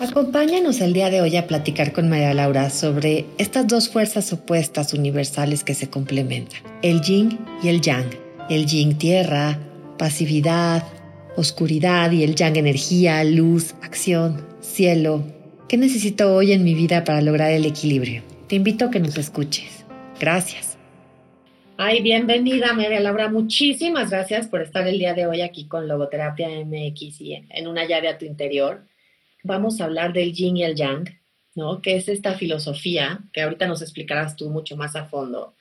Acompáñanos 0.00 0.80
el 0.80 0.92
día 0.92 1.10
de 1.10 1.20
hoy 1.20 1.36
a 1.36 1.48
platicar 1.48 1.92
con 1.92 2.08
María 2.08 2.32
Laura 2.32 2.70
sobre 2.70 3.24
estas 3.36 3.66
dos 3.66 3.88
fuerzas 3.88 4.32
opuestas 4.32 4.94
universales 4.94 5.64
que 5.64 5.74
se 5.74 5.90
complementan, 5.90 6.62
el 6.82 7.00
yin 7.00 7.36
y 7.64 7.68
el 7.68 7.80
yang. 7.80 8.08
El 8.48 8.66
yin 8.66 8.96
tierra, 8.96 9.58
pasividad, 9.98 10.84
oscuridad 11.36 12.12
y 12.12 12.22
el 12.22 12.36
yang 12.36 12.56
energía, 12.56 13.24
luz, 13.24 13.74
acción, 13.82 14.46
cielo. 14.60 15.24
¿Qué 15.68 15.76
necesito 15.76 16.32
hoy 16.32 16.52
en 16.52 16.62
mi 16.62 16.74
vida 16.74 17.02
para 17.02 17.20
lograr 17.20 17.50
el 17.50 17.66
equilibrio? 17.66 18.22
Te 18.46 18.54
invito 18.54 18.84
a 18.84 18.90
que 18.92 19.00
nos 19.00 19.18
escuches. 19.18 19.84
Gracias. 20.20 20.78
Ay, 21.76 22.02
bienvenida 22.02 22.72
María 22.72 23.00
Laura, 23.00 23.28
muchísimas 23.28 24.10
gracias 24.10 24.46
por 24.46 24.62
estar 24.62 24.86
el 24.86 25.00
día 25.00 25.14
de 25.14 25.26
hoy 25.26 25.40
aquí 25.40 25.66
con 25.66 25.88
Logoterapia 25.88 26.48
MX 26.48 27.20
y 27.20 27.34
en 27.34 27.66
una 27.66 27.84
llave 27.84 28.08
a 28.08 28.16
tu 28.16 28.24
interior 28.24 28.84
vamos 29.42 29.80
a 29.80 29.84
hablar 29.84 30.12
del 30.12 30.32
yin 30.32 30.56
y 30.56 30.64
el 30.64 30.74
yang, 30.74 31.08
¿no? 31.54 31.82
Que 31.82 31.96
es 31.96 32.08
esta 32.08 32.34
filosofía 32.34 33.20
que 33.32 33.42
ahorita 33.42 33.66
nos 33.66 33.82
explicarás 33.82 34.36
tú 34.36 34.50
mucho 34.50 34.76
más 34.76 34.96
a 34.96 35.06
fondo. 35.06 35.54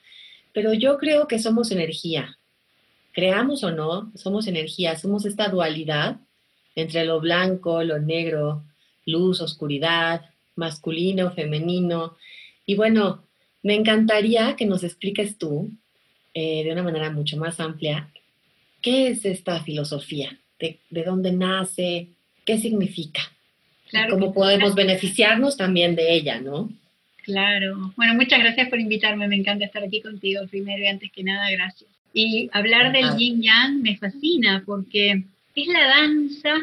Pero 0.53 0.73
yo 0.73 0.97
creo 0.97 1.27
que 1.27 1.39
somos 1.39 1.71
energía. 1.71 2.37
Creamos 3.13 3.63
o 3.63 3.71
no, 3.71 4.11
somos 4.15 4.47
energía, 4.47 4.97
somos 4.97 5.25
esta 5.25 5.49
dualidad 5.49 6.17
entre 6.75 7.05
lo 7.05 7.19
blanco, 7.19 7.83
lo 7.83 7.99
negro, 7.99 8.63
luz, 9.05 9.41
oscuridad, 9.41 10.21
masculino, 10.55 11.31
femenino. 11.31 12.15
Y 12.65 12.75
bueno, 12.75 13.23
me 13.63 13.73
encantaría 13.73 14.55
que 14.55 14.65
nos 14.65 14.83
expliques 14.83 15.37
tú, 15.37 15.71
eh, 16.33 16.63
de 16.63 16.71
una 16.71 16.83
manera 16.83 17.09
mucho 17.09 17.37
más 17.37 17.59
amplia, 17.59 18.11
qué 18.81 19.07
es 19.07 19.25
esta 19.25 19.63
filosofía, 19.63 20.39
de, 20.59 20.79
de 20.91 21.03
dónde 21.03 21.31
nace, 21.31 22.09
qué 22.45 22.59
significa. 22.59 23.21
Claro 23.89 24.13
cómo 24.15 24.33
podemos 24.33 24.75
beneficiarnos 24.75 25.57
también 25.57 25.95
de 25.95 26.13
ella, 26.13 26.39
¿no? 26.39 26.69
Claro. 27.23 27.93
Bueno, 27.95 28.13
muchas 28.13 28.39
gracias 28.39 28.69
por 28.69 28.79
invitarme. 28.79 29.27
Me 29.27 29.35
encanta 29.35 29.65
estar 29.65 29.83
aquí 29.83 30.01
contigo 30.01 30.41
primero 30.47 30.83
y 30.83 30.87
antes 30.87 31.11
que 31.11 31.23
nada, 31.23 31.49
gracias. 31.51 31.89
Y 32.13 32.49
hablar 32.53 32.91
del 32.91 33.17
yin 33.17 33.41
yang 33.41 33.81
me 33.81 33.97
fascina 33.97 34.63
porque 34.65 35.23
es 35.55 35.67
la 35.67 35.87
danza 35.87 36.53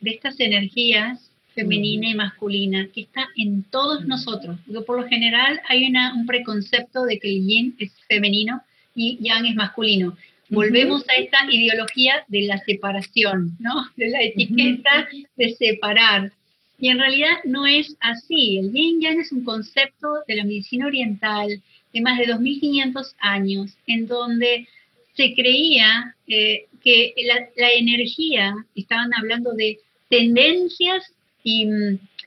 de 0.00 0.10
estas 0.10 0.38
energías 0.40 1.30
femenina 1.54 2.08
y 2.10 2.14
masculina 2.14 2.88
que 2.92 3.02
está 3.02 3.28
en 3.36 3.62
todos 3.64 4.04
nosotros. 4.04 4.58
por 4.86 5.00
lo 5.00 5.08
general 5.08 5.60
hay 5.68 5.86
una, 5.86 6.14
un 6.14 6.26
preconcepto 6.26 7.04
de 7.04 7.18
que 7.18 7.28
el 7.28 7.46
yin 7.46 7.76
es 7.78 7.92
femenino 8.08 8.60
y 8.94 9.18
yang 9.20 9.46
es 9.46 9.54
masculino. 9.54 10.16
Volvemos 10.50 11.04
a 11.08 11.14
esta 11.14 11.38
ideología 11.50 12.24
de 12.28 12.42
la 12.42 12.58
separación, 12.58 13.56
¿no? 13.58 13.88
De 13.96 14.08
la 14.10 14.22
etiqueta 14.22 15.08
de 15.36 15.54
separar. 15.54 16.32
Y 16.78 16.88
en 16.88 16.98
realidad 16.98 17.36
no 17.44 17.66
es 17.66 17.96
así. 18.00 18.58
El 18.58 18.72
yin 18.72 19.00
yang 19.00 19.20
es 19.20 19.32
un 19.32 19.44
concepto 19.44 20.08
de 20.26 20.36
la 20.36 20.44
medicina 20.44 20.86
oriental 20.86 21.62
de 21.92 22.00
más 22.00 22.18
de 22.18 22.26
2.500 22.26 23.14
años, 23.20 23.76
en 23.86 24.06
donde 24.06 24.66
se 25.14 25.34
creía 25.34 26.16
eh, 26.26 26.66
que 26.82 27.14
la, 27.56 27.70
energía, 27.70 28.54
estaban 28.74 29.14
hablando 29.14 29.52
de 29.52 29.78
tendencias 30.10 31.04
y, 31.42 31.68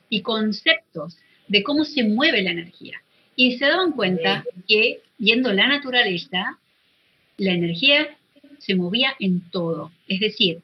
y, 0.09 0.21
conceptos 0.21 1.17
de 1.47 1.63
cómo 1.63 1.83
se 1.83 2.03
mueve 2.03 2.41
la 2.41 2.51
energía. 2.51 3.01
Y 3.35 3.57
se 3.57 3.65
daban 3.65 3.91
cuenta 3.91 4.43
que, 4.67 5.01
viendo 5.17 5.51
la 5.53 5.67
naturaleza, 5.67 6.57
la 7.37 7.53
energía 7.53 8.17
se 8.59 8.75
movía 8.75 9.13
en 9.19 9.41
todo. 9.51 9.91
Es 10.07 10.19
decir, 10.21 10.61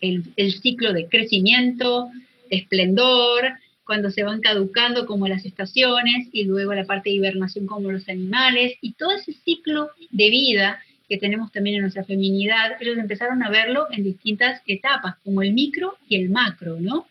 el, 0.00 0.24
el 0.36 0.52
ciclo 0.52 0.92
de 0.92 1.06
crecimiento, 1.08 2.10
esplendor, 2.50 3.52
cuando 3.84 4.10
se 4.10 4.24
van 4.24 4.40
caducando 4.40 5.06
como 5.06 5.28
las 5.28 5.44
estaciones 5.44 6.28
y 6.32 6.44
luego 6.44 6.74
la 6.74 6.84
parte 6.84 7.10
de 7.10 7.16
hibernación 7.16 7.66
como 7.66 7.92
los 7.92 8.08
animales 8.08 8.74
y 8.80 8.94
todo 8.94 9.12
ese 9.12 9.32
ciclo 9.32 9.90
de 10.10 10.28
vida 10.28 10.80
que 11.08 11.18
tenemos 11.18 11.52
también 11.52 11.76
en 11.76 11.82
nuestra 11.82 12.04
feminidad, 12.04 12.72
ellos 12.80 12.98
empezaron 12.98 13.42
a 13.44 13.50
verlo 13.50 13.86
en 13.92 14.02
distintas 14.02 14.60
etapas, 14.66 15.14
como 15.22 15.40
el 15.42 15.52
micro 15.52 15.96
y 16.08 16.16
el 16.16 16.30
macro, 16.30 16.78
¿no? 16.80 17.06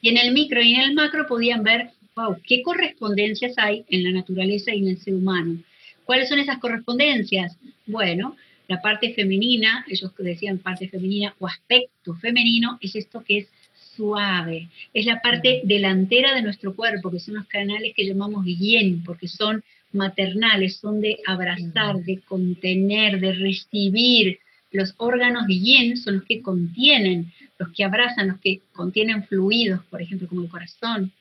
Y 0.00 0.08
en 0.08 0.16
el 0.16 0.32
micro 0.32 0.60
y 0.60 0.74
en 0.74 0.80
el 0.80 0.94
macro 0.94 1.26
podían 1.28 1.62
ver, 1.62 1.90
wow, 2.16 2.36
qué 2.44 2.62
correspondencias 2.62 3.54
hay 3.56 3.84
en 3.88 4.02
la 4.02 4.10
naturaleza 4.10 4.74
y 4.74 4.78
en 4.78 4.88
el 4.88 4.98
ser 4.98 5.14
humano. 5.14 5.58
¿Cuáles 6.04 6.28
son 6.28 6.40
esas 6.40 6.58
correspondencias? 6.58 7.56
Bueno, 7.86 8.36
la 8.66 8.80
parte 8.80 9.14
femenina, 9.14 9.84
ellos 9.88 10.12
decían 10.18 10.58
parte 10.58 10.88
femenina 10.88 11.34
o 11.38 11.46
aspecto 11.46 12.14
femenino, 12.14 12.78
es 12.80 12.96
esto 12.96 13.22
que 13.22 13.38
es 13.38 13.48
suave, 13.96 14.68
es 14.92 15.06
la 15.06 15.20
parte 15.20 15.62
delantera 15.64 16.34
de 16.34 16.42
nuestro 16.42 16.74
cuerpo, 16.74 17.10
que 17.10 17.20
son 17.20 17.34
los 17.34 17.46
canales 17.46 17.92
que 17.94 18.06
llamamos 18.06 18.44
yin, 18.44 19.02
porque 19.04 19.28
son 19.28 19.62
maternales, 19.92 20.76
son 20.76 21.00
de 21.00 21.18
abrazar, 21.26 21.96
de 22.02 22.20
contener, 22.20 23.20
de 23.20 23.32
recibir. 23.32 24.38
Los 24.70 24.94
órganos 24.96 25.46
de 25.46 25.58
yin 25.58 25.96
son 25.96 26.16
los 26.16 26.24
que 26.24 26.40
contienen, 26.40 27.32
los 27.58 27.70
que 27.72 27.84
abrazan, 27.84 28.28
los 28.28 28.40
que 28.40 28.60
contienen 28.72 29.24
fluidos, 29.24 29.84
por 29.86 30.00
ejemplo, 30.00 30.28
como 30.28 30.42
el 30.42 30.48
corazón. 30.48 31.12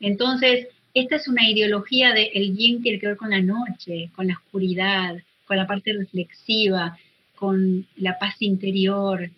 Entonces, 0.00 0.68
esta 0.94 1.16
es 1.16 1.28
una 1.28 1.48
ideología 1.48 2.14
de 2.14 2.30
el 2.34 2.56
yin 2.56 2.82
tiene 2.82 2.98
que 2.98 3.08
ver 3.08 3.16
con 3.16 3.30
la 3.30 3.42
noche, 3.42 4.10
con 4.14 4.26
la 4.26 4.34
oscuridad, 4.34 5.16
con 5.46 5.58
la 5.58 5.66
parte 5.66 5.92
reflexiva, 5.92 6.98
con 7.34 7.86
la 7.96 8.18
paz 8.18 8.36
interior, 8.40 9.30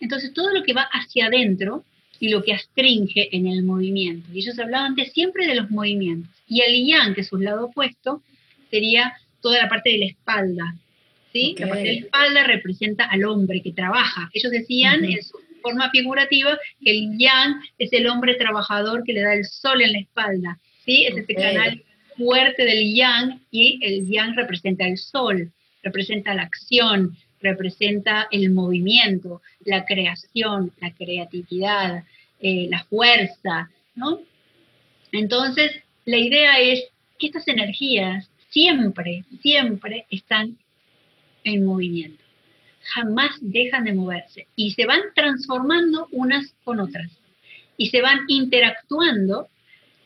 entonces 0.00 0.32
todo 0.32 0.50
lo 0.50 0.62
que 0.62 0.72
va 0.72 0.88
hacia 0.92 1.26
adentro 1.26 1.84
y 2.20 2.30
lo 2.30 2.42
que 2.42 2.54
astringe 2.54 3.34
en 3.36 3.46
el 3.46 3.62
movimiento. 3.62 4.28
Y 4.32 4.38
ellos 4.38 4.58
hablaban 4.58 4.94
de 4.94 5.06
siempre 5.06 5.46
de 5.46 5.54
los 5.54 5.70
movimientos. 5.70 6.30
Y 6.48 6.62
el 6.62 6.86
yang, 6.86 7.14
que 7.14 7.20
es 7.20 7.28
su 7.28 7.36
lado 7.36 7.66
opuesto, 7.66 8.22
sería 8.70 9.12
toda 9.40 9.62
la 9.62 9.68
parte 9.68 9.90
de 9.90 9.98
la 9.98 10.06
espalda. 10.06 10.74
¿sí? 11.32 11.54
La 11.58 11.68
parte 11.68 11.84
de 11.84 11.92
la 11.92 12.00
espalda 12.00 12.44
representa 12.44 13.04
al 13.04 13.24
hombre 13.24 13.62
que 13.62 13.72
trabaja. 13.72 14.30
Ellos 14.32 14.50
decían 14.50 15.04
en 15.04 15.22
su 15.22 15.38
forma 15.62 15.90
figurativa 15.90 16.58
que 16.82 16.90
el 16.90 17.18
yang 17.18 17.60
es 17.78 17.92
el 17.92 18.06
hombre 18.08 18.34
trabajador 18.34 19.04
que 19.04 19.12
le 19.12 19.20
da 19.20 19.34
el 19.34 19.44
sol 19.44 19.82
en 19.82 19.92
la 19.92 19.98
espalda. 20.00 20.58
¿sí? 20.84 21.04
Es 21.04 21.16
ese 21.16 21.34
canal 21.34 21.82
fuerte 22.16 22.64
del 22.64 22.94
yang 22.94 23.40
y 23.50 23.78
el 23.82 24.08
yang 24.08 24.34
representa 24.34 24.86
el 24.86 24.98
sol, 24.98 25.52
representa 25.82 26.34
la 26.34 26.42
acción, 26.42 27.16
representa 27.40 28.28
el 28.30 28.50
movimiento, 28.50 29.42
la 29.64 29.84
creación, 29.84 30.72
la 30.80 30.92
creatividad, 30.92 32.04
eh, 32.40 32.68
la 32.70 32.84
fuerza, 32.84 33.70
¿no? 33.94 34.20
Entonces, 35.12 35.72
la 36.04 36.18
idea 36.18 36.58
es 36.60 36.84
que 37.18 37.26
estas 37.26 37.48
energías 37.48 38.30
siempre, 38.50 39.24
siempre 39.42 40.06
están 40.10 40.56
en 41.44 41.64
movimiento. 41.64 42.22
Jamás 42.94 43.32
dejan 43.40 43.84
de 43.84 43.92
moverse 43.92 44.46
y 44.56 44.72
se 44.72 44.86
van 44.86 45.00
transformando 45.14 46.08
unas 46.12 46.54
con 46.64 46.80
otras 46.80 47.10
y 47.76 47.90
se 47.90 48.02
van 48.02 48.20
interactuando 48.28 49.48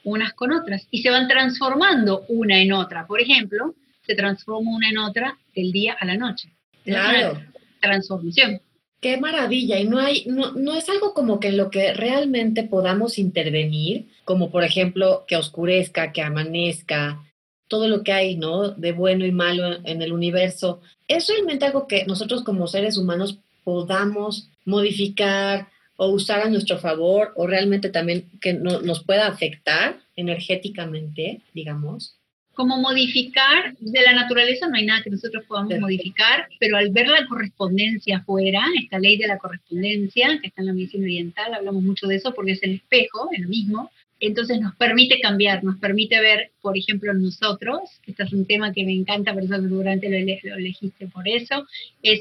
unas 0.05 0.33
con 0.35 0.53
otras 0.53 0.87
y 0.91 1.03
se 1.03 1.11
van 1.11 1.29
transformando 1.29 2.25
una 2.29 2.61
en 2.61 2.73
otra. 2.73 3.07
Por 3.07 3.21
ejemplo, 3.21 3.75
se 4.07 4.15
transforma 4.15 4.71
una 4.71 4.89
en 4.89 4.99
otra 4.99 5.39
del 5.55 5.73
día 5.73 5.97
a 5.99 6.05
la 6.05 6.17
noche. 6.17 6.51
Claro. 6.85 7.41
transformación. 7.81 8.61
Qué 9.01 9.17
maravilla. 9.17 9.81
Y 9.81 9.89
no 9.89 9.99
hay, 9.99 10.25
no, 10.27 10.53
no 10.53 10.75
es 10.75 10.89
algo 10.89 11.13
como 11.13 11.41
que 11.41 11.49
en 11.49 11.57
lo 11.57 11.71
que 11.71 11.93
realmente 11.93 12.63
podamos 12.63 13.19
intervenir, 13.19 14.09
como 14.25 14.51
por 14.51 14.63
ejemplo 14.63 15.25
que 15.27 15.37
oscurezca, 15.37 16.13
que 16.13 16.23
amanezca, 16.23 17.21
todo 17.67 17.89
lo 17.89 18.05
que 18.05 18.13
hay, 18.13 18.37
¿no? 18.37 18.71
De 18.71 18.93
bueno 18.93 19.27
y 19.27 19.33
malo 19.33 19.79
en 19.85 20.03
el 20.03 20.13
universo. 20.13 20.81
¿Es 21.09 21.27
realmente 21.29 21.65
algo 21.65 21.89
que 21.89 22.05
nosotros 22.05 22.45
como 22.45 22.67
seres 22.69 22.97
humanos 22.97 23.39
podamos 23.65 24.51
modificar 24.65 25.69
o 25.97 26.09
usar 26.09 26.41
a 26.41 26.51
nuestro 26.51 26.79
favor 26.79 27.33
o 27.35 27.47
realmente 27.47 27.89
también 27.89 28.31
que 28.41 28.53
nos 28.53 29.03
pueda 29.03 29.27
afectar 29.27 29.99
energéticamente, 30.17 31.41
digamos? 31.55 32.19
Como 32.55 32.77
modificar 32.79 33.75
de 33.79 34.03
la 34.03 34.13
naturaleza 34.13 34.69
no 34.69 34.77
hay 34.77 34.87
nada 34.87 35.03
que 35.03 35.11
nosotros 35.11 35.45
podamos 35.47 35.79
modificar, 35.81 36.49
pero 36.61 36.77
al 36.77 36.91
ver 36.91 37.09
la 37.09 37.27
correspondencia 37.27 38.19
afuera, 38.19 38.65
esta 38.79 38.99
ley 38.99 39.17
de 39.17 39.27
la 39.27 39.39
correspondencia, 39.39 40.39
que 40.41 40.49
está 40.49 40.61
en 40.61 40.67
la 40.67 40.73
medicina 40.75 41.05
oriental, 41.05 41.55
hablamos 41.55 41.83
mucho 41.83 42.07
de 42.07 42.17
eso 42.17 42.35
porque 42.35 42.53
es 42.53 42.63
el 42.63 42.75
espejo, 42.75 43.31
el 43.33 43.49
mismo, 43.49 43.91
entonces 44.21 44.61
nos 44.61 44.77
permite 44.77 45.21
cambiar, 45.21 45.65
nos 45.65 45.79
permite 45.79 46.21
ver, 46.21 46.51
por 46.61 46.77
ejemplo, 46.77 47.13
nosotros, 47.15 47.81
este 48.07 48.23
es 48.23 48.33
un 48.33 48.47
tema 48.47 48.73
que 48.73 48.85
me 48.85 48.93
encanta, 48.93 49.33
por 49.33 49.43
eso 49.43 49.61
seguramente 49.61 50.09
lo, 50.09 50.51
lo 50.51 50.57
elegiste 50.57 51.09
por 51.09 51.27
eso, 51.27 51.67
es 52.03 52.21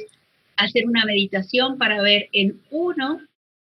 hacer 0.56 0.86
una 0.88 1.06
meditación 1.06 1.78
para 1.78 2.02
ver 2.02 2.30
en 2.32 2.60
uno, 2.72 3.22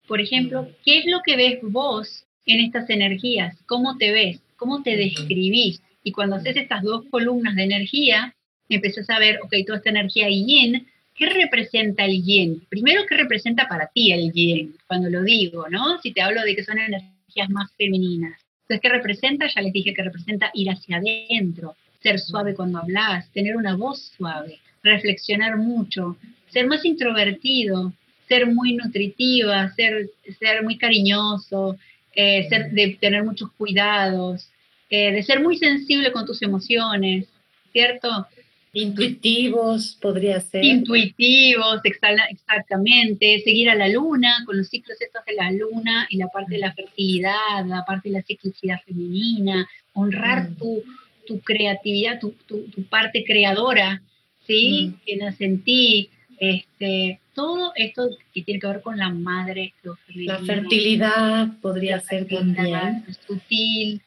por 0.08 0.22
ejemplo, 0.22 0.68
qué 0.84 1.00
es 1.00 1.06
lo 1.06 1.22
que 1.26 1.36
ves 1.36 1.60
vos 1.62 2.26
en 2.46 2.62
estas 2.62 2.90
energías, 2.90 3.56
cómo 3.66 3.98
te 3.98 4.12
ves, 4.12 4.42
cómo 4.58 4.82
te 4.82 4.96
describís, 4.96 5.82
y 6.04 6.12
cuando 6.12 6.36
haces 6.36 6.58
estas 6.58 6.84
dos 6.84 7.06
columnas 7.10 7.56
de 7.56 7.64
energía, 7.64 8.36
empezás 8.70 9.10
a 9.10 9.20
ver, 9.20 9.40
ok, 9.44 9.54
toda 9.66 9.78
esta 9.78 9.90
energía 9.90 10.28
yin, 10.30 10.88
¿qué 11.16 11.30
representa 11.30 12.06
el 12.06 12.24
yin? 12.24 12.66
Primero, 12.70 13.04
¿qué 13.08 13.16
representa 13.16 13.68
para 13.68 13.88
ti 13.88 14.12
el 14.12 14.32
yin? 14.32 14.76
Cuando 14.88 15.10
lo 15.10 15.24
digo, 15.24 15.68
¿no? 15.70 16.00
Si 16.02 16.12
te 16.12 16.22
hablo 16.22 16.42
de 16.44 16.56
que 16.56 16.64
son 16.64 16.78
energías 16.78 17.50
más 17.50 17.72
femeninas. 17.78 18.40
Entonces, 18.64 18.82
¿qué 18.82 18.90
representa? 18.90 19.48
Ya 19.48 19.62
les 19.62 19.74
dije 19.74 19.94
que 19.94 20.04
representa 20.04 20.52
ir 20.54 20.70
hacia 20.70 20.98
adentro, 20.98 21.76
ser 22.02 22.20
suave 22.20 22.54
cuando 22.54 22.80
hablas, 22.80 23.30
tener 23.32 23.56
una 23.56 23.76
voz 23.76 24.14
suave, 24.18 24.60
reflexionar 24.82 25.58
mucho, 25.58 26.18
ser 26.50 26.68
más 26.68 26.84
introvertido, 26.86 27.94
ser 28.28 28.48
muy 28.48 28.74
nutritiva, 28.74 29.70
ser, 29.76 30.10
ser 30.40 30.64
muy 30.64 30.78
cariñoso, 30.78 31.78
eh, 32.16 32.48
ser, 32.50 32.72
de 32.72 32.98
tener 33.00 33.24
muchos 33.24 33.52
cuidados, 33.54 34.50
eh, 34.96 35.12
de 35.12 35.24
ser 35.24 35.42
muy 35.42 35.58
sensible 35.58 36.12
con 36.12 36.24
tus 36.24 36.44
emociones, 36.44 37.28
¿cierto? 37.72 38.28
Intuitivos, 38.74 39.98
podría 40.00 40.40
ser. 40.40 40.64
Intuitivos, 40.64 41.82
exactamente. 41.84 43.42
Seguir 43.44 43.72
a 43.72 43.76
la 43.76 43.88
luna, 43.88 44.44
con 44.46 44.56
los 44.56 44.68
ciclos 44.68 45.02
estos 45.02 45.26
de 45.26 45.34
la 45.34 45.50
luna 45.50 46.06
y 46.12 46.18
la 46.18 46.28
parte 46.28 46.54
de 46.54 46.60
la 46.60 46.74
fertilidad, 46.74 47.66
la 47.66 47.84
parte 47.86 48.10
de 48.10 48.18
la 48.18 48.22
ciclicidad 48.22 48.82
femenina, 48.86 49.68
honrar 49.94 50.52
mm. 50.52 50.56
tu, 50.58 50.84
tu, 51.26 51.40
creatividad, 51.40 52.20
tu, 52.20 52.36
tu, 52.46 52.64
parte 52.88 53.24
creadora, 53.26 54.00
¿sí? 54.46 54.90
Mm. 54.90 55.06
Que 55.08 55.16
nace 55.16 55.46
en 55.46 55.64
ti. 55.64 56.12
Este, 56.38 57.20
todo 57.34 57.72
esto 57.76 58.10
que 58.32 58.44
tiene 58.44 58.60
que 58.60 58.68
ver 58.68 58.82
con 58.82 59.00
la 59.00 59.10
madre, 59.10 59.74
La 60.14 60.38
fertilidad 60.38 61.48
podría 61.64 62.00
ser 62.00 62.28
también. 62.28 63.04
Sutil, 63.26 64.00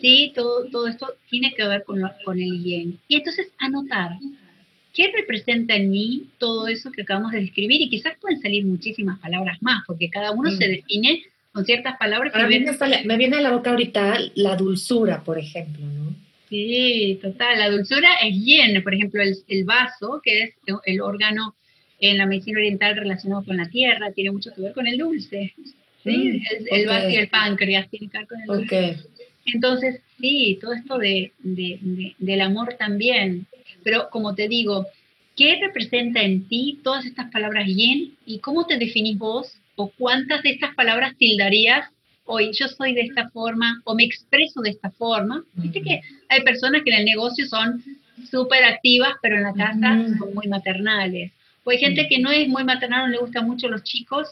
¿sí? 0.00 0.32
Todo, 0.34 0.66
todo 0.66 0.86
esto 0.86 1.14
tiene 1.30 1.54
que 1.54 1.66
ver 1.66 1.84
con, 1.84 2.02
con 2.24 2.40
el 2.40 2.58
bien. 2.58 2.98
Y 3.08 3.16
entonces 3.16 3.48
anotar, 3.58 4.12
¿qué 4.92 5.12
representa 5.14 5.74
en 5.74 5.90
mí 5.90 6.28
todo 6.38 6.68
eso 6.68 6.90
que 6.90 7.02
acabamos 7.02 7.32
de 7.32 7.40
describir? 7.40 7.80
Y 7.82 7.88
quizás 7.88 8.14
pueden 8.20 8.40
salir 8.40 8.64
muchísimas 8.64 9.18
palabras 9.18 9.58
más, 9.62 9.84
porque 9.86 10.10
cada 10.10 10.32
uno 10.32 10.50
se 10.50 10.68
define 10.68 11.22
con 11.52 11.64
ciertas 11.64 11.96
palabras. 11.96 12.32
me, 12.34 13.16
viene 13.16 13.36
a 13.36 13.40
la 13.40 13.52
boca 13.52 13.70
ahorita 13.70 14.18
la 14.34 14.56
dulzura, 14.56 15.22
por 15.24 15.38
ejemplo, 15.38 15.86
¿no? 15.86 16.14
Sí, 16.48 17.18
total. 17.20 17.58
La 17.58 17.70
dulzura 17.70 18.08
es 18.22 18.32
bien, 18.44 18.80
por 18.82 18.94
ejemplo, 18.94 19.20
el, 19.22 19.36
el 19.48 19.64
vaso, 19.64 20.20
que 20.22 20.42
es 20.42 20.54
el 20.84 21.00
órgano 21.00 21.56
en 21.98 22.18
la 22.18 22.26
medicina 22.26 22.58
oriental 22.58 22.96
relacionado 22.96 23.44
con 23.44 23.56
la 23.56 23.68
tierra, 23.68 24.12
tiene 24.12 24.30
mucho 24.30 24.50
que 24.54 24.62
ver 24.62 24.72
con 24.72 24.86
el 24.86 24.98
dulce. 24.98 25.54
¿sí? 26.04 26.40
Mm, 26.70 26.74
el, 26.74 26.86
vaso 26.86 27.08
y 27.08 27.16
el 27.16 27.28
páncreas 27.28 27.88
tiene 27.90 28.08
que 28.08 28.18
ver 28.18 28.26
con 28.26 28.40
el 28.40 28.46
dulce. 28.46 28.96
Entonces, 29.46 30.00
sí, 30.20 30.58
todo 30.60 30.72
esto 30.72 30.98
de, 30.98 31.32
del 31.42 32.40
amor 32.40 32.74
también. 32.78 33.46
Pero 33.82 34.08
como 34.10 34.34
te 34.34 34.48
digo, 34.48 34.86
¿qué 35.36 35.58
representa 35.60 36.22
en 36.22 36.46
ti 36.48 36.80
todas 36.82 37.06
estas 37.06 37.30
palabras 37.30 37.66
yin 37.66 38.16
y 38.26 38.40
cómo 38.40 38.66
te 38.66 38.78
definís 38.78 39.18
vos 39.18 39.56
o 39.76 39.90
cuántas 39.96 40.42
de 40.42 40.50
estas 40.50 40.74
palabras 40.74 41.16
tildarías 41.16 41.88
hoy? 42.24 42.50
Yo 42.52 42.66
soy 42.68 42.94
de 42.94 43.02
esta 43.02 43.28
forma 43.30 43.80
o 43.84 43.94
me 43.94 44.04
expreso 44.04 44.60
de 44.60 44.70
esta 44.70 44.90
forma. 44.90 45.44
Viste 45.54 45.82
que 45.82 46.00
hay 46.28 46.42
personas 46.42 46.82
que 46.82 46.90
en 46.90 47.00
el 47.00 47.04
negocio 47.04 47.46
son 47.46 47.82
súper 48.30 48.64
activas, 48.64 49.12
pero 49.22 49.36
en 49.36 49.44
la 49.44 49.54
casa 49.54 50.04
son 50.18 50.34
muy 50.34 50.48
maternales. 50.48 51.32
O 51.64 51.70
hay 51.70 51.78
gente 51.78 52.06
que 52.08 52.18
no 52.18 52.30
es 52.30 52.48
muy 52.48 52.64
maternal, 52.64 53.06
no 53.06 53.12
le 53.12 53.18
gustan 53.18 53.46
mucho 53.46 53.68
los 53.68 53.82
chicos 53.82 54.28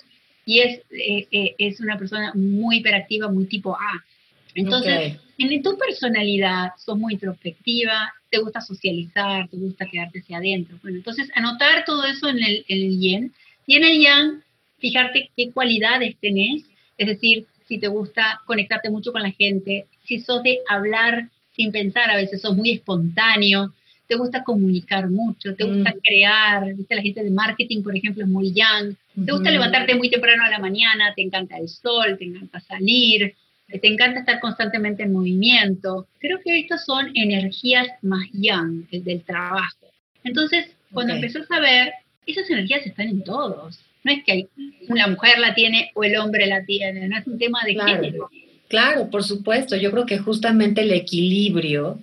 y 0.46 0.60
es, 0.60 0.80
eh, 0.90 1.26
eh, 1.30 1.54
es 1.58 1.80
una 1.80 1.98
persona 1.98 2.32
muy 2.34 2.78
hiperactiva, 2.78 3.28
muy 3.28 3.46
tipo 3.46 3.74
A. 3.74 4.04
Entonces, 4.54 5.18
en 5.38 5.62
tu 5.62 5.76
personalidad 5.76 6.72
sos 6.78 6.98
muy 6.98 7.14
introspectiva, 7.14 8.12
te 8.30 8.38
gusta 8.38 8.60
socializar, 8.60 9.48
te 9.48 9.56
gusta 9.56 9.86
quedarte 9.86 10.20
hacia 10.20 10.38
adentro. 10.38 10.78
Bueno, 10.82 10.98
entonces 10.98 11.30
anotar 11.34 11.84
todo 11.84 12.04
eso 12.04 12.28
en 12.28 12.42
el, 12.42 12.64
en 12.68 12.78
el 12.78 12.98
yin 12.98 13.32
y 13.66 13.76
en 13.76 13.84
el 13.84 14.00
yang, 14.00 14.42
fijarte 14.78 15.30
qué 15.36 15.50
cualidades 15.50 16.16
tenés, 16.20 16.64
es 16.98 17.06
decir, 17.06 17.46
si 17.66 17.78
te 17.78 17.88
gusta 17.88 18.40
conectarte 18.44 18.90
mucho 18.90 19.12
con 19.12 19.22
la 19.22 19.30
gente, 19.30 19.86
si 20.04 20.20
sos 20.20 20.42
de 20.42 20.58
hablar 20.68 21.28
sin 21.56 21.72
pensar, 21.72 22.10
a 22.10 22.16
veces 22.16 22.40
sos 22.40 22.56
muy 22.56 22.72
espontáneo, 22.72 23.72
te 24.06 24.16
gusta 24.16 24.44
comunicar 24.44 25.08
mucho, 25.08 25.54
te 25.54 25.64
gusta 25.64 25.90
mm. 25.90 26.00
crear, 26.02 26.74
¿viste? 26.74 26.94
la 26.94 27.02
gente 27.02 27.24
de 27.24 27.30
marketing, 27.30 27.82
por 27.82 27.96
ejemplo, 27.96 28.22
es 28.22 28.28
muy 28.28 28.52
yang, 28.52 28.94
te 29.24 29.32
gusta 29.32 29.50
levantarte 29.50 29.94
muy 29.94 30.10
temprano 30.10 30.44
a 30.44 30.50
la 30.50 30.58
mañana, 30.58 31.14
te 31.14 31.22
encanta 31.22 31.56
el 31.56 31.68
sol, 31.68 32.16
te 32.18 32.24
encanta 32.24 32.60
salir, 32.60 33.34
te 33.78 33.88
encanta 33.88 34.20
estar 34.20 34.40
constantemente 34.40 35.02
en 35.02 35.12
movimiento. 35.12 36.06
Creo 36.18 36.38
que 36.44 36.60
estas 36.60 36.84
son 36.84 37.10
energías 37.14 37.88
más 38.02 38.28
yang, 38.32 38.86
el 38.90 39.04
del 39.04 39.22
trabajo. 39.22 39.86
Entonces, 40.22 40.66
cuando 40.92 41.14
empezó 41.14 41.40
a 41.50 41.60
ver, 41.60 41.92
esas 42.26 42.48
energías 42.50 42.86
están 42.86 43.08
en 43.08 43.24
todos. 43.24 43.80
No 44.04 44.12
es 44.12 44.24
que 44.24 44.32
hay, 44.32 44.48
una 44.88 45.06
mujer 45.06 45.38
la 45.38 45.54
tiene 45.54 45.90
o 45.94 46.04
el 46.04 46.16
hombre 46.16 46.46
la 46.46 46.64
tiene, 46.64 47.08
no 47.08 47.18
es 47.18 47.26
un 47.26 47.38
tema 47.38 47.60
de 47.64 47.74
género. 47.74 48.30
Claro, 48.68 49.10
por 49.10 49.24
supuesto. 49.24 49.76
Yo 49.76 49.90
creo 49.90 50.06
que 50.06 50.18
justamente 50.18 50.82
el 50.82 50.92
equilibrio, 50.92 52.00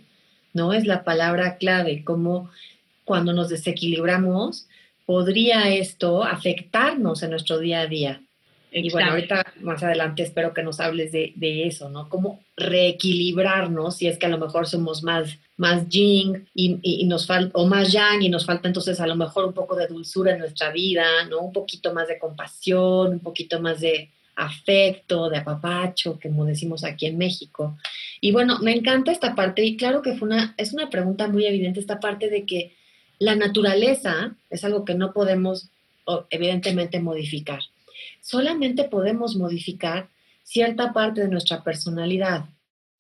¿no? 0.54 0.74
Es 0.74 0.86
la 0.86 1.04
palabra 1.04 1.58
clave, 1.58 2.04
como 2.04 2.50
cuando 3.06 3.34
nos 3.34 3.50
desequilibramos, 3.50 4.68
podría 5.06 5.74
esto 5.74 6.24
afectarnos 6.24 7.24
en 7.24 7.32
nuestro 7.32 7.60
día 7.60 7.82
a 7.82 7.88
día. 7.88 8.22
Y 8.74 8.90
bueno, 8.90 9.12
ahorita 9.12 9.54
más 9.60 9.84
adelante 9.84 10.24
espero 10.24 10.54
que 10.54 10.64
nos 10.64 10.80
hables 10.80 11.12
de, 11.12 11.68
eso, 11.68 11.90
¿no? 11.90 12.08
Cómo 12.08 12.40
reequilibrarnos 12.56 13.98
si 13.98 14.08
es 14.08 14.18
que 14.18 14.28
a 14.28 14.30
lo 14.30 14.38
mejor 14.38 14.66
somos 14.66 15.04
más, 15.04 15.38
más 15.58 15.90
yin 15.90 16.48
y, 16.56 17.06
nos 17.06 17.28
falta, 17.28 17.52
o 17.54 17.68
más 17.68 17.92
yang 17.92 18.22
y 18.22 18.30
nos 18.30 18.46
falta 18.46 18.70
entonces 18.70 19.02
a 19.02 19.08
lo 19.08 19.18
mejor 19.18 19.46
un 19.46 19.54
poco 19.54 19.76
de 19.76 19.88
dulzura 19.88 20.32
en 20.32 20.40
nuestra 20.40 20.72
vida, 20.72 21.04
¿no? 21.30 21.42
Un 21.42 21.52
poquito 21.52 21.94
más 21.94 22.08
de 22.08 22.18
compasión, 22.18 23.12
un 23.12 23.20
poquito 23.20 23.60
más 23.60 23.82
de 23.82 24.10
afecto, 24.38 25.30
de 25.30 25.40
apapacho, 25.40 26.18
como 26.24 26.46
decimos 26.46 26.86
aquí 26.86 27.08
en 27.08 27.18
México. 27.18 27.78
Y 28.22 28.32
bueno, 28.32 28.60
me 28.60 28.74
encanta 28.74 29.12
esta 29.12 29.36
parte 29.36 29.66
y 29.66 29.76
claro 29.76 30.02
que 30.02 30.16
fue 30.16 30.30
una, 30.30 30.56
es 30.58 30.72
una 30.72 30.90
pregunta 30.90 31.28
muy 31.28 31.46
evidente 31.46 31.82
esta 31.82 32.00
parte 32.00 32.30
de 32.30 32.46
que 32.46 32.74
la 33.20 33.36
naturaleza 33.36 34.34
es 34.50 34.64
algo 34.64 34.86
que 34.86 34.96
no 34.96 35.12
podemos 35.12 35.70
evidentemente 36.30 37.00
modificar 37.00 37.60
solamente 38.22 38.86
podemos 38.86 39.36
modificar 39.36 40.10
cierta 40.44 40.94
parte 40.94 41.22
de 41.22 41.28
nuestra 41.28 41.64
personalidad. 41.64 42.46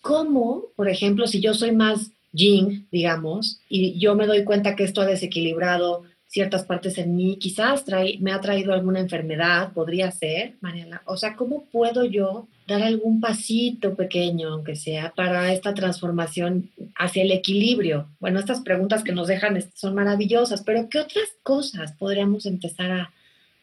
¿Cómo, 0.01 0.65
por 0.75 0.89
ejemplo, 0.89 1.27
si 1.27 1.39
yo 1.41 1.53
soy 1.53 1.71
más 1.71 2.11
yin, 2.31 2.87
digamos, 2.91 3.61
y 3.69 3.99
yo 3.99 4.15
me 4.15 4.27
doy 4.27 4.43
cuenta 4.43 4.75
que 4.75 4.83
esto 4.83 5.01
ha 5.01 5.05
desequilibrado 5.05 6.03
ciertas 6.27 6.63
partes 6.63 6.97
en 6.97 7.13
mí, 7.15 7.37
quizás 7.37 7.83
me 8.21 8.31
ha 8.31 8.39
traído 8.39 8.73
alguna 8.73 9.01
enfermedad, 9.01 9.73
podría 9.73 10.09
ser, 10.11 10.55
Mariana. 10.61 11.01
O 11.05 11.17
sea, 11.17 11.35
¿cómo 11.35 11.65
puedo 11.65 12.05
yo 12.05 12.47
dar 12.67 12.81
algún 12.83 13.19
pasito 13.19 13.95
pequeño, 13.95 14.47
aunque 14.47 14.77
sea, 14.77 15.11
para 15.13 15.51
esta 15.51 15.73
transformación 15.73 16.71
hacia 16.95 17.23
el 17.23 17.31
equilibrio? 17.31 18.07
Bueno, 18.21 18.39
estas 18.39 18.61
preguntas 18.61 19.03
que 19.03 19.11
nos 19.11 19.27
dejan 19.27 19.61
son 19.75 19.93
maravillosas, 19.93 20.63
pero 20.63 20.87
¿qué 20.89 20.99
otras 20.99 21.27
cosas 21.43 21.91
podríamos 21.97 22.45
empezar 22.45 22.91
a 22.91 23.11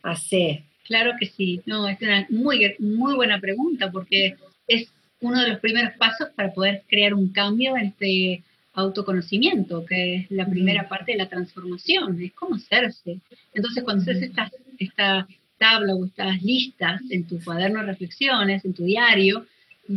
hacer? 0.02 0.67
Claro 0.88 1.12
que 1.20 1.26
sí, 1.26 1.60
no, 1.66 1.86
es 1.86 2.00
una 2.00 2.26
muy, 2.30 2.74
muy 2.78 3.14
buena 3.14 3.38
pregunta 3.38 3.92
porque 3.92 4.36
es 4.66 4.88
uno 5.20 5.42
de 5.42 5.50
los 5.50 5.60
primeros 5.60 5.92
pasos 5.98 6.28
para 6.34 6.52
poder 6.54 6.82
crear 6.88 7.12
un 7.12 7.28
cambio 7.28 7.76
en 7.76 7.88
este 7.88 8.42
autoconocimiento, 8.72 9.84
que 9.84 10.14
es 10.14 10.30
la 10.30 10.48
primera 10.48 10.88
parte 10.88 11.12
de 11.12 11.18
la 11.18 11.28
transformación, 11.28 12.22
es 12.22 12.32
conocerse. 12.32 13.18
Entonces, 13.52 13.84
cuando 13.84 14.02
haces 14.02 14.22
esta, 14.22 14.50
esta 14.78 15.28
tabla 15.58 15.94
o 15.94 16.06
estas 16.06 16.42
listas 16.42 17.02
en 17.10 17.26
tu 17.26 17.38
cuaderno 17.44 17.80
de 17.80 17.86
reflexiones, 17.86 18.64
en 18.64 18.72
tu 18.72 18.84
diario, 18.84 19.44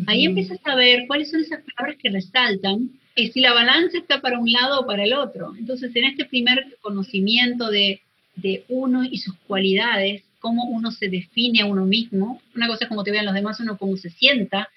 ahí 0.07 0.25
empiezas 0.25 0.59
a 0.65 0.75
ver 0.75 1.05
cuáles 1.07 1.31
son 1.31 1.39
esas 1.39 1.63
palabras 1.63 2.01
que 2.01 2.09
resaltan 2.09 2.89
y 3.15 3.31
si 3.31 3.39
la 3.39 3.53
balanza 3.53 3.97
está 3.97 4.19
para 4.19 4.39
un 4.39 4.51
lado 4.51 4.81
o 4.81 4.85
para 4.85 5.05
el 5.05 5.13
otro. 5.13 5.53
Entonces, 5.57 5.95
en 5.95 6.03
este 6.03 6.25
primer 6.25 6.65
conocimiento 6.81 7.69
de, 7.69 8.01
de 8.35 8.65
uno 8.67 9.05
y 9.05 9.19
sus 9.19 9.35
cualidades, 9.47 10.23
cómo 10.41 10.65
uno 10.65 10.91
se 10.91 11.07
define 11.07 11.61
a 11.61 11.65
uno 11.65 11.85
mismo, 11.85 12.41
una 12.53 12.67
cosa 12.67 12.83
es 12.83 12.89
cómo 12.89 13.03
te 13.03 13.11
vean 13.11 13.25
los 13.25 13.33
demás, 13.33 13.59
uno 13.61 13.77
cómo 13.77 13.95
se 13.95 14.09
sienta, 14.09 14.67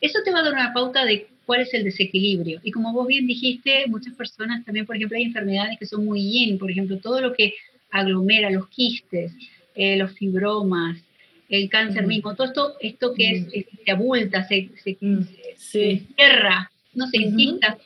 eso 0.00 0.20
te 0.24 0.30
va 0.30 0.38
a 0.38 0.42
dar 0.44 0.54
una 0.54 0.72
pauta 0.72 1.04
de 1.04 1.26
cuál 1.44 1.60
es 1.60 1.74
el 1.74 1.84
desequilibrio. 1.84 2.60
Y 2.62 2.70
como 2.70 2.92
vos 2.92 3.06
bien 3.06 3.26
dijiste, 3.26 3.84
muchas 3.88 4.14
personas 4.14 4.64
también, 4.64 4.86
por 4.86 4.96
ejemplo, 4.96 5.18
hay 5.18 5.24
enfermedades 5.24 5.78
que 5.78 5.84
son 5.84 6.06
muy 6.06 6.22
yin, 6.22 6.58
por 6.58 6.70
ejemplo, 6.70 6.96
todo 6.98 7.20
lo 7.20 7.34
que 7.34 7.54
aglomera, 7.90 8.50
los 8.50 8.68
quistes, 8.68 9.32
eh, 9.74 9.96
los 9.96 10.12
fibromas, 10.12 10.96
el 11.48 11.68
cáncer 11.68 12.06
mismo, 12.06 12.34
todo 12.36 12.46
esto, 12.46 12.76
esto 12.80 13.12
que 13.12 13.30
es, 13.30 13.66
se 13.84 13.90
abulta, 13.90 14.46
se, 14.46 14.70
se, 14.76 16.06
cierra, 16.16 16.70
no 16.94 17.08
se 17.08 17.18
incita, 17.18 17.76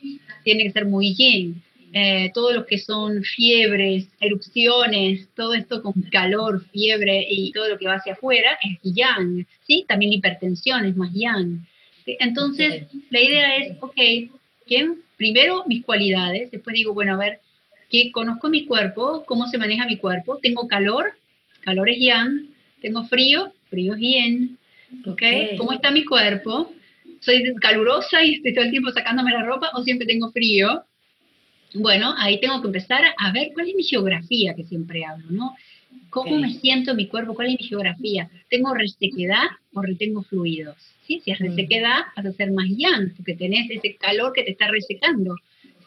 tiene 0.43 0.63
que 0.63 0.71
ser 0.71 0.85
muy 0.85 1.15
yin. 1.15 1.61
Eh, 1.97 2.29
todo 2.33 2.51
lo 2.51 2.65
que 2.65 2.77
son 2.77 3.23
fiebres, 3.23 4.09
erupciones, 4.19 5.29
todo 5.33 5.53
esto 5.53 5.81
con 5.81 5.93
calor, 6.11 6.65
fiebre 6.73 7.25
y 7.29 7.53
todo 7.53 7.69
lo 7.69 7.77
que 7.77 7.87
va 7.87 7.93
hacia 7.93 8.11
afuera 8.11 8.59
es 8.61 8.79
yang, 8.83 9.47
¿sí? 9.65 9.85
También 9.87 10.11
hipertensión 10.11 10.83
es 10.83 10.97
más 10.97 11.13
yang. 11.13 11.65
Entonces, 12.05 12.87
la 13.09 13.21
idea 13.21 13.55
es, 13.55 13.77
ok, 13.79 13.95
primero 15.15 15.63
mis 15.67 15.85
cualidades, 15.85 16.51
después 16.51 16.73
digo, 16.73 16.93
bueno, 16.93 17.13
a 17.13 17.17
ver, 17.17 17.39
que 17.89 18.11
conozco 18.11 18.49
mi 18.49 18.65
cuerpo, 18.65 19.23
cómo 19.25 19.47
se 19.47 19.57
maneja 19.57 19.85
mi 19.85 19.95
cuerpo, 19.95 20.37
tengo 20.39 20.67
calor, 20.67 21.13
calor 21.61 21.89
es 21.89 21.99
yang, 21.99 22.49
tengo 22.81 23.05
frío, 23.05 23.53
frío 23.69 23.93
es 23.93 24.01
yin, 24.01 24.57
¿ok? 25.05 25.21
¿Cómo 25.57 25.71
está 25.71 25.91
mi 25.91 26.03
cuerpo? 26.03 26.73
¿Soy 27.21 27.55
calurosa 27.61 28.21
y 28.21 28.33
estoy 28.33 28.53
todo 28.53 28.65
el 28.65 28.71
tiempo 28.71 28.91
sacándome 28.91 29.31
la 29.31 29.43
ropa 29.43 29.71
o 29.75 29.81
siempre 29.81 30.05
tengo 30.05 30.29
frío? 30.33 30.83
Bueno, 31.73 32.13
ahí 32.17 32.39
tengo 32.39 32.61
que 32.61 32.67
empezar 32.67 33.01
a 33.17 33.31
ver 33.31 33.51
cuál 33.53 33.69
es 33.69 33.75
mi 33.75 33.83
geografía 33.83 34.53
que 34.53 34.63
siempre 34.63 35.03
hablo, 35.05 35.25
¿no? 35.29 35.55
¿Cómo 36.09 36.37
me 36.37 36.53
siento 36.53 36.91
en 36.91 36.97
mi 36.97 37.07
cuerpo? 37.07 37.35
¿Cuál 37.35 37.49
es 37.49 37.59
mi 37.59 37.67
geografía? 37.67 38.29
¿Tengo 38.49 38.73
resequedad 38.73 39.47
o 39.73 39.81
retengo 39.81 40.23
fluidos? 40.23 40.77
¿Sí? 41.05 41.21
Si 41.23 41.31
es 41.31 41.39
resequedad, 41.39 41.99
vas 42.15 42.25
a 42.25 42.31
ser 42.31 42.51
más 42.51 42.67
yang, 42.69 43.13
porque 43.15 43.35
tenés 43.35 43.69
ese 43.69 43.95
calor 43.95 44.31
que 44.33 44.43
te 44.43 44.51
está 44.51 44.67
resecando. 44.67 45.35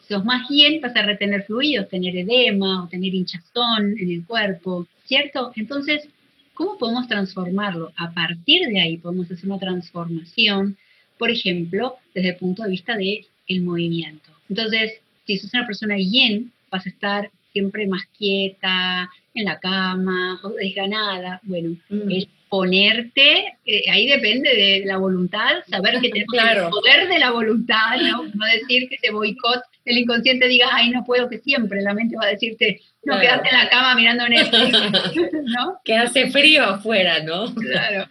Si 0.01 0.13
sos 0.13 0.23
más 0.23 0.47
yin, 0.49 0.81
vas 0.81 0.95
a 0.95 1.01
retener 1.01 1.43
fluidos, 1.43 1.89
tener 1.89 2.15
edema 2.15 2.83
o 2.83 2.87
tener 2.87 3.13
hinchazón 3.13 3.97
en 3.99 4.11
el 4.11 4.25
cuerpo, 4.25 4.87
¿cierto? 5.05 5.51
Entonces, 5.55 6.07
¿cómo 6.53 6.77
podemos 6.77 7.07
transformarlo? 7.07 7.91
A 7.95 8.11
partir 8.11 8.67
de 8.67 8.79
ahí 8.79 8.97
podemos 8.97 9.31
hacer 9.31 9.45
una 9.45 9.59
transformación, 9.59 10.77
por 11.17 11.31
ejemplo, 11.31 11.95
desde 12.13 12.29
el 12.29 12.35
punto 12.37 12.63
de 12.63 12.69
vista 12.69 12.95
del 12.95 13.25
el 13.47 13.61
movimiento. 13.61 14.29
Entonces, 14.47 15.01
si 15.29 15.37
sos 15.37 15.53
una 15.53 15.67
persona 15.67 15.95
yin, 15.97 16.51
vas 16.71 16.85
a 16.85 16.89
estar 16.89 17.29
siempre 17.51 17.87
más 17.87 18.03
quieta, 18.17 19.09
en 19.35 19.45
la 19.45 19.59
cama, 19.59 20.39
o 20.43 20.49
desganada. 20.49 21.39
Bueno, 21.43 21.75
mm. 21.89 22.11
es 22.11 22.27
ponerte, 22.49 23.57
eh, 23.63 23.83
ahí 23.91 24.07
depende 24.07 24.49
de 24.49 24.83
la 24.83 24.97
voluntad, 24.97 25.63
saber 25.69 25.99
que 26.01 26.09
tenemos 26.09 26.33
el 26.55 26.69
poder 26.69 27.07
de 27.07 27.19
la 27.19 27.29
voluntad, 27.29 27.97
¿no? 28.01 28.23
no 28.23 28.45
decir 28.47 28.89
que 28.89 28.97
te 28.97 29.11
boicot, 29.11 29.61
el 29.85 29.99
inconsciente 29.99 30.47
diga, 30.47 30.67
ay, 30.71 30.89
no 30.89 31.05
puedo, 31.05 31.29
que 31.29 31.37
siempre 31.37 31.81
la 31.81 31.93
mente 31.93 32.15
va 32.15 32.25
a 32.25 32.31
decirte, 32.31 32.81
no, 33.03 33.19
quedaste 33.19 33.49
en 33.49 33.55
la 33.55 33.69
cama 33.69 33.95
mirando 33.95 34.27
Netflix, 34.27 34.71
¿no? 35.43 35.79
Que 35.85 35.95
hace 35.95 36.31
frío 36.31 36.63
afuera, 36.63 37.21
¿no? 37.21 37.53
Claro. 37.53 38.09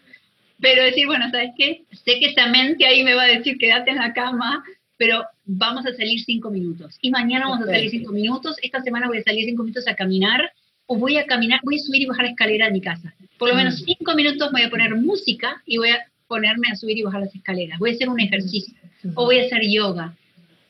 Pero 0.61 0.85
decir, 0.85 1.07
bueno, 1.07 1.29
¿sabes 1.31 1.51
qué? 1.57 1.83
Sé 1.93 2.19
que 2.21 2.27
esa 2.27 2.47
mente 2.47 2.87
ahí 2.87 3.03
me 3.03 3.15
va 3.15 3.25
a 3.25 3.29
decir, 3.29 3.59
quédate 3.59 3.91
en 3.91 3.97
la 3.97 4.13
cama, 4.13 4.65
pero 4.99 5.25
vamos 5.47 5.87
a 5.87 5.95
salir 5.95 6.21
cinco 6.21 6.51
minutos. 6.51 6.99
Y 7.01 7.11
mañana 7.11 7.49
vamos 7.49 7.63
a 7.63 7.71
salir 7.71 7.91
cinco 7.91 8.13
minutos. 8.13 8.57
Esta 8.63 8.83
semana 8.83 9.07
voy 9.07 9.19
a 9.19 9.23
salir 9.23 9.47
cinco 9.47 9.63
minutos 9.63 9.87
a 9.89 9.95
caminar 9.95 10.53
o 10.87 10.99
voy 10.99 11.17
a 11.17 11.27
caminar, 11.27 11.61
voy 11.65 11.77
a 11.77 11.79
subir 11.79 12.03
y 12.03 12.07
bajar 12.07 12.25
la 12.25 12.31
escalera 12.33 12.67
de 12.67 12.73
mi 12.73 12.81
casa. 12.81 13.15
Por 13.39 13.49
lo 13.49 13.55
menos 13.55 13.81
mm. 13.81 13.85
cinco 13.85 14.15
minutos 14.15 14.51
voy 14.53 14.63
a 14.63 14.71
poner 14.71 14.95
música 14.97 15.63
y 15.65 15.79
voy 15.79 15.91
a 15.91 16.05
ponerme 16.27 16.69
a 16.71 16.77
subir 16.77 16.99
y 16.99 17.03
bajar 17.03 17.21
las 17.21 17.35
escaleras. 17.35 17.79
Voy 17.79 17.91
a 17.91 17.93
hacer 17.95 18.09
un 18.09 18.21
ejercicio 18.21 18.75
o 19.15 19.25
voy 19.25 19.39
a 19.39 19.45
hacer 19.45 19.63
yoga. 19.63 20.15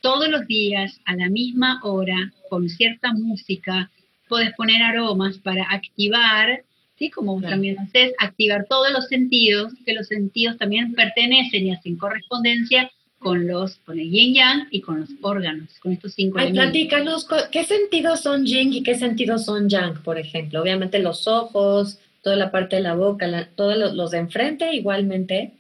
Todos 0.01 0.29
los 0.29 0.47
días, 0.47 1.01
a 1.07 1.17
la 1.17 1.29
misma 1.29 1.81
hora, 1.83 2.31
con 2.51 2.69
cierta 2.69 3.13
música, 3.13 3.91
puedes 4.29 4.53
poner 4.55 4.83
aromas 4.83 5.39
para 5.39 5.65
activar, 5.65 6.63
¿sí? 6.99 7.11
como 7.11 7.35
vos 7.35 7.43
también 7.43 7.79
haces, 7.79 8.13
activar 8.19 8.67
todos 8.69 8.93
los 8.93 9.09
sentidos, 9.09 9.73
que 9.85 9.95
los 9.95 10.07
sentidos 10.07 10.59
también 10.59 10.93
pertenecen 10.93 11.67
y 11.67 11.73
hacen 11.73 11.97
correspondencia 11.97 12.91
con 13.19 13.47
los 13.47 13.77
con 13.79 13.99
el 13.99 14.11
yin 14.11 14.35
yang 14.35 14.69
y 14.71 14.81
con 14.81 15.01
los 15.01 15.11
órganos, 15.21 15.79
con 15.81 15.93
estos 15.93 16.15
cinco 16.15 16.39
Ay, 16.39 16.53
Platícanos, 16.53 17.27
¿qué 17.51 17.65
sentidos 17.65 18.21
son 18.21 18.47
yin 18.47 18.73
y 18.73 18.83
qué 18.83 18.95
sentidos 18.95 19.45
son 19.45 19.69
yang, 19.69 20.03
por 20.03 20.19
ejemplo? 20.19 20.63
Obviamente 20.63 20.99
los 20.99 21.27
ojos, 21.27 21.99
toda 22.23 22.37
la 22.37 22.51
parte 22.51 22.77
de 22.77 22.83
la 22.83 22.95
boca, 22.95 23.49
todos 23.55 23.95
los, 23.95 24.11
de 24.11 24.19
enfrente 24.19 24.73
igualmente 24.75 25.53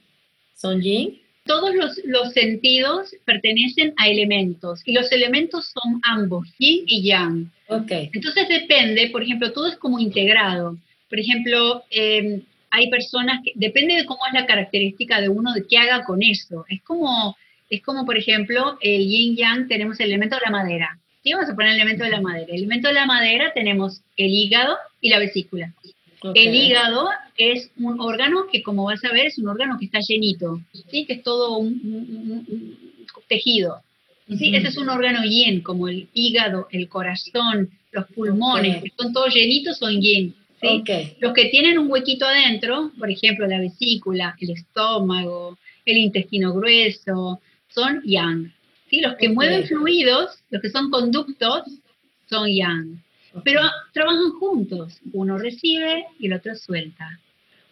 son 0.54 0.80
yin. 0.80 1.20
Todos 1.44 1.74
los, 1.74 1.98
los, 2.04 2.32
sentidos 2.34 3.14
pertenecen 3.24 3.94
a 3.96 4.08
elementos 4.08 4.82
y 4.84 4.92
los 4.92 5.10
elementos 5.12 5.72
son 5.72 5.98
ambos, 6.02 6.46
yin 6.58 6.84
y 6.86 7.02
yang. 7.02 7.50
Okay. 7.68 8.10
Entonces 8.12 8.48
depende, 8.48 9.08
por 9.08 9.22
ejemplo, 9.22 9.50
todo 9.52 9.66
es 9.66 9.76
como 9.76 9.98
integrado. 9.98 10.76
Por 11.08 11.18
ejemplo, 11.18 11.84
em, 11.90 12.42
hay 12.70 12.90
personas 12.90 13.40
que, 13.42 13.52
depende 13.54 13.94
de 13.94 14.04
cómo 14.04 14.20
es 14.26 14.34
la 14.34 14.46
característica 14.46 15.20
de 15.20 15.30
uno, 15.30 15.54
de 15.54 15.66
qué 15.66 15.78
haga 15.78 16.04
con 16.04 16.22
eso. 16.22 16.66
Es 16.68 16.82
como, 16.82 17.34
es 17.70 17.82
como, 17.82 18.04
por 18.06 18.16
ejemplo, 18.16 18.78
el 18.80 19.06
yin 19.06 19.36
yang, 19.36 19.68
tenemos 19.68 20.00
el 20.00 20.06
elemento 20.06 20.36
de 20.36 20.42
la 20.44 20.50
madera. 20.50 20.98
¿Sí? 21.22 21.32
Vamos 21.32 21.50
a 21.50 21.54
poner 21.54 21.72
el 21.72 21.80
elemento 21.80 22.04
de 22.04 22.10
la 22.10 22.20
madera. 22.20 22.46
El 22.48 22.58
elemento 22.58 22.88
de 22.88 22.94
la 22.94 23.06
madera 23.06 23.52
tenemos 23.52 24.00
el 24.16 24.30
hígado 24.30 24.76
y 25.00 25.10
la 25.10 25.18
vesícula. 25.18 25.74
El 26.34 26.54
hígado 26.54 27.10
es 27.36 27.70
un 27.76 28.00
órgano 28.00 28.46
que, 28.50 28.62
como 28.62 28.84
vas 28.84 29.04
a 29.04 29.12
ver, 29.12 29.26
es 29.26 29.38
un 29.38 29.48
órgano 29.48 29.78
que 29.78 29.84
está 29.86 30.00
llenito, 30.00 30.60
¿sí? 30.90 31.04
que 31.04 31.14
es 31.14 31.22
todo 31.22 31.58
un, 31.58 32.76
tejido. 33.28 33.82
¿sí? 34.26 34.54
Ese 34.54 34.68
es 34.68 34.76
un 34.76 34.88
órgano 34.88 35.24
yin, 35.24 35.60
como 35.60 35.88
el 35.88 36.08
hígado, 36.14 36.66
el 36.72 36.88
corazón, 36.88 37.70
los 37.92 38.06
pulmones, 38.06 38.82
que 38.82 38.92
son 38.98 39.12
todos 39.12 39.32
llenitos, 39.32 39.78
son 39.78 40.00
yin. 40.00 40.34
¿sí? 40.60 40.82
Los 41.20 41.32
que 41.34 41.46
tienen 41.46 41.78
un 41.78 41.90
huequito 41.90 42.26
adentro, 42.26 42.90
por 42.98 43.10
ejemplo, 43.10 43.46
la 43.46 43.60
vesícula, 43.60 44.36
el 44.40 44.50
estómago, 44.50 45.56
el 45.84 45.98
intestino 45.98 46.52
grueso, 46.52 47.40
son 47.68 48.02
yang. 48.04 48.52
¿sí? 48.90 49.00
Los 49.00 49.16
que 49.16 49.28
mueven 49.28 49.66
fluidos, 49.66 50.42
los 50.50 50.62
que 50.62 50.70
son 50.70 50.90
conductos, 50.90 51.62
son 52.28 52.48
yang. 52.48 53.02
Pero 53.44 53.60
trabajan 53.92 54.30
juntos. 54.32 55.00
Uno 55.12 55.38
recibe 55.38 56.06
y 56.18 56.26
el 56.26 56.32
otro 56.34 56.54
suelta. 56.56 57.20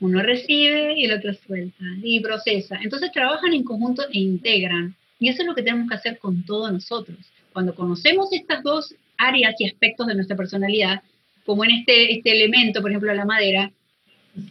Uno 0.00 0.23
recibe 0.23 0.99
y 0.99 1.05
el 1.07 1.19
otro 1.19 1.33
suelta 1.35 1.85
y 2.03 2.21
procesa. 2.21 2.79
Entonces 2.83 3.11
trabajan 3.12 3.55
en 3.55 3.65
conjunto 3.65 4.03
e 4.12 4.19
integran. 4.19 4.95
Y 5.19 5.29
eso 5.29 5.43
es 5.43 5.49
lo 5.49 5.55
que 5.55 5.62
tenemos 5.62 5.88
que 5.88 5.95
hacer 5.95 6.19
con 6.19 6.45
todos 6.45 6.71
nosotros. 6.71 7.19
Cuando 7.53 7.75
conocemos 7.75 8.29
estas 8.33 8.62
dos 8.62 8.95
áreas 9.17 9.55
y 9.59 9.67
aspectos 9.67 10.07
de 10.07 10.15
nuestra 10.15 10.37
personalidad, 10.37 11.03
como 11.47 11.65
en 11.65 11.71
este, 11.71 12.12
este 12.12 12.33
elemento, 12.33 12.83
por 12.83 12.91
ejemplo, 12.91 13.15
la 13.15 13.25
madera, 13.25 13.73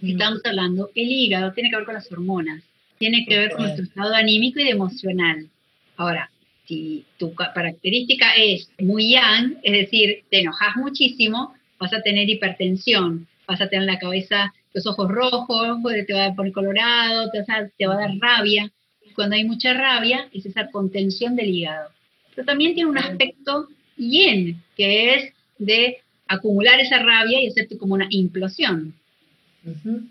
estamos 0.02 0.42
hablando, 0.44 0.90
el 0.96 1.12
hígado 1.12 1.54
tiene 1.54 1.70
que 1.70 1.76
ver 1.76 1.86
con 1.86 1.94
las 1.94 2.12
hormonas 2.12 2.64
tiene 2.98 3.26
que 3.26 3.38
ver 3.38 3.52
con 3.52 3.64
nuestro 3.64 3.86
estado 3.86 4.14
anímico 4.14 4.60
y 4.60 4.70
emocional. 4.70 5.48
Ahora, 5.98 6.30
si 6.66 7.06
tu 7.18 7.34
característica 7.34 8.34
es 8.36 8.70
muy 8.80 9.12
yang, 9.12 9.58
es 9.64 9.74
decir, 9.74 10.24
te 10.30 10.40
enojas 10.40 10.76
muchísimo, 10.76 11.54
vas 11.80 11.94
a 11.94 12.02
tener 12.02 12.30
hipertensión, 12.30 13.28
vas 13.48 13.62
a 13.62 13.70
tener 13.70 13.86
la 13.86 14.00
cabeza, 14.00 14.54
los 14.74 14.86
ojos 14.88 15.10
rojos, 15.10 15.78
te 16.08 16.14
va 16.14 16.26
a 16.26 16.36
poner 16.36 16.52
colorado, 16.52 17.30
te, 17.32 17.44
te 17.78 17.88
va 17.88 17.94
a 17.96 18.00
dar 18.00 18.18
rabia. 18.20 18.72
Cuando 19.14 19.36
hay 19.36 19.46
mucha 19.46 19.74
rabia, 19.74 20.28
es 20.34 20.46
esa 20.46 20.70
contención 20.72 21.36
del 21.36 21.50
hígado. 21.50 21.90
Pero 22.34 22.46
también 22.46 22.74
tiene 22.74 22.90
un 22.90 22.98
aspecto 22.98 23.70
yin, 23.96 24.62
que 24.76 25.16
es 25.16 25.34
de 25.58 25.98
acumular 26.28 26.80
esa 26.80 27.00
rabia 27.00 27.42
y 27.42 27.48
hacerte 27.48 27.78
como 27.78 27.94
una 27.94 28.08
implosión. 28.10 28.94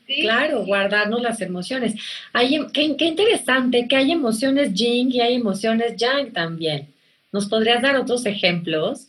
Claro, 0.06 0.64
guardarnos 0.64 1.23
las 1.23 1.40
emociones. 1.40 1.94
Hay, 2.32 2.56
em, 2.56 2.70
qué, 2.70 3.04
interesante 3.04 3.87
que 3.88 3.96
hay 3.96 4.12
emociones 4.12 4.73
yin 4.75 5.12
y 5.12 5.20
hay 5.20 5.34
emociones 5.34 5.96
yang 5.96 6.32
también. 6.32 6.88
¿Nos 7.32 7.46
podrías 7.46 7.82
dar 7.82 7.96
otros 7.96 8.26
ejemplos? 8.26 9.08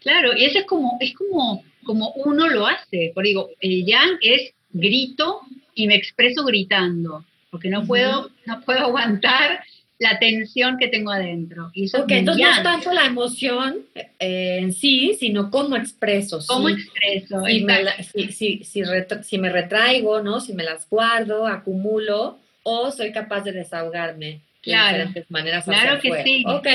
Claro, 0.00 0.36
y 0.36 0.44
eso 0.44 0.58
es 0.60 0.66
como, 0.66 0.98
es 1.00 1.14
como, 1.14 1.64
como 1.84 2.12
uno 2.12 2.48
lo 2.48 2.66
hace. 2.66 3.12
Por 3.14 3.24
digo, 3.24 3.50
el 3.60 3.84
yang 3.84 4.18
es 4.20 4.52
grito 4.72 5.40
y 5.74 5.86
me 5.86 5.96
expreso 5.96 6.44
gritando, 6.44 7.24
porque 7.50 7.68
no 7.68 7.84
puedo, 7.84 8.30
no 8.46 8.60
puedo 8.62 8.80
aguantar 8.86 9.64
la 10.02 10.18
tensión 10.18 10.76
que 10.78 10.88
tengo 10.88 11.10
adentro. 11.10 11.70
Y 11.72 11.84
eso 11.84 12.04
entonces 12.08 12.44
no 12.44 12.50
es 12.50 12.62
tanto 12.62 12.92
la 12.92 13.06
emoción 13.06 13.86
eh, 13.94 14.58
en 14.60 14.72
sí, 14.72 15.16
sino 15.18 15.50
cómo 15.50 15.76
expreso. 15.76 16.40
¿Cómo 16.46 16.68
expreso? 16.68 17.44
Si 17.44 17.64
me, 17.64 18.32
si, 18.32 18.64
si, 18.64 19.38
me 19.38 19.50
retraigo, 19.50 20.20
¿no? 20.20 20.40
Si 20.40 20.52
me 20.52 20.64
las 20.64 20.88
guardo, 20.88 21.46
acumulo, 21.46 22.38
o 22.64 22.90
soy 22.90 23.12
capaz 23.12 23.42
de 23.42 23.52
desahogarme 23.52 24.40
claro. 24.60 24.86
de 24.86 25.04
diferentes 25.04 25.30
maneras. 25.30 25.64
Claro 25.64 26.00
que 26.00 26.22
sí. 26.24 26.44
Ok, 26.46 26.66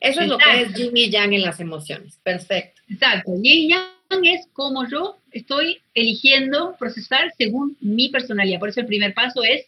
eso 0.00 0.20
es 0.20 0.28
lo 0.28 0.38
que 0.38 0.62
es 0.62 0.74
yin 0.74 0.96
y 0.96 1.10
yang 1.10 1.32
en 1.32 1.42
las 1.42 1.58
emociones. 1.58 2.18
Perfecto. 2.22 2.80
Exacto. 2.88 3.32
Yin 3.34 3.44
y 3.44 3.68
yang 3.70 4.24
es 4.24 4.46
como 4.52 4.88
yo 4.88 5.18
estoy 5.32 5.80
eligiendo 5.94 6.76
procesar 6.78 7.32
según 7.36 7.76
mi 7.80 8.10
personalidad. 8.10 8.60
Por 8.60 8.68
eso 8.68 8.80
el 8.80 8.86
primer 8.86 9.12
paso 9.12 9.42
es 9.42 9.66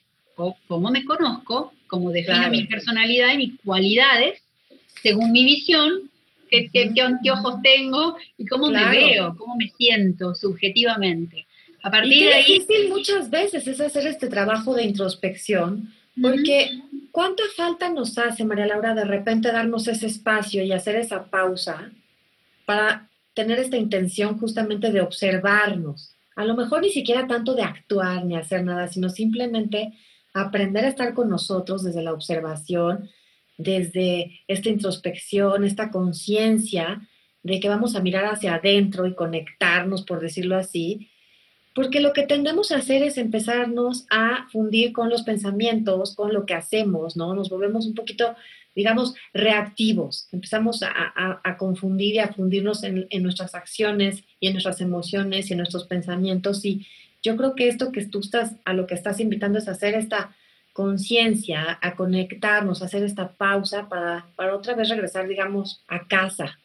cómo 0.69 0.91
me 0.91 1.05
conozco, 1.05 1.73
cómo 1.89 2.11
defino 2.13 2.49
mi 2.51 2.65
personalidad 2.65 3.35
y 3.35 3.39
mis 3.39 3.61
cualidades, 3.65 4.41
según 5.03 5.33
mi 5.33 5.45
visión, 5.45 6.09
qué, 6.49 6.71
qué, 6.73 7.31
ojos 7.31 7.57
tengo 7.63 8.17
y 8.37 8.47
cómo 8.47 8.71
me 8.71 8.89
veo, 8.91 9.35
cómo 9.37 9.57
me 9.57 9.69
siento 9.71 10.35
subjetivamente. 10.35 11.47
A 11.83 11.91
partir 11.91 12.25
de 12.25 12.35
ahí... 12.35 12.45
difícil 12.45 12.89
muchas 12.89 13.31
veces 13.31 13.67
es 13.67 13.81
hacer 13.81 14.07
este 14.07 14.29
trabajo 14.29 14.75
de 14.75 14.85
introspección, 14.85 15.93
porque 16.21 16.71
¿cuánta 17.13 17.45
falta 17.57 17.89
nos 17.91 18.19
hace, 18.19 18.45
María 18.45 18.67
Laura, 18.67 18.95
de 18.95 19.05
repente 19.05 19.53
darnos 19.53 19.87
ese 19.89 20.07
espacio 20.07 20.63
y 20.65 20.73
hacer 20.73 20.97
esa 20.97 21.27
pausa 21.27 21.91
para 22.65 23.09
tener 23.35 23.59
esta 23.59 23.77
intención 23.77 24.39
justamente 24.39 24.91
de 24.91 25.01
observarnos? 25.01 26.15
A 26.35 26.45
lo 26.45 26.57
mejor 26.57 26.83
ni 26.83 26.91
siquiera 26.91 27.27
tanto 27.27 27.55
de 27.55 27.63
actuar 27.63 28.25
ni 28.25 28.37
hacer 28.37 28.65
nada, 28.65 28.89
sino 28.89 29.09
simplemente 29.09 29.93
aprender 30.35 30.85
a 30.85 30.89
estar 30.89 31.15
con 31.15 31.29
nosotros 31.29 31.85
desde 31.85 32.03
la 32.03 32.13
observación, 32.13 33.09
desde 33.57 34.41
esta 34.47 34.69
introspección, 34.69 35.65
esta 35.65 35.91
conciencia 35.91 37.09
de 37.43 37.61
que 37.61 37.69
vamos 37.69 37.97
a 37.97 38.01
mirar 38.01 38.27
hacia 38.27 38.55
adentro 38.55 39.07
y 39.07 39.15
conectarnos, 39.15 40.03
por 40.05 40.21
decirlo 40.21 40.57
así, 40.57 41.11
porque 41.75 42.01
lo 42.01 42.13
que 42.13 42.27
tendemos 42.27 42.73
a 42.73 42.79
hacer 42.79 43.03
es 43.05 43.19
empezarnos 43.19 44.05
a 44.11 44.49
fundir 44.51 44.93
con 44.93 45.11
los 45.11 45.23
pensamientos, 45.23 46.17
con 46.17 46.33
lo 46.33 46.45
que 46.45 46.55
hacemos, 46.55 47.17
¿no? 47.17 47.35
Nos 47.35 47.51
volvemos 47.51 47.87
un 47.87 47.95
poquito, 47.95 48.35
digamos, 48.75 49.15
reactivos, 49.33 50.29
empezamos 50.33 50.83
a, 50.83 51.57
confundir 51.57 52.17
y 52.17 52.19
a 52.19 52.33
fundirnos 52.33 52.83
en, 52.83 53.07
nuestras 53.23 53.55
acciones 53.55 54.25
y 54.41 54.49
en 54.49 54.55
nuestras 54.55 54.81
emociones 54.81 55.49
y 55.49 55.53
en 55.53 55.59
nuestros 55.59 55.85
pensamientos. 55.85 56.65
Y 56.65 56.85
yo 57.23 57.37
creo 57.37 57.55
que 57.55 57.69
esto 57.69 57.93
que 57.93 58.05
tú 58.07 58.21
estás, 58.21 58.55
a 58.65 58.73
lo 58.73 58.87
que 58.87 58.95
estás 58.95 59.21
invitando 59.21 59.59
es 59.59 59.69
hacer 59.69 59.95
esta 59.95 60.35
conciencia, 60.73 61.79
a 61.81 61.97
conectarnos, 61.97 62.83
a 62.83 62.85
hacer 62.87 63.03
esta 63.03 63.33
pausa 63.33 63.89
para, 63.89 64.27
para 64.37 64.55
otra 64.55 64.75
vez 64.75 64.89
regresar, 64.89 65.27
digamos, 65.27 65.83
a 65.89 66.07
casa, 66.07 66.59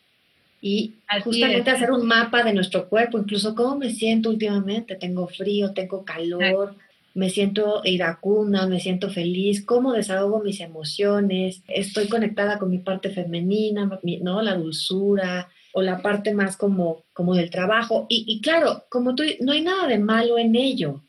y 0.65 0.93
justamente 1.25 1.71
hacer 1.71 1.91
un 1.91 2.07
mapa 2.07 2.41
de 2.41 2.53
nuestro 2.53 2.87
cuerpo, 2.87 3.19
incluso 3.19 3.53
cómo 3.53 3.75
me 3.75 3.89
siento 3.89 4.29
últimamente, 4.29 4.95
tengo 4.95 5.27
frío, 5.27 5.73
tengo 5.73 6.05
calor, 6.05 6.77
me 7.13 7.29
siento 7.29 7.81
iracunda, 7.83 8.65
me 8.65 8.79
siento 8.79 9.09
feliz, 9.09 9.61
cómo 9.65 9.91
desahogo 9.91 10.41
mis 10.41 10.61
emociones, 10.61 11.63
estoy 11.67 12.07
conectada 12.07 12.59
con 12.59 12.69
mi 12.69 12.77
parte 12.77 13.09
femenina, 13.09 13.99
¿no? 14.21 14.41
La 14.41 14.55
dulzura 14.55 15.49
o 15.73 15.81
la 15.81 16.01
parte 16.01 16.33
más 16.33 16.55
como, 16.55 17.03
como 17.13 17.35
del 17.35 17.49
trabajo. 17.49 18.05
Y, 18.07 18.39
claro, 18.41 18.85
como 18.89 19.15
tú, 19.15 19.23
no 19.41 19.51
hay 19.51 19.61
nada 19.61 19.87
de 19.87 19.97
malo 19.97 20.37
en 20.37 20.55
ello, 20.55 21.03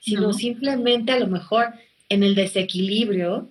sino 0.00 0.32
simplemente 0.32 1.12
a 1.12 1.18
lo 1.18 1.26
mejor 1.26 1.74
en 2.08 2.22
el 2.22 2.34
desequilibrio 2.34 3.50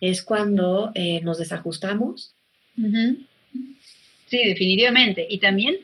es 0.00 0.22
cuando 0.22 0.92
eh, 0.94 1.20
nos 1.22 1.38
desajustamos. 1.38 2.34
Sí, 4.26 4.38
definitivamente. 4.44 5.26
Y 5.28 5.38
también, 5.38 5.76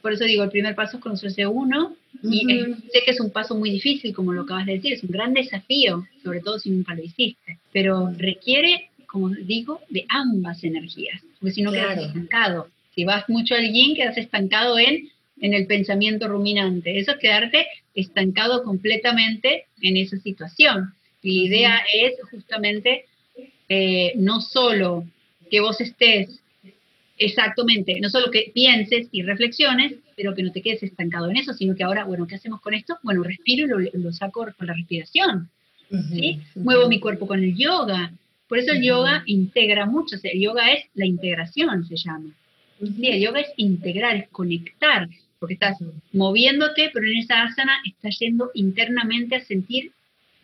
por 0.00 0.12
eso 0.12 0.24
digo, 0.24 0.44
el 0.44 0.50
primer 0.50 0.76
paso 0.76 0.98
es 0.98 1.02
conocerse 1.02 1.46
uno. 1.46 1.96
Y 2.22 2.46
sé 2.92 3.02
que 3.04 3.10
es 3.10 3.20
un 3.20 3.30
paso 3.30 3.56
muy 3.56 3.70
difícil, 3.70 4.14
como 4.14 4.32
lo 4.32 4.42
acabas 4.42 4.66
de 4.66 4.74
decir, 4.74 4.92
es 4.92 5.02
un 5.02 5.10
gran 5.10 5.34
desafío, 5.34 6.06
sobre 6.22 6.40
todo 6.40 6.58
si 6.58 6.70
nunca 6.70 6.94
lo 6.94 7.02
hiciste. 7.02 7.58
Pero 7.72 8.12
requiere, 8.16 8.90
como 9.06 9.30
digo, 9.30 9.80
de 9.88 10.06
ambas 10.08 10.62
energías, 10.62 11.22
porque 11.40 11.54
si 11.54 11.62
no 11.62 11.72
quedas 11.72 11.98
estancado. 11.98 12.68
Si 12.98 13.04
vas 13.04 13.28
mucho 13.28 13.54
al 13.54 13.72
yin, 13.72 13.94
quedas 13.94 14.18
estancado 14.18 14.76
en, 14.76 15.08
en 15.40 15.54
el 15.54 15.68
pensamiento 15.68 16.26
ruminante. 16.26 16.98
Eso 16.98 17.12
es 17.12 17.18
quedarte 17.18 17.64
estancado 17.94 18.64
completamente 18.64 19.66
en 19.80 19.96
esa 19.96 20.16
situación. 20.16 20.94
Y 21.22 21.38
la 21.38 21.46
idea 21.46 21.80
es 21.94 22.14
justamente 22.28 23.04
eh, 23.68 24.14
no 24.16 24.40
solo 24.40 25.04
que 25.48 25.60
vos 25.60 25.80
estés 25.80 26.40
Exactamente, 27.18 28.00
no 28.00 28.10
solo 28.10 28.32
que 28.32 28.50
pienses 28.52 29.08
y 29.12 29.22
reflexiones, 29.22 29.94
pero 30.16 30.34
que 30.34 30.42
no 30.42 30.50
te 30.50 30.62
quedes 30.62 30.82
estancado 30.82 31.30
en 31.30 31.36
eso, 31.36 31.52
sino 31.52 31.76
que 31.76 31.84
ahora, 31.84 32.04
bueno, 32.04 32.26
¿qué 32.26 32.34
hacemos 32.34 32.60
con 32.60 32.74
esto? 32.74 32.98
Bueno, 33.04 33.22
respiro 33.22 33.80
y 33.80 33.96
lo, 33.96 34.12
saco 34.12 34.46
con 34.56 34.66
la 34.66 34.74
respiración. 34.74 35.48
¿sí? 36.10 36.40
Muevo 36.56 36.88
mi 36.88 36.98
cuerpo 36.98 37.28
con 37.28 37.42
el 37.42 37.56
yoga. 37.56 38.12
Por 38.48 38.58
eso 38.58 38.72
el 38.72 38.82
yoga 38.82 39.22
integra 39.26 39.86
mucho, 39.86 40.16
el 40.20 40.40
yoga 40.40 40.72
es 40.72 40.86
la 40.94 41.06
integración, 41.06 41.84
se 41.86 41.96
llama. 41.96 42.34
El 42.80 43.20
yoga 43.20 43.40
es 43.40 43.48
integrar, 43.56 44.16
es 44.16 44.28
conectar, 44.28 45.08
porque 45.38 45.54
estás 45.54 45.76
moviéndote, 46.12 46.90
pero 46.92 47.06
en 47.06 47.18
esa 47.18 47.42
asana 47.42 47.78
estás 47.84 48.18
yendo 48.18 48.50
internamente 48.54 49.36
a 49.36 49.44
sentir 49.44 49.92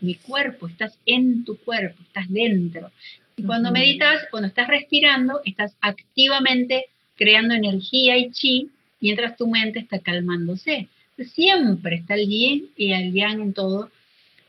mi 0.01 0.15
cuerpo, 0.17 0.69
estás 0.69 0.99
en 1.07 1.45
tu 1.45 1.57
cuerpo, 1.59 2.01
estás 2.03 2.29
dentro. 2.29 2.91
Y 3.37 3.43
cuando 3.43 3.73
meditas, 3.73 4.27
cuando 4.31 4.49
estás 4.49 4.69
respirando, 4.69 5.41
estás 5.45 5.77
activamente 5.81 6.87
creando 7.17 7.55
energía 7.55 8.17
y 8.17 8.31
chi, 8.31 8.71
mientras 9.01 9.37
tu 9.37 9.49
mente 9.49 9.81
está 9.81 9.99
calmándose. 9.99 10.89
Siempre 11.19 11.97
está 11.97 12.15
el 12.15 12.29
yin 12.29 12.71
y 12.77 12.93
el 12.93 13.13
yang 13.13 13.41
en 13.41 13.53
todo. 13.53 13.91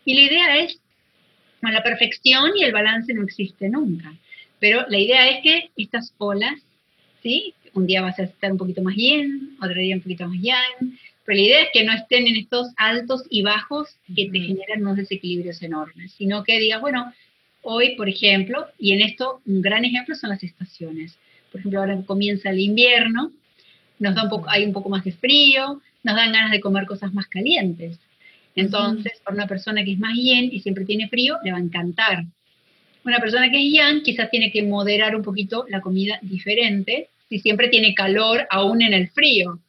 Y 0.04 0.16
la 0.16 0.22
idea 0.22 0.58
es, 0.58 0.80
la 1.62 1.84
perfección 1.84 2.52
y 2.56 2.64
el 2.64 2.72
balance 2.72 3.14
no 3.14 3.24
existe 3.24 3.70
nunca. 3.70 4.14
Pero 4.60 4.86
la 4.88 5.00
idea 5.00 5.30
es 5.30 5.44
que 5.44 5.70
estas 5.78 6.14
olas, 6.18 6.62
¿sí? 7.26 7.56
Un 7.74 7.88
día 7.88 8.04
vas 8.04 8.20
a 8.20 8.24
estar 8.24 8.52
un 8.52 8.60
poquito 8.60 8.84
más 8.84 8.96
yin, 8.96 9.58
otro 9.60 9.74
día 9.74 9.96
un 9.96 10.02
poquito 10.02 10.28
más 10.28 10.40
yang, 10.40 10.96
pero 11.26 11.38
la 11.38 11.42
idea 11.42 11.62
es 11.64 11.70
que 11.74 11.84
no 11.84 11.92
estén 11.92 12.28
en 12.28 12.36
estos 12.36 12.68
altos 12.78 13.24
y 13.32 13.42
bajos 13.42 13.98
que 14.16 14.30
te 14.30 14.40
generan 14.40 14.82
unos 14.82 14.98
desequilibrios 14.98 15.60
enormes, 15.64 16.12
sino 16.12 16.44
que 16.44 16.60
digas, 16.60 16.82
bueno, 16.82 17.12
hoy, 17.64 17.96
por 17.96 18.08
ejemplo, 18.08 18.68
y 18.78 18.92
en 18.92 19.02
esto 19.02 19.42
un 19.48 19.64
gran 19.64 19.84
ejemplo 19.86 20.14
son 20.14 20.30
las 20.30 20.44
estaciones. 20.44 21.18
Por 21.52 21.62
ejemplo, 21.62 21.80
ahora 21.80 22.00
comienza 22.06 22.52
el 22.52 22.60
invierno, 22.60 23.32
nos 23.98 24.14
da 24.14 24.24
un 24.26 24.30
poco, 24.30 24.48
hay 24.48 24.64
un 24.64 24.74
poco 24.74 24.90
más 24.90 25.04
de 25.04 25.14
frío, 25.14 25.82
nos 26.04 26.16
dan 26.16 26.32
ganas 26.32 26.52
de 26.52 26.60
comer 26.60 26.86
cosas 26.86 27.12
más 27.12 27.26
calientes. 27.26 27.98
Entonces, 28.56 29.14
para 29.24 29.34
una 29.34 29.48
persona 29.48 29.84
que 29.84 29.94
es 29.94 30.00
más 30.00 30.14
yin 30.14 30.54
y 30.54 30.60
siempre 30.60 30.86
tiene 30.86 31.10
frío, 31.10 31.40
le 31.44 31.52
va 31.52 31.58
a 31.58 31.62
encantar. 31.62 32.24
Una 33.04 33.20
persona 33.20 33.50
que 33.50 33.58
es 33.58 33.74
yang 33.74 34.04
quizás 34.04 34.30
tiene 34.30 34.52
que 34.52 34.62
moderar 34.62 35.16
un 35.16 35.24
poquito 35.24 35.66
la 35.70 35.82
comida 35.82 36.20
diferente 36.22 37.10
si 37.30 37.40
siempre 37.40 37.68
tiene 37.70 37.94
calor 37.94 38.48
aún 38.50 38.82
en 38.82 38.94
el 38.94 39.10
frío. 39.10 39.60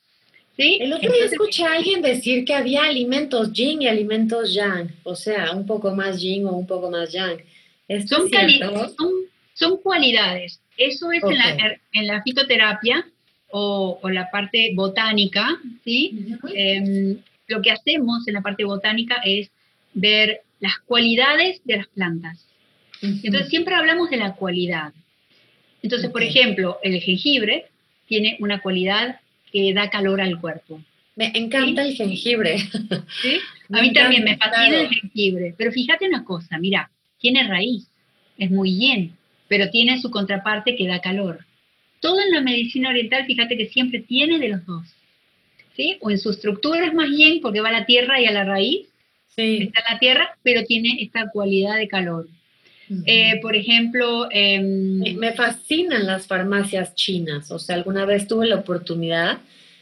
¿Sí? 0.57 0.79
El 0.81 0.93
otro 0.93 1.13
día 1.13 1.27
escuché 1.27 1.65
a 1.65 1.75
alguien 1.75 2.01
decir 2.01 2.45
que 2.47 2.55
había 2.55 2.85
alimentos 2.85 3.53
yin 3.53 3.83
y 3.83 3.89
alimentos 3.89 4.55
yang, 4.55 4.91
o 5.03 5.15
sea, 5.15 5.53
un 5.53 5.67
poco 5.67 5.95
más 5.95 6.21
yin 6.21 6.47
o 6.47 6.53
un 6.53 6.67
poco 6.67 6.91
más 6.91 7.13
yang. 7.13 7.39
Son, 8.09 8.29
son, 9.55 9.77
cualidades. 9.79 10.61
Eso 10.77 11.13
es 11.13 11.23
en, 11.23 11.39
la, 11.39 11.79
en, 11.93 12.07
la, 12.07 12.23
fitoterapia 12.23 13.07
o, 13.51 13.99
o, 14.03 14.09
la 14.09 14.31
parte 14.31 14.73
botánica, 14.75 15.61
¿sí? 15.85 16.39
Em, 16.55 17.19
lo 17.47 17.63
que 17.63 17.71
hacemos 17.71 18.27
en 18.27 18.35
la 18.35 18.41
parte 18.41 18.65
botánica 18.65 19.17
es 19.25 19.51
ver 19.95 20.43
las 20.61 20.79
cualidades 20.81 21.61
de 21.65 21.77
las 21.77 21.87
plantas. 21.89 22.47
Entonces 23.03 23.49
siempre 23.49 23.75
hablamos 23.75 24.11
de 24.11 24.17
la 24.17 24.35
cualidad. 24.35 24.93
Entonces, 25.83 26.11
por 26.11 26.23
ejemplo, 26.23 26.79
el 26.83 27.01
jengibre 27.01 27.67
tiene 28.07 28.37
una 28.41 28.61
cualidad 28.61 29.21
que 29.53 29.73
da 29.73 29.91
calor 29.91 30.21
al 30.21 30.41
cuerpo. 30.41 30.81
Me 31.17 31.33
encanta 31.35 31.83
el 31.83 31.95
jengibre. 31.95 32.59
¿Sí? 32.59 33.39
A 33.73 33.81
mí 33.81 33.93
también 33.93 34.25
me 34.25 34.37
fascina 34.37 34.83
el 34.83 34.89
jengibre. 34.89 35.55
Pero 35.57 35.73
fíjate 35.73 36.07
una 36.07 36.25
cosa, 36.25 36.59
mira, 36.59 36.91
tiene 37.19 37.49
raíz, 37.49 37.89
es 38.39 38.51
muy 38.51 38.77
yin, 38.77 39.17
pero 39.49 39.71
tiene 39.71 40.01
su 40.01 40.11
contraparte 40.11 40.77
que 40.77 40.87
da 40.87 41.01
calor. 41.01 41.45
Todo 42.01 42.21
en 42.21 42.33
la 42.33 42.43
medicina 42.43 42.91
oriental, 42.91 43.25
fíjate 43.27 43.57
que 43.57 43.67
siempre 43.67 44.01
tiene 44.01 44.39
de 44.39 44.49
los 44.51 44.67
dos. 44.67 44.87
¿Sí? 45.75 45.97
O 46.01 46.11
en 46.11 46.19
su 46.19 46.31
estructura 46.31 46.87
es 46.87 46.95
más 46.95 47.09
yin 47.11 47.41
porque 47.41 47.61
va 47.61 47.69
a 47.69 47.73
la 47.73 47.87
tierra 47.87 48.21
y 48.21 48.27
a 48.27 48.33
la 48.33 48.45
raíz, 48.45 48.87
sí. 49.35 49.63
está 49.63 49.81
en 49.81 49.95
la 49.95 49.99
tierra, 49.99 50.39
pero 50.43 50.65
tiene 50.65 50.99
esta 51.01 51.29
cualidad 51.31 51.77
de 51.77 51.89
calor. 51.89 52.29
Eh, 53.07 53.39
por 53.41 53.57
ejemplo... 53.57 54.29
Em, 54.31 55.17
me 55.17 55.33
fascinan 55.33 56.07
las 56.07 56.27
farmacias 56.27 56.95
chinas, 56.95 57.51
o 57.51 57.59
sea, 57.59 57.77
alguna 57.77 58.05
vez 58.05 58.27
tuve 58.27 58.47
la 58.47 58.57
oportunidad 58.57 59.39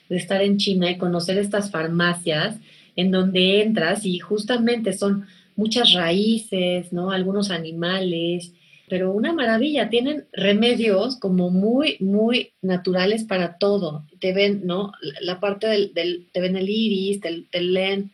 de 0.08 0.16
estar 0.16 0.42
en 0.42 0.58
China 0.58 0.90
y 0.90 0.98
conocer 0.98 1.38
estas 1.38 1.70
farmacias 1.70 2.56
en 2.96 3.10
donde 3.10 3.62
entras 3.62 4.04
y 4.04 4.18
justamente 4.18 4.92
son 4.92 5.26
muchas 5.56 5.92
raíces, 5.92 6.92
¿no? 6.92 7.10
Algunos 7.10 7.50
animales, 7.50 8.52
pero 8.88 9.12
una 9.12 9.32
maravilla, 9.32 9.88
tienen 9.88 10.26
remedios 10.32 11.16
como 11.16 11.50
muy, 11.50 11.96
muy 12.00 12.52
naturales 12.60 13.24
para 13.24 13.56
todo. 13.58 14.04
Te 14.20 14.32
ven, 14.32 14.62
¿no? 14.64 14.92
La 15.20 15.40
parte 15.40 15.66
del, 15.66 16.28
te 16.32 16.40
ven 16.40 16.56
el 16.56 16.68
iris, 16.68 17.20
te, 17.20 17.44
te 17.50 17.60
leen 17.60 18.12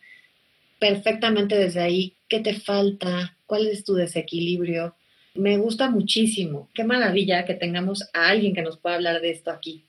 perfectamente 0.79 1.55
desde 1.55 1.81
ahí 1.81 2.13
qué 2.27 2.39
te 2.39 2.53
falta, 2.53 3.37
cuál 3.51 3.67
es 3.67 3.83
tu 3.83 3.95
desequilibrio. 3.95 4.95
Me 5.35 5.57
gusta 5.57 5.89
muchísimo. 5.89 6.69
Qué 6.73 6.85
maravilla 6.85 7.43
que 7.43 7.53
tengamos 7.53 8.01
a 8.13 8.29
alguien 8.29 8.53
que 8.55 8.61
nos 8.61 8.77
pueda 8.77 8.95
hablar 8.95 9.19
de 9.19 9.31
esto 9.31 9.51
aquí. 9.51 9.83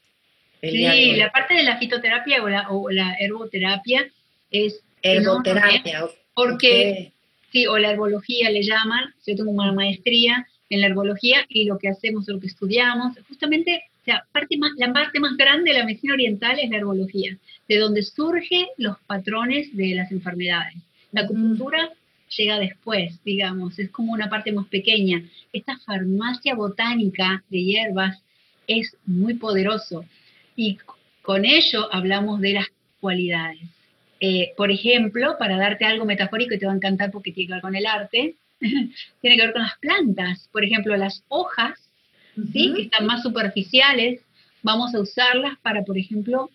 Sí, 0.60 1.12
la 1.14 1.30
parte 1.30 1.54
de 1.54 1.62
la 1.62 1.78
fitoterapia 1.78 2.42
o 2.42 2.48
la, 2.48 2.68
o 2.70 2.90
la 2.90 3.14
herboterapia 3.20 4.10
es... 4.50 4.80
Herboterapia. 5.00 6.08
Porque 6.34 7.12
sí, 7.52 7.68
o 7.68 7.78
la 7.78 7.92
herbología 7.92 8.50
le 8.50 8.64
llaman, 8.64 9.14
yo 9.24 9.36
tengo 9.36 9.52
una 9.52 9.72
maestría 9.72 10.44
en 10.68 10.80
la 10.80 10.88
herbología 10.88 11.46
y 11.48 11.64
lo 11.64 11.78
que 11.78 11.88
hacemos, 11.88 12.26
lo 12.26 12.40
que 12.40 12.48
estudiamos, 12.48 13.12
justamente, 13.28 13.84
o 14.00 14.04
sea, 14.04 14.24
parte 14.32 14.56
más, 14.56 14.72
la 14.76 14.92
parte 14.92 15.20
más 15.20 15.36
grande 15.36 15.70
de 15.70 15.78
la 15.78 15.84
medicina 15.84 16.14
oriental 16.14 16.58
es 16.58 16.68
la 16.68 16.78
herbología, 16.78 17.38
de 17.68 17.78
donde 17.78 18.02
surgen 18.02 18.66
los 18.76 18.96
patrones 19.06 19.76
de 19.76 19.94
las 19.94 20.10
enfermedades. 20.10 20.74
La 21.12 21.20
acupuntura 21.20 21.92
llega 22.36 22.58
después, 22.58 23.22
digamos, 23.24 23.78
es 23.78 23.90
como 23.90 24.12
una 24.12 24.28
parte 24.28 24.52
más 24.52 24.66
pequeña. 24.66 25.22
Esta 25.52 25.78
farmacia 25.78 26.54
botánica 26.54 27.44
de 27.50 27.64
hierbas 27.64 28.22
es 28.66 28.96
muy 29.06 29.34
poderoso 29.34 30.04
y 30.56 30.78
con 31.22 31.44
ello 31.44 31.92
hablamos 31.92 32.40
de 32.40 32.54
las 32.54 32.66
cualidades. 33.00 33.60
Eh, 34.20 34.52
por 34.56 34.70
ejemplo, 34.70 35.36
para 35.38 35.56
darte 35.56 35.84
algo 35.84 36.04
metafórico 36.04 36.54
y 36.54 36.58
te 36.58 36.66
va 36.66 36.72
a 36.72 36.76
encantar 36.76 37.10
porque 37.10 37.32
tiene 37.32 37.48
que 37.48 37.54
ver 37.54 37.62
con 37.62 37.74
el 37.74 37.86
arte, 37.86 38.36
tiene 38.60 39.36
que 39.36 39.42
ver 39.42 39.52
con 39.52 39.62
las 39.62 39.78
plantas. 39.78 40.48
Por 40.52 40.64
ejemplo, 40.64 40.96
las 40.96 41.24
hojas, 41.28 41.78
¿sí? 42.52 42.72
que 42.74 42.82
están 42.82 43.06
más 43.06 43.22
superficiales, 43.22 44.20
vamos 44.62 44.94
a 44.94 45.00
usarlas 45.00 45.58
para, 45.62 45.82
por 45.82 45.98
ejemplo, 45.98 46.50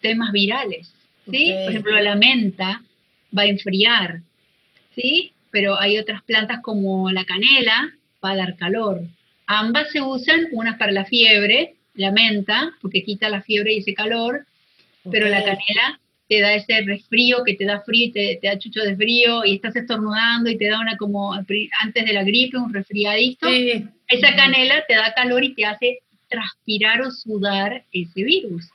temas 0.00 0.32
virales. 0.32 0.92
¿sí? 1.30 1.52
Por 1.64 1.70
ejemplo, 1.70 2.00
la 2.00 2.16
menta 2.16 2.82
va 3.36 3.42
a 3.42 3.46
enfriar, 3.46 4.22
¿sí? 4.94 5.32
Pero 5.50 5.78
hay 5.78 5.98
otras 5.98 6.22
plantas 6.22 6.60
como 6.62 7.10
la 7.10 7.24
canela, 7.24 7.92
va 8.24 8.32
a 8.32 8.36
dar 8.36 8.56
calor. 8.56 9.00
Ambas 9.46 9.90
se 9.90 10.00
usan, 10.00 10.48
unas 10.52 10.78
para 10.78 10.92
la 10.92 11.04
fiebre, 11.04 11.74
la 11.94 12.10
menta, 12.10 12.72
porque 12.80 13.02
quita 13.02 13.28
la 13.28 13.42
fiebre 13.42 13.74
y 13.74 13.78
ese 13.78 13.94
calor, 13.94 14.46
pero 15.10 15.28
la 15.28 15.40
canela 15.40 16.00
te 16.28 16.40
da 16.40 16.54
ese 16.54 16.80
resfrío 16.82 17.44
que 17.44 17.54
te 17.54 17.66
da 17.66 17.82
frío 17.82 18.06
y 18.06 18.12
te, 18.12 18.40
da 18.42 18.58
chucho 18.58 18.80
de 18.80 18.96
frío 18.96 19.44
y 19.44 19.56
estás 19.56 19.76
estornudando 19.76 20.48
y 20.48 20.56
te 20.56 20.68
da 20.68 20.80
una 20.80 20.96
como 20.96 21.34
antes 21.34 22.06
de 22.06 22.12
la 22.12 22.22
gripe, 22.22 22.56
un 22.56 22.72
resfriadito. 22.72 23.48
Esa 23.48 24.34
canela 24.34 24.84
te 24.86 24.94
da 24.94 25.12
calor 25.14 25.44
y 25.44 25.54
te 25.54 25.66
hace 25.66 25.98
transpirar 26.28 27.02
o 27.02 27.10
sudar 27.10 27.84
ese 27.92 28.24
virus. 28.24 28.70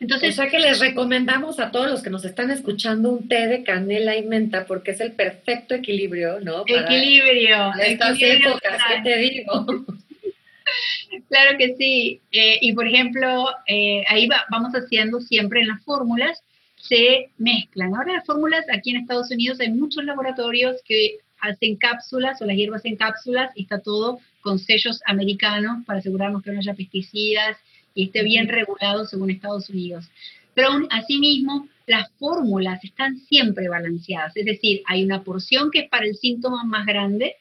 Entonces, 0.00 0.30
o 0.30 0.42
sea 0.42 0.50
que 0.50 0.58
les 0.58 0.80
recomendamos 0.80 1.60
a 1.60 1.70
todos 1.70 1.90
los 1.90 2.02
que 2.02 2.10
nos 2.10 2.24
están 2.24 2.50
escuchando 2.50 3.10
un 3.10 3.28
té 3.28 3.46
de 3.46 3.62
canela 3.62 4.16
y 4.16 4.24
menta 4.24 4.66
porque 4.66 4.90
es 4.90 5.00
el 5.00 5.12
perfecto 5.12 5.74
equilibrio, 5.74 6.40
¿no? 6.40 6.64
equilibrio. 6.66 7.72
estas 7.80 8.20
épocas, 8.20 8.82
¿qué 8.88 9.02
te 9.02 9.18
digo? 9.18 9.66
claro 11.28 11.56
que 11.58 11.74
sí. 11.76 12.20
Eh, 12.32 12.58
y 12.60 12.72
por 12.72 12.86
ejemplo, 12.86 13.46
eh, 13.66 14.04
ahí 14.08 14.28
vamos 14.50 14.72
haciendo 14.74 15.20
siempre 15.20 15.60
en 15.60 15.68
las 15.68 15.82
fórmulas, 15.84 16.42
se 16.76 17.30
mezclan. 17.38 17.94
Ahora 17.94 18.14
las 18.14 18.26
fórmulas 18.26 18.66
aquí 18.72 18.90
en 18.90 18.96
Estados 18.96 19.30
Unidos 19.30 19.60
hay 19.60 19.70
muchos 19.70 20.04
laboratorios 20.04 20.82
que 20.84 21.18
hacen 21.40 21.76
cápsulas 21.76 22.40
o 22.42 22.46
las 22.46 22.56
hierbas 22.56 22.84
en 22.84 22.96
cápsulas 22.96 23.50
y 23.54 23.62
está 23.62 23.80
todo 23.80 24.18
con 24.40 24.58
sellos 24.58 25.00
americanos 25.06 25.84
para 25.86 26.00
asegurarnos 26.00 26.42
que 26.42 26.50
no 26.50 26.58
haya 26.58 26.74
pesticidas 26.74 27.56
y 27.94 28.04
esté 28.04 28.22
bien 28.22 28.48
regulado 28.48 29.06
según 29.06 29.30
Estados 29.30 29.70
Unidos. 29.70 30.06
Pero 30.54 30.68
aún, 30.68 30.88
asimismo, 30.90 31.68
las 31.86 32.10
fórmulas 32.18 32.82
están 32.84 33.18
siempre 33.18 33.68
balanceadas, 33.68 34.36
es 34.36 34.44
decir, 34.44 34.82
hay 34.86 35.04
una 35.04 35.22
porción 35.22 35.70
que 35.70 35.80
es 35.80 35.88
para 35.88 36.06
el 36.06 36.16
síntoma 36.16 36.64
más 36.64 36.86
grande 36.86 37.36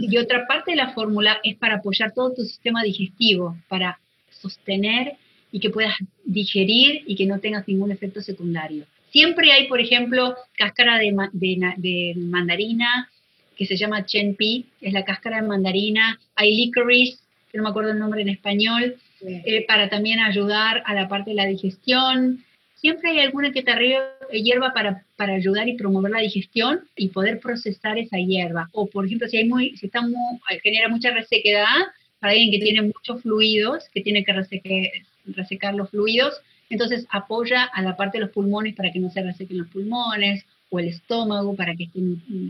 y 0.00 0.16
otra 0.16 0.46
parte 0.46 0.70
de 0.70 0.76
la 0.76 0.92
fórmula 0.92 1.40
es 1.42 1.56
para 1.56 1.76
apoyar 1.76 2.12
todo 2.14 2.32
tu 2.32 2.42
sistema 2.42 2.82
digestivo, 2.82 3.56
para 3.68 3.98
sostener 4.30 5.16
y 5.52 5.60
que 5.60 5.70
puedas 5.70 5.94
digerir 6.24 7.02
y 7.06 7.16
que 7.16 7.26
no 7.26 7.38
tengas 7.40 7.66
ningún 7.68 7.90
efecto 7.90 8.22
secundario. 8.22 8.84
Siempre 9.10 9.52
hay, 9.52 9.68
por 9.68 9.80
ejemplo, 9.80 10.36
cáscara 10.56 10.98
de, 10.98 11.14
de, 11.32 12.14
mandarina, 12.16 13.10
que 13.56 13.66
se 13.66 13.76
llama 13.76 14.06
chenpi, 14.06 14.66
es 14.80 14.92
la 14.92 15.04
cáscara 15.04 15.40
de 15.40 15.48
mandarina. 15.48 16.18
Hay 16.34 16.54
licorice, 16.56 17.18
que 17.50 17.58
no 17.58 17.64
me 17.64 17.70
acuerdo 17.70 17.90
el 17.90 17.98
nombre 17.98 18.22
en 18.22 18.28
español, 18.28 18.96
eh, 19.20 19.64
para 19.66 19.88
también 19.88 20.20
ayudar 20.20 20.82
a 20.86 20.94
la 20.94 21.08
parte 21.08 21.30
de 21.30 21.36
la 21.36 21.46
digestión. 21.46 22.44
Siempre 22.74 23.10
hay 23.10 23.20
alguna 23.20 23.52
que 23.52 23.62
te 23.62 23.72
hierba 24.32 24.72
para, 24.72 25.04
para 25.16 25.34
ayudar 25.34 25.68
y 25.68 25.76
promover 25.76 26.12
la 26.12 26.20
digestión 26.20 26.88
y 26.94 27.08
poder 27.08 27.40
procesar 27.40 27.98
esa 27.98 28.18
hierba. 28.18 28.68
O, 28.72 28.86
por 28.86 29.06
ejemplo, 29.06 29.26
si, 29.26 29.38
hay 29.38 29.48
muy, 29.48 29.76
si 29.76 29.86
está 29.86 30.02
muy, 30.02 30.16
genera 30.62 30.88
mucha 30.88 31.10
resequedad, 31.10 31.66
para 32.20 32.32
alguien 32.32 32.50
que 32.50 32.58
tiene 32.58 32.82
muchos 32.82 33.22
fluidos, 33.22 33.88
que 33.92 34.00
tiene 34.00 34.24
que 34.24 34.32
resecar 35.26 35.74
los 35.74 35.90
fluidos, 35.90 36.40
entonces 36.70 37.06
apoya 37.10 37.64
a 37.64 37.82
la 37.82 37.96
parte 37.96 38.18
de 38.18 38.24
los 38.24 38.32
pulmones 38.32 38.74
para 38.74 38.90
que 38.90 38.98
no 38.98 39.10
se 39.10 39.22
resequen 39.22 39.58
los 39.58 39.68
pulmones, 39.68 40.44
o 40.70 40.78
el 40.78 40.88
estómago 40.88 41.56
para 41.56 41.74
que 41.74 41.88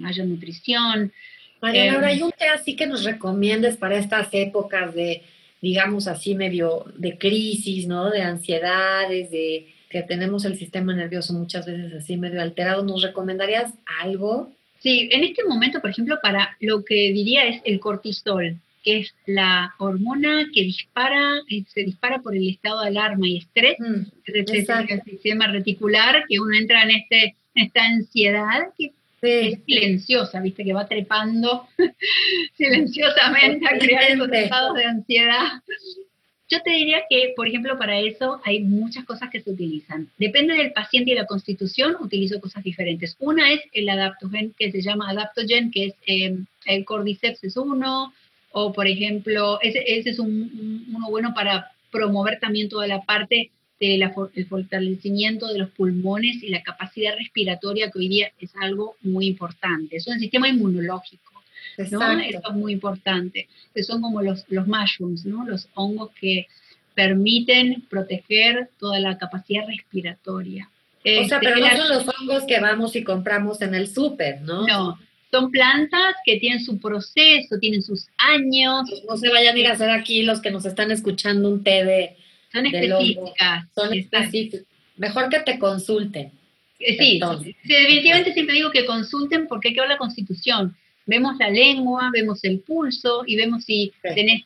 haya 0.05 0.25
nutrición. 0.25 1.13
María 1.61 1.93
Laura, 1.93 2.09
¿hay 2.09 2.23
un 2.23 2.33
té 2.33 2.49
así 2.49 2.77
que 2.77 2.87
nos 2.87 3.05
recomiendes 3.05 3.77
para 3.77 3.97
estas 3.97 4.29
épocas 4.33 4.95
de, 4.95 5.23
digamos 5.61 6.07
así, 6.07 6.35
medio 6.35 6.85
de 6.97 7.19
crisis, 7.19 7.87
¿no? 7.87 8.11
De 8.11 8.23
ansiedades, 8.23 9.31
de 9.31 9.69
que 9.89 10.03
tenemos 10.03 10.45
el 10.45 10.59
sistema 10.59 10.95
nervioso 10.95 11.33
muchas 11.33 11.67
veces 11.67 11.93
así 11.95 12.17
medio 12.17 12.43
alterado. 12.43 12.85
¿Nos 12.85 13.03
recomendarías 13.03 13.73
algo? 14.01 14.53
Sí, 14.81 15.09
en 15.13 15.25
este 15.25 15.45
momento, 15.45 15.81
por 15.81 15.91
ejemplo, 15.91 16.19
para 16.23 16.57
lo 16.61 16.85
que 16.85 17.13
diría 17.13 17.47
es 17.47 17.63
el 17.65 17.81
cortisol 17.81 18.61
que 18.85 19.01
es 19.01 19.15
la 19.27 19.75
hormona 19.79 20.47
que 20.55 20.63
dispara, 20.63 21.41
se 21.67 21.83
dispara 21.83 22.21
por 22.21 22.35
el 22.35 22.49
estado 22.49 22.81
de 22.81 22.89
alarma 22.89 23.27
y 23.27 23.39
estrés, 23.39 23.77
mm, 23.79 24.03
el 24.27 25.03
sistema 25.05 25.47
reticular, 25.49 26.25
que 26.29 26.39
uno 26.39 26.57
entra 26.57 26.83
en 26.83 26.93
este, 26.93 27.35
esta 27.55 27.85
ansiedad 27.85 28.69
que 28.79 28.93
es 29.23 29.59
silenciosa, 29.65 30.41
viste, 30.41 30.65
que 30.65 30.73
va 30.73 30.87
trepando 30.87 31.67
silenciosamente 32.57 33.67
a 33.67 33.79
crear 33.79 34.11
esos 34.11 34.31
estados 34.33 34.75
de 34.75 34.85
ansiedad. 34.85 35.63
Yo 36.51 36.63
te 36.63 36.71
diría 36.71 37.03
que, 37.11 37.35
por 37.37 37.47
ejemplo, 37.47 37.77
para 37.79 37.99
eso 37.99 38.41
hay 38.45 38.61
muchas 38.61 39.05
cosas 39.05 39.29
que 39.31 39.41
se 39.41 39.51
utilizan. 39.51 40.09
Depende 40.17 40.55
del 40.55 40.73
paciente 40.73 41.11
y 41.11 41.15
la 41.15 41.27
constitución, 41.27 41.97
utilizo 42.01 42.41
cosas 42.41 42.65
diferentes. 42.65 43.17
Una 43.19 43.53
es 43.53 43.61
el 43.73 43.89
adaptogen, 43.89 44.55
que 44.59 44.73
se 44.73 44.81
llama 44.81 45.11
adaptogen, 45.11 45.71
que 45.71 45.87
es 45.87 45.95
eh, 46.07 46.39
el 46.65 46.85
Cordyceps 46.87 47.45
es 47.45 47.57
uno, 47.57 48.15
o 48.53 48.73
por 48.73 48.87
ejemplo, 48.87 49.61
ese, 49.61 49.83
es 49.87 50.19
uno 50.19 51.11
bueno 51.11 51.35
para 51.35 51.71
promover 51.91 52.39
también 52.41 52.69
toda 52.69 52.87
la 52.87 53.03
parte 53.03 53.51
del 53.81 54.11
fortalecimiento 54.49 55.47
de 55.49 55.59
los 55.59 55.71
pulmones 55.71 56.43
y 56.43 56.49
la 56.49 56.63
capacidad 56.63 57.17
respiratoria, 57.17 57.91
que 57.91 57.99
hoy 57.99 58.09
día 58.09 58.33
es 58.41 58.51
algo 58.61 58.97
muy 59.03 59.27
importante. 59.27 59.97
Eso 59.97 60.11
es 60.11 60.17
el 60.17 60.23
sistema 60.23 60.49
inmunológico. 60.49 61.33
¿no? 61.91 62.21
Eso 62.21 62.49
es 62.49 62.55
muy 62.57 62.73
importante. 62.73 63.49
Que 63.75 63.83
son 63.83 64.03
como 64.03 64.23
los, 64.23 64.45
los 64.49 64.67
mushrooms, 64.67 65.25
¿no? 65.25 65.47
los 65.47 65.69
hongos 65.75 66.11
que 66.21 66.47
permiten 66.95 67.83
proteger 67.89 68.71
toda 68.79 68.99
la 68.99 69.17
capacidad 69.19 69.67
respiratoria. 69.67 70.69
O 71.05 71.29
sea, 71.29 71.39
pero 71.41 71.57
no 71.57 71.77
son 71.77 71.89
los 71.89 72.09
hongos 72.09 72.45
que 72.45 72.59
vamos 72.61 72.97
y 72.97 73.05
compramos 73.05 73.63
en 73.63 73.75
el 73.75 73.89
súper, 73.89 74.43
¿no? 74.43 74.67
No, 74.67 74.99
son 75.31 75.51
plantas 75.51 76.15
que 76.25 76.39
tienen 76.39 76.65
su 76.65 76.79
proceso, 76.79 77.59
tienen 77.61 77.83
sus 77.83 78.09
años. 78.17 78.89
Pues 78.89 79.05
no 79.09 79.17
se 79.17 79.29
vayan 79.29 79.57
a 79.57 79.59
ir 79.59 79.67
a 79.67 79.73
hacer 79.73 79.91
aquí 79.91 80.23
los 80.23 80.41
que 80.41 80.51
nos 80.51 80.65
están 80.65 80.91
escuchando 80.91 81.49
un 81.49 81.63
té 81.63 81.85
de. 81.85 82.17
Son 82.53 82.67
específicas. 82.67 83.65
Son 83.75 83.93
específicas. 83.95 84.63
Mejor 84.97 85.29
que 85.29 85.41
te 85.41 85.59
consulten. 85.59 86.33
Eh, 86.81 86.97
sí, 86.97 87.21
definitivamente 87.65 88.33
siempre 88.33 88.55
digo 88.55 88.71
que 88.71 88.87
consulten 88.87 89.47
porque 89.49 89.69
hay 89.69 89.75
que 89.75 89.81
ver 89.81 89.91
la 89.91 89.99
constitución. 89.99 90.77
Vemos 91.07 91.39
la 91.39 91.49
lengua, 91.49 92.11
vemos 92.13 92.45
el 92.45 92.61
pulso 92.61 93.23
y 93.27 93.37
vemos 93.37 93.65
si 93.65 93.93
tenés, 94.03 94.43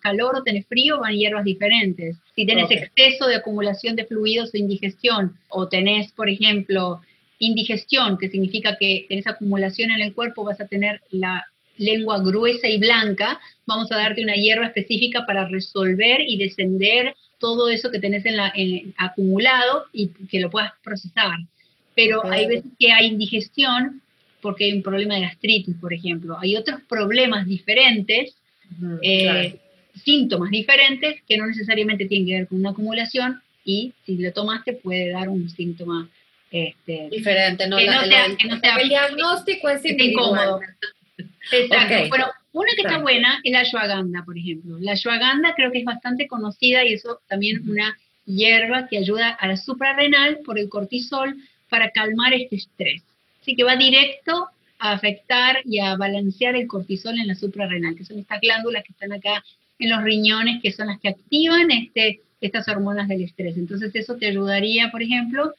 calor 0.00 0.36
o 0.36 0.42
tenés 0.42 0.66
frío, 0.66 1.00
van 1.00 1.14
hierbas 1.14 1.44
diferentes. 1.44 2.16
Si 2.36 2.44
tenés 2.44 2.70
exceso 2.70 3.26
de 3.26 3.36
acumulación 3.36 3.96
de 3.96 4.04
fluidos 4.04 4.50
o 4.52 4.58
indigestión, 4.58 5.38
o 5.48 5.66
tenés, 5.66 6.12
por 6.12 6.28
ejemplo, 6.28 7.00
indigestión, 7.38 8.18
que 8.18 8.28
significa 8.28 8.76
que 8.76 9.06
en 9.08 9.20
esa 9.20 9.30
acumulación 9.30 9.90
en 9.90 10.02
el 10.02 10.12
cuerpo 10.12 10.44
vas 10.44 10.60
a 10.60 10.66
tener 10.66 11.00
la 11.10 11.46
lengua 11.78 12.20
gruesa 12.20 12.68
y 12.68 12.78
blanca, 12.78 13.40
vamos 13.66 13.90
a 13.90 13.96
darte 13.96 14.22
una 14.22 14.34
hierba 14.34 14.66
específica 14.66 15.24
para 15.26 15.48
resolver 15.48 16.20
y 16.26 16.36
descender 16.36 17.14
todo 17.38 17.68
eso 17.68 17.90
que 17.90 18.00
tenés 18.00 18.26
en 18.26 18.36
la, 18.36 18.52
acumulado 18.96 19.84
y 19.92 20.08
que 20.08 20.40
lo 20.40 20.50
puedas 20.50 20.72
procesar. 20.82 21.38
Pero 21.94 22.24
hay 22.26 22.46
veces 22.46 22.70
que 22.78 22.92
hay 22.92 23.06
indigestión 23.06 24.02
porque 24.40 24.66
hay 24.66 24.72
un 24.72 24.82
problema 24.82 25.14
de 25.14 25.22
gastritis, 25.22 25.76
por 25.80 25.92
ejemplo. 25.92 26.36
Hay 26.38 26.56
otros 26.56 26.80
problemas 26.88 27.46
diferentes, 27.46 28.34
eh, 29.02 29.58
síntomas 30.04 30.50
diferentes 30.50 31.22
que 31.28 31.36
no 31.36 31.46
necesariamente 31.46 32.06
tienen 32.06 32.26
que 32.26 32.34
ver 32.34 32.46
con 32.46 32.58
una 32.58 32.70
acumulación 32.70 33.40
y 33.64 33.92
si 34.06 34.16
lo 34.16 34.32
tomaste 34.32 34.74
puede 34.74 35.10
dar 35.10 35.28
un 35.28 35.48
síntoma 35.50 36.08
este, 36.50 37.08
Diferente, 37.10 37.68
¿no? 37.68 37.78
el 37.78 38.88
diagnóstico 38.88 39.68
es 39.68 39.84
incómodo. 39.84 40.60
Exacto. 41.52 42.08
Bueno, 42.08 42.26
una 42.52 42.72
que 42.74 42.82
está 42.82 42.98
buena 42.98 43.40
es 43.44 43.52
la 43.52 43.60
ashwagandha, 43.60 44.24
por 44.24 44.38
ejemplo. 44.38 44.78
La 44.80 44.92
ashwagandha 44.92 45.54
creo 45.54 45.70
que 45.70 45.78
es 45.78 45.84
bastante 45.84 46.26
conocida 46.26 46.84
y 46.84 46.94
eso 46.94 47.20
también 47.28 47.68
una 47.68 47.96
hierba 48.24 48.88
que 48.88 48.98
ayuda 48.98 49.30
a 49.30 49.46
la 49.46 49.56
suprarrenal 49.56 50.38
por 50.44 50.58
el 50.58 50.68
cortisol 50.68 51.36
para 51.68 51.90
calmar 51.90 52.34
este 52.34 52.56
estrés. 52.56 53.02
Así 53.40 53.54
que 53.56 53.64
va 53.64 53.76
directo 53.76 54.48
a 54.78 54.92
afectar 54.92 55.58
y 55.64 55.80
a 55.80 55.96
balancear 55.96 56.54
el 56.54 56.66
cortisol 56.66 57.18
en 57.18 57.26
la 57.26 57.34
suprarrenal, 57.34 57.96
que 57.96 58.04
son 58.04 58.18
estas 58.18 58.40
glándulas 58.40 58.84
que 58.84 58.92
están 58.92 59.12
acá 59.12 59.42
en 59.78 59.90
los 59.90 60.02
riñones, 60.02 60.60
que 60.62 60.72
son 60.72 60.88
las 60.88 61.00
que 61.00 61.08
activan 61.08 61.70
este, 61.70 62.20
estas 62.40 62.68
hormonas 62.68 63.08
del 63.08 63.22
estrés. 63.22 63.56
Entonces 63.56 63.94
eso 63.94 64.16
te 64.16 64.26
ayudaría, 64.26 64.90
por 64.90 65.02
ejemplo, 65.02 65.54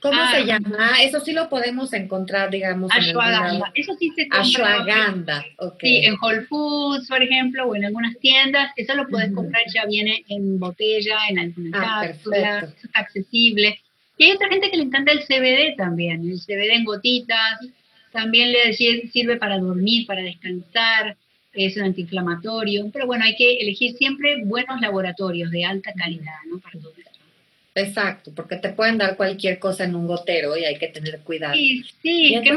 ¿Cómo 0.00 0.14
se 0.30 0.36
ah, 0.36 0.44
llama? 0.44 1.02
Eso 1.02 1.20
sí 1.20 1.32
lo 1.32 1.50
podemos 1.50 1.92
encontrar, 1.92 2.50
digamos. 2.50 2.90
Ashwagandha. 2.90 3.70
Eso 3.74 3.94
sí 3.98 4.10
se 4.16 4.28
compra. 4.28 4.40
Ashwagandha, 4.40 5.44
ok. 5.58 5.78
Sí, 5.80 5.96
en 6.06 6.14
Whole 6.20 6.46
Foods, 6.46 7.06
por 7.06 7.22
ejemplo, 7.22 7.66
o 7.66 7.76
en 7.76 7.84
algunas 7.84 8.18
tiendas. 8.18 8.72
Eso 8.76 8.94
lo 8.94 9.06
puedes 9.08 9.32
comprar, 9.32 9.62
ya 9.74 9.84
viene 9.84 10.24
en 10.28 10.58
botella, 10.58 11.18
en 11.28 11.38
alguna 11.38 11.70
ah, 11.74 12.06
cápsula. 12.06 12.58
Eso 12.60 12.74
está 12.84 13.00
accesible. 13.00 13.78
Y 14.16 14.24
hay 14.24 14.32
otra 14.32 14.48
gente 14.48 14.70
que 14.70 14.78
le 14.78 14.84
encanta 14.84 15.12
el 15.12 15.20
CBD 15.20 15.76
también. 15.76 16.28
El 16.28 16.40
CBD 16.40 16.76
en 16.76 16.84
gotitas. 16.84 17.60
También 18.10 18.52
le 18.52 18.72
sirve 18.72 19.36
para 19.36 19.58
dormir, 19.58 20.06
para 20.06 20.22
descansar. 20.22 21.16
Es 21.52 21.76
un 21.76 21.84
antiinflamatorio. 21.84 22.90
Pero 22.90 23.06
bueno, 23.06 23.24
hay 23.24 23.36
que 23.36 23.58
elegir 23.58 23.96
siempre 23.98 24.44
buenos 24.44 24.80
laboratorios 24.80 25.50
de 25.50 25.64
alta 25.66 25.92
calidad, 25.92 26.38
¿no? 26.50 26.58
Para 26.58 26.80
todo 26.80 26.92
Exacto, 27.74 28.32
porque 28.34 28.56
te 28.56 28.70
pueden 28.70 28.98
dar 28.98 29.16
cualquier 29.16 29.60
cosa 29.60 29.84
en 29.84 29.94
un 29.94 30.06
gotero 30.06 30.56
y 30.56 30.64
hay 30.64 30.76
que 30.76 30.88
tener 30.88 31.20
cuidado. 31.20 31.54
Sí, 31.54 31.84
sí, 32.02 32.40
que 32.42 32.52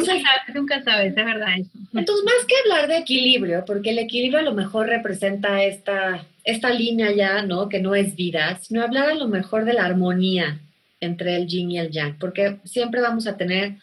nunca, 0.53 0.83
sabes, 0.83 1.15
es 1.15 1.25
verdad 1.25 1.49
eso. 1.59 1.69
Entonces, 1.93 2.25
más 2.25 2.45
que 2.47 2.55
hablar 2.63 2.87
de 2.87 2.97
equilibrio, 2.97 3.63
porque 3.65 3.91
el 3.91 3.99
equilibrio 3.99 4.39
a 4.39 4.43
lo 4.43 4.53
mejor 4.53 4.87
representa 4.87 5.63
esta, 5.63 6.25
esta 6.43 6.71
línea 6.71 7.11
ya, 7.11 7.43
¿no? 7.43 7.69
Que 7.69 7.79
no 7.79 7.93
es 7.93 8.15
vida, 8.15 8.57
sino 8.61 8.81
hablar 8.81 9.09
a 9.09 9.13
lo 9.13 9.27
mejor 9.27 9.65
de 9.65 9.73
la 9.73 9.85
armonía 9.85 10.59
entre 10.99 11.35
el 11.35 11.47
yin 11.47 11.71
y 11.71 11.79
el 11.79 11.91
yang, 11.91 12.17
porque 12.17 12.57
siempre 12.63 13.01
vamos 13.01 13.27
a 13.27 13.37
tener 13.37 13.75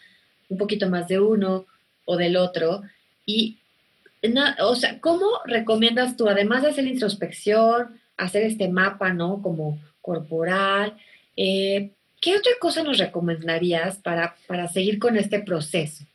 un 0.49 0.57
poquito 0.57 0.89
más 0.89 1.07
de 1.07 1.19
uno 1.19 1.65
o 2.03 2.17
del 2.17 2.35
otro. 2.35 2.81
Y, 3.25 3.57
o 4.59 4.75
sea, 4.75 4.99
¿cómo 4.99 5.27
recomiendas 5.45 6.17
tú, 6.17 6.27
además 6.27 6.63
de 6.63 6.69
hacer 6.69 6.85
introspección, 6.85 8.01
hacer 8.17 8.43
este 8.43 8.67
mapa, 8.67 9.13
¿no? 9.13 9.41
Como 9.41 9.79
corporal, 10.01 10.97
eh, 11.43 11.91
¿Qué 12.21 12.35
otra 12.35 12.51
cosa 12.59 12.83
nos 12.83 12.99
recomendarías 12.99 13.97
para, 13.97 14.35
para 14.45 14.67
seguir 14.67 14.99
con 14.99 15.17
este 15.17 15.39
proceso? 15.39 16.05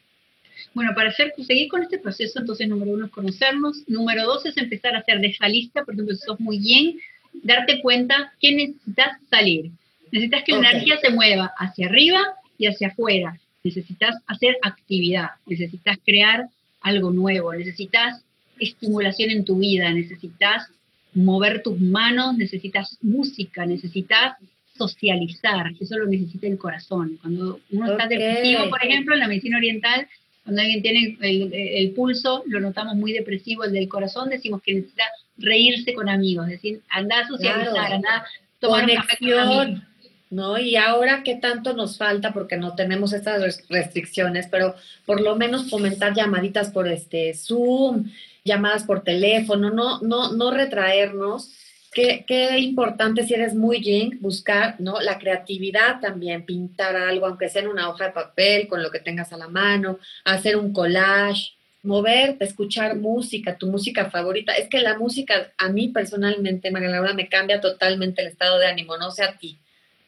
Bueno, 0.72 0.92
para 0.94 1.08
hacer, 1.08 1.34
seguir 1.44 1.68
con 1.68 1.82
este 1.82 1.98
proceso, 1.98 2.38
entonces, 2.38 2.68
número 2.68 2.92
uno 2.92 3.06
es 3.06 3.10
conocernos. 3.10 3.82
Número 3.88 4.24
dos 4.24 4.46
es 4.46 4.56
empezar 4.56 4.94
a 4.94 5.00
hacer 5.00 5.18
de 5.20 5.26
esa 5.26 5.48
lista, 5.48 5.84
por 5.84 5.94
ejemplo, 5.94 6.14
si 6.14 6.24
sos 6.24 6.38
muy 6.38 6.60
bien, 6.60 7.00
darte 7.42 7.80
cuenta 7.82 8.32
que 8.40 8.52
necesitas 8.52 9.18
salir. 9.28 9.72
Necesitas 10.12 10.44
que 10.44 10.52
la 10.52 10.70
energía 10.70 10.96
se 10.98 11.10
mueva 11.10 11.52
hacia 11.58 11.88
arriba 11.88 12.20
y 12.56 12.68
hacia 12.68 12.88
afuera. 12.88 13.36
Necesitas 13.64 14.14
hacer 14.28 14.56
actividad, 14.62 15.30
necesitas 15.44 15.98
crear 16.06 16.46
algo 16.82 17.10
nuevo, 17.10 17.52
necesitas 17.52 18.22
estimulación 18.60 19.30
en 19.30 19.44
tu 19.44 19.58
vida, 19.58 19.90
necesitas 19.90 20.68
mover 21.14 21.64
tus 21.64 21.80
manos, 21.80 22.36
necesitas 22.36 22.96
música, 23.02 23.66
necesitas 23.66 24.36
socializar, 24.76 25.72
eso 25.78 25.98
lo 25.98 26.06
necesita 26.06 26.46
el 26.46 26.58
corazón. 26.58 27.18
Cuando 27.20 27.60
uno 27.70 27.92
está 27.92 28.06
depresivo, 28.06 28.68
por 28.68 28.84
ejemplo, 28.84 29.14
en 29.14 29.20
la 29.20 29.28
medicina 29.28 29.58
oriental, 29.58 30.06
cuando 30.44 30.62
alguien 30.62 30.82
tiene 30.82 31.16
el, 31.20 31.90
pulso, 31.90 32.44
lo 32.46 32.60
notamos 32.60 32.94
muy 32.94 33.12
depresivo, 33.12 33.64
el 33.64 33.72
del 33.72 33.88
corazón, 33.88 34.30
decimos 34.30 34.62
que 34.62 34.74
necesita 34.74 35.04
reírse 35.38 35.92
con 35.92 36.08
amigos, 36.08 36.46
es 36.46 36.52
decir, 36.52 36.80
anda 36.88 37.20
a 37.20 37.26
socializar, 37.26 37.92
anda 37.94 38.16
a 38.18 38.26
tomar 38.60 38.82
Conexión, 38.82 39.84
¿no? 40.30 40.56
Y 40.58 40.76
ahora 40.76 41.22
qué 41.24 41.34
tanto 41.34 41.72
nos 41.72 41.98
falta 41.98 42.32
porque 42.32 42.56
no 42.56 42.76
tenemos 42.76 43.12
estas 43.12 43.66
restricciones, 43.68 44.46
pero 44.48 44.76
por 45.04 45.20
lo 45.20 45.34
menos 45.34 45.68
fomentar 45.68 46.14
llamaditas 46.14 46.70
por 46.70 46.86
este 46.86 47.34
Zoom, 47.34 48.10
llamadas 48.44 48.84
por 48.84 49.02
teléfono, 49.02 49.70
no, 49.70 50.00
no, 50.00 50.32
no 50.32 50.52
retraernos 50.52 51.52
Qué, 51.96 52.58
importante 52.58 53.22
si 53.24 53.32
eres 53.32 53.54
muy 53.54 53.80
yin, 53.80 54.18
buscar 54.20 54.78
¿no? 54.78 55.00
la 55.00 55.18
creatividad 55.18 55.98
también, 55.98 56.44
pintar 56.44 56.94
algo, 56.94 57.24
aunque 57.24 57.48
sea 57.48 57.62
en 57.62 57.68
una 57.68 57.88
hoja 57.88 58.08
de 58.08 58.12
papel, 58.12 58.68
con 58.68 58.82
lo 58.82 58.90
que 58.90 59.00
tengas 59.00 59.32
a 59.32 59.38
la 59.38 59.48
mano, 59.48 59.98
hacer 60.22 60.58
un 60.58 60.74
collage, 60.74 61.52
moverte, 61.82 62.44
escuchar 62.44 62.96
música, 62.96 63.56
tu 63.56 63.68
música 63.68 64.10
favorita. 64.10 64.52
Es 64.52 64.68
que 64.68 64.80
la 64.80 64.98
música, 64.98 65.54
a 65.56 65.70
mí 65.70 65.88
personalmente, 65.88 66.70
María 66.70 66.90
Laura, 66.90 67.14
me 67.14 67.30
cambia 67.30 67.62
totalmente 67.62 68.20
el 68.20 68.28
estado 68.28 68.58
de 68.58 68.66
ánimo, 68.66 68.98
no 68.98 69.10
sé 69.10 69.24
a 69.24 69.38
ti. 69.38 69.56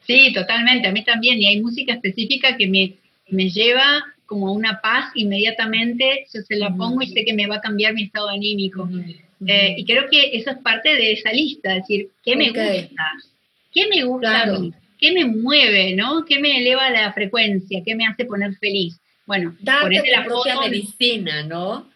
Sí, 0.06 0.34
totalmente, 0.34 0.88
a 0.88 0.92
mí 0.92 1.02
también. 1.04 1.40
Y 1.40 1.46
hay 1.46 1.62
música 1.62 1.94
específica 1.94 2.58
que 2.58 2.68
me, 2.68 2.96
me 3.28 3.48
lleva 3.48 4.04
como 4.26 4.48
a 4.48 4.52
una 4.52 4.82
paz 4.82 5.06
inmediatamente, 5.14 6.26
yo 6.34 6.42
se 6.42 6.56
la 6.56 6.76
pongo 6.76 7.00
y 7.00 7.06
sé 7.06 7.24
que 7.24 7.32
me 7.32 7.46
va 7.46 7.56
a 7.56 7.60
cambiar 7.62 7.94
mi 7.94 8.02
estado 8.02 8.28
anímico. 8.28 8.86
Eh, 9.46 9.74
y 9.76 9.84
creo 9.84 10.08
que 10.10 10.36
eso 10.36 10.50
es 10.50 10.58
parte 10.58 10.94
de 10.94 11.12
esa 11.12 11.32
lista, 11.32 11.76
es 11.76 11.82
decir, 11.82 12.08
¿qué 12.24 12.36
me 12.36 12.50
gusta? 12.50 13.12
¿Qué 13.72 13.86
me 13.88 14.02
gusta 14.04 14.46
¿Qué 14.98 15.12
me 15.12 15.24
mueve, 15.24 15.94
no? 15.94 16.24
¿Qué 16.24 16.40
me 16.40 16.58
eleva 16.58 16.90
la 16.90 17.12
frecuencia? 17.12 17.82
¿Qué 17.84 17.94
me 17.94 18.04
hace 18.04 18.24
poner 18.24 18.56
feliz? 18.56 18.98
Bueno, 19.26 19.54
Darte 19.60 20.02
la 20.10 20.24
propia 20.24 20.60
medicina, 20.60 21.44
¿no? 21.44 21.88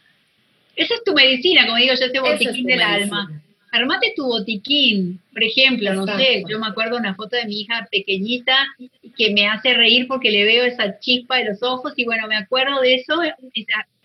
Esa 0.77 0.95
es 0.95 1.05
tu 1.05 1.13
medicina, 1.13 1.67
como 1.67 1.79
digo 1.79 1.95
yo, 1.95 2.07
ese 2.07 2.21
botiquín 2.21 2.67
del 2.67 2.81
alma. 2.81 3.43
Armate 3.73 4.13
tu 4.15 4.27
botiquín, 4.27 5.19
por 5.33 5.43
ejemplo, 5.43 5.95
no 5.95 6.07
sé, 6.07 6.45
yo 6.47 6.59
me 6.59 6.67
acuerdo 6.67 6.99
una 6.99 7.15
foto 7.15 7.37
de 7.37 7.47
mi 7.47 7.63
hija 7.63 7.89
pequeñita 7.91 8.55
que 9.17 9.33
me 9.33 9.49
hace 9.49 9.73
reír 9.73 10.07
porque 10.07 10.31
le 10.31 10.45
veo 10.45 10.65
esa 10.65 10.99
chispa 11.01 11.39
de 11.39 11.47
los 11.47 11.63
ojos 11.63 11.95
y 11.97 12.05
bueno, 12.05 12.29
me 12.29 12.37
acuerdo 12.37 12.81
de 12.83 12.97
eso, 12.97 13.15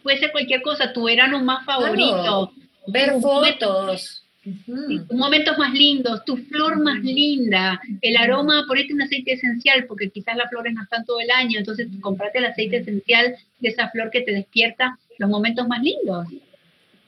puede 0.02 0.20
ser 0.20 0.32
cualquier 0.32 0.62
cosa, 0.62 0.94
tu 0.94 1.04
verano 1.04 1.44
más 1.44 1.66
favorito, 1.66 2.54
Ver 2.88 3.12
fotos. 3.22 4.24
Momentos 5.12 5.58
más 5.58 5.74
lindos, 5.74 6.24
tu 6.24 6.38
flor 6.38 6.82
más 6.82 7.04
linda, 7.04 7.82
el 8.02 8.16
aroma, 8.16 8.64
ponete 8.66 8.94
un 8.94 9.02
aceite 9.02 9.34
esencial, 9.34 9.86
porque 9.88 10.10
quizás 10.10 10.38
las 10.38 10.50
flores 10.50 10.74
no 10.74 10.84
están 10.84 11.06
todo 11.06 11.20
el 11.20 11.30
año, 11.30 11.60
entonces 11.60 11.88
comprate 12.00 12.38
el 12.38 12.46
aceite 12.46 12.78
esencial 12.78 13.36
de 13.60 13.70
esa 13.70 13.90
flor 13.90 14.10
que 14.10 14.22
te 14.22 14.32
despierta 14.32 14.98
los 15.18 15.30
momentos 15.30 15.68
más 15.68 15.82
lindos. 15.82 16.28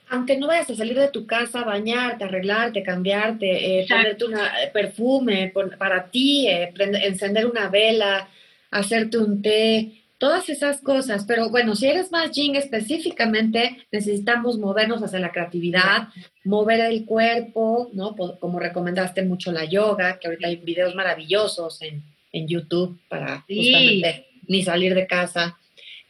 Aunque 0.09 0.37
no 0.37 0.47
vayas 0.47 0.69
a 0.69 0.75
salir 0.75 0.99
de 0.99 1.09
tu 1.09 1.25
casa, 1.27 1.63
bañarte, 1.63 2.23
arreglarte, 2.23 2.83
cambiarte, 2.83 3.79
eh, 3.79 3.85
ponerte 3.87 4.25
un 4.25 4.33
eh, 4.33 4.69
perfume 4.73 5.53
para 5.77 6.09
ti, 6.09 6.47
eh, 6.47 6.73
encender 7.03 7.45
una 7.45 7.69
vela, 7.69 8.27
hacerte 8.71 9.17
un 9.17 9.41
té, 9.41 9.99
todas 10.19 10.49
esas 10.49 10.82
cosas. 10.82 11.25
Pero 11.25 11.49
bueno, 11.49 11.75
si 11.75 11.88
eres 11.88 12.12
más 12.12 12.29
Jing 12.32 12.55
específicamente, 12.55 13.77
necesitamos 13.91 14.60
movernos 14.60 15.01
hacia 15.01 15.19
la 15.19 15.32
creatividad, 15.32 16.10
mover 16.43 16.82
el 16.82 17.05
cuerpo, 17.05 17.89
¿no? 17.93 18.15
Como 18.15 18.60
recomendaste 18.60 19.23
mucho 19.23 19.51
la 19.51 19.65
yoga, 19.65 20.19
que 20.19 20.27
ahorita 20.27 20.47
hay 20.47 20.58
videos 20.58 20.93
maravillosos 20.93 21.82
en, 21.82 22.03
YouTube 22.32 22.99
para 23.10 23.43
justamente 23.47 24.27
ni 24.47 24.62
salir 24.62 24.93
de 24.93 25.08
casa. 25.08 25.58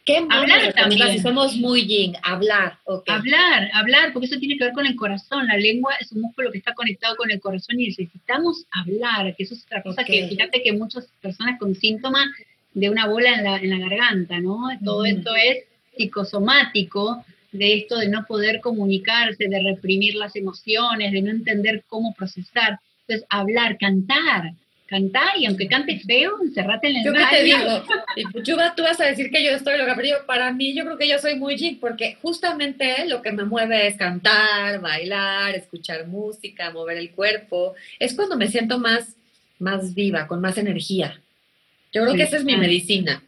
¿Qué 0.03 0.19
más 0.19 0.41
hablar 0.41 0.73
también. 0.73 1.11
si 1.11 1.19
somos 1.19 1.55
muy 1.55 1.85
yin? 1.85 2.15
Hablar, 2.23 2.77
Hablar, 3.07 3.69
hablar, 3.73 4.11
porque 4.11 4.25
eso 4.25 4.37
tiene 4.37 4.57
que 4.57 4.65
ver 4.65 4.73
con 4.73 4.85
el 4.85 4.95
corazón. 4.95 5.47
La 5.47 5.55
lengua 5.55 5.93
es 5.99 6.11
un 6.11 6.21
músculo 6.21 6.51
que 6.51 6.57
está 6.57 6.73
conectado 6.73 7.15
con 7.15 7.31
el 7.31 7.39
corazón 7.39 7.79
y 7.79 7.87
necesitamos 7.87 8.65
hablar, 8.71 9.33
que 9.35 9.43
eso 9.43 9.53
es 9.53 9.63
otra 9.65 9.81
cosa 9.81 10.03
que 10.03 10.27
fíjate 10.27 10.61
que 10.61 10.73
muchas 10.73 11.07
personas 11.21 11.57
con 11.59 11.73
síntomas 11.73 12.25
de 12.73 12.89
una 12.89 13.07
bola 13.07 13.33
en 13.33 13.43
la, 13.43 13.57
en 13.57 13.69
la 13.69 13.89
garganta, 13.89 14.39
¿no? 14.39 14.69
Todo 14.83 15.05
esto 15.05 15.35
es 15.35 15.65
psicosomático, 15.95 17.23
de 17.51 17.77
esto 17.77 17.97
de 17.97 18.09
no 18.09 18.25
poder 18.25 18.61
comunicarse, 18.61 19.47
de 19.47 19.61
reprimir 19.61 20.15
las 20.15 20.35
emociones, 20.35 21.11
de 21.11 21.21
no 21.21 21.31
entender 21.31 21.83
cómo 21.87 22.13
procesar. 22.13 22.79
Entonces, 23.07 23.25
hablar, 23.29 23.77
cantar, 23.77 24.53
cantar 24.85 25.37
y 25.37 25.45
aunque 25.45 25.67
cantes 25.67 26.03
feo, 26.03 26.37
encerrate 26.41 26.89
en 26.89 26.97
el 26.97 27.05
Yo 27.05 27.13
qué 27.13 27.23
te 27.29 27.43
digo, 27.43 27.83
tú 28.75 28.83
vas 28.83 28.99
a 28.99 29.05
decir 29.05 29.31
que 29.31 29.43
yo 29.43 29.51
estoy 29.51 29.77
loca, 29.77 29.95
pero 29.95 30.17
para 30.25 30.51
mí 30.51 30.75
yo 30.75 30.83
creo 30.83 30.97
que 30.97 31.07
yo 31.07 31.19
soy 31.19 31.35
muy 31.35 31.55
geek 31.55 31.79
porque 31.79 32.17
justamente 32.21 33.07
lo 33.07 33.21
que 33.21 33.31
me 33.31 33.45
mueve 33.45 33.87
es 33.87 33.97
cantar, 33.97 34.79
bailar, 34.79 35.55
escuchar 35.55 36.07
música, 36.07 36.71
mover 36.71 36.97
el 36.97 37.11
cuerpo. 37.11 37.75
Es 37.99 38.13
cuando 38.13 38.37
me 38.37 38.47
siento 38.47 38.79
más, 38.79 39.15
más 39.59 39.93
viva, 39.93 40.27
con 40.27 40.41
más 40.41 40.57
energía. 40.57 41.19
Yo 41.93 42.03
creo 42.03 42.15
que 42.15 42.23
esa 42.23 42.37
es 42.37 42.43
mi 42.43 42.55
medicina. 42.55 43.23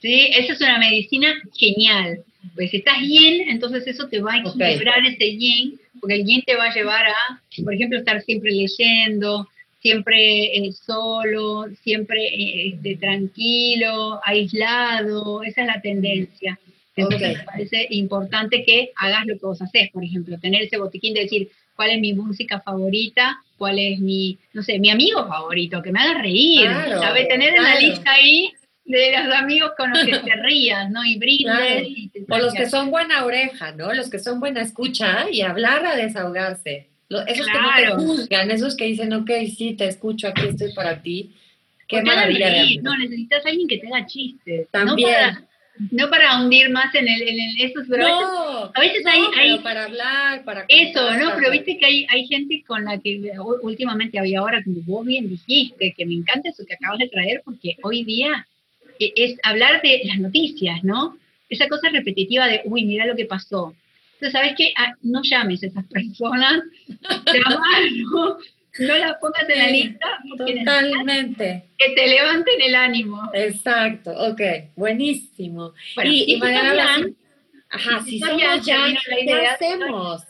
Sí, 0.00 0.30
esa 0.34 0.52
es 0.52 0.60
una 0.60 0.78
medicina 0.78 1.34
genial. 1.54 2.24
Pues 2.54 2.70
si 2.70 2.78
estás 2.78 3.00
yin, 3.00 3.48
entonces 3.50 3.86
eso 3.86 4.08
te 4.08 4.20
va 4.20 4.34
a 4.34 4.38
equilibrar 4.38 5.04
ese 5.06 5.36
yin, 5.36 5.78
porque 6.00 6.16
el 6.16 6.24
yin 6.24 6.42
te 6.42 6.56
va 6.56 6.66
a 6.66 6.74
llevar 6.74 7.06
a, 7.06 7.40
por 7.62 7.74
ejemplo, 7.74 7.98
estar 7.98 8.22
siempre 8.22 8.50
leyendo, 8.50 9.48
siempre 9.80 10.56
eh, 10.56 10.72
solo, 10.72 11.66
siempre 11.82 12.26
eh, 12.26 12.68
este, 12.68 12.96
tranquilo, 12.96 14.20
aislado, 14.24 15.42
esa 15.42 15.62
es 15.62 15.66
la 15.66 15.80
tendencia. 15.80 16.58
Entonces 16.96 17.38
me 17.38 17.44
parece 17.44 17.86
importante 17.90 18.64
que 18.64 18.90
hagas 18.96 19.26
lo 19.26 19.38
que 19.38 19.46
vos 19.46 19.62
haces, 19.62 19.90
por 19.90 20.04
ejemplo, 20.04 20.38
tener 20.38 20.62
ese 20.62 20.78
botiquín 20.78 21.14
de 21.14 21.22
decir, 21.22 21.48
cuál 21.76 21.90
es 21.90 22.00
mi 22.00 22.12
música 22.12 22.60
favorita, 22.60 23.42
cuál 23.60 23.78
es 23.78 24.00
mi, 24.00 24.38
no 24.54 24.62
sé, 24.62 24.78
mi 24.78 24.88
amigo 24.88 25.28
favorito, 25.28 25.82
que 25.82 25.92
me 25.92 26.00
haga 26.00 26.22
reír, 26.22 26.66
¿sabes? 26.98 27.28
Tener 27.28 27.54
en 27.54 27.62
la 27.62 27.78
lista 27.78 28.10
ahí 28.12 28.50
de 28.86 29.12
los 29.22 29.34
amigos 29.34 29.72
con 29.76 29.90
los 29.90 30.02
que 30.02 30.18
te 30.18 30.34
rías, 30.42 30.90
¿no? 30.90 31.04
Y 31.04 31.18
brindes. 31.18 31.86
o 32.26 32.38
los 32.38 32.54
que 32.54 32.70
son 32.70 32.90
buena 32.90 33.22
oreja, 33.22 33.72
¿no? 33.72 33.92
Los 33.92 34.08
que 34.08 34.18
son 34.18 34.40
buena 34.40 34.62
escucha 34.62 35.26
y 35.30 35.42
hablar 35.42 35.84
a 35.84 35.94
desahogarse. 35.94 36.88
Esos 37.26 37.46
que 37.48 37.60
no 37.60 37.68
te 37.76 38.02
juzgan, 38.02 38.50
esos 38.50 38.74
que 38.74 38.86
dicen, 38.86 39.12
ok, 39.12 39.30
sí, 39.54 39.74
te 39.74 39.88
escucho, 39.88 40.28
aquí 40.28 40.46
estoy 40.48 40.72
para 40.72 41.02
ti. 41.02 41.36
Qué 41.86 42.00
maravilla. 42.02 42.64
no, 42.80 42.96
necesitas 42.96 43.44
a 43.44 43.50
alguien 43.50 43.68
que 43.68 43.76
te 43.76 43.88
haga 43.88 44.06
chistes. 44.06 44.68
También 44.70 45.10
no 45.10 45.14
para 45.14 45.49
hundir 46.38 46.70
más 46.70 46.94
en 46.94 47.08
el, 47.08 47.22
en 47.22 47.38
eso, 47.58 47.80
pero 47.88 48.08
no, 48.08 48.70
a 48.74 48.80
veces, 48.80 49.02
hay, 49.06 49.58
para 49.60 49.84
hablar, 49.84 50.44
para 50.44 50.64
eso, 50.68 51.14
¿no? 51.16 51.32
Pero 51.36 51.50
viste 51.50 51.78
que 51.78 51.86
hay, 51.86 52.06
hay 52.10 52.26
gente 52.26 52.62
con 52.66 52.84
la 52.84 52.98
que 52.98 53.20
últimamente 53.62 54.18
había 54.18 54.40
ahora, 54.40 54.62
como 54.62 54.80
vos 54.82 55.06
bien 55.06 55.28
dijiste, 55.28 55.94
que 55.96 56.06
me 56.06 56.14
encanta 56.14 56.50
eso 56.50 56.64
que 56.66 56.74
acabas 56.74 56.98
de 56.98 57.08
traer, 57.08 57.42
porque 57.44 57.76
hoy 57.82 58.04
día 58.04 58.46
e, 58.98 59.12
es 59.16 59.38
hablar 59.42 59.80
de 59.82 60.02
las 60.04 60.18
noticias, 60.18 60.82
¿no? 60.84 61.16
Esa 61.48 61.68
cosa 61.68 61.88
repetitiva 61.90 62.46
de, 62.46 62.62
uy, 62.64 62.84
mira 62.84 63.06
lo 63.06 63.16
que 63.16 63.24
pasó. 63.24 63.74
Entonces, 64.14 64.32
¿sabes 64.32 64.54
qué? 64.56 64.72
Ah, 64.76 64.92
no 65.02 65.22
llames 65.22 65.62
a 65.62 65.66
esas 65.66 65.86
personas, 65.86 66.62
no 68.78 68.98
las 68.98 69.16
pongas 69.18 69.48
en 69.48 69.58
la 69.58 69.68
lista. 69.68 70.06
Totalmente. 70.36 71.64
Que 71.76 71.94
te 71.94 72.06
levanten 72.06 72.60
el 72.60 72.74
ánimo. 72.74 73.30
Exacto, 73.32 74.10
ok, 74.10 74.40
buenísimo. 74.76 75.74
y, 76.04 76.34
y, 76.34 76.40
ajá, 77.70 78.02
si, 78.04 78.18
somos 78.18 78.66
yang, 78.66 78.96
¿qué 79.26 79.46
hacemos? 79.46 80.22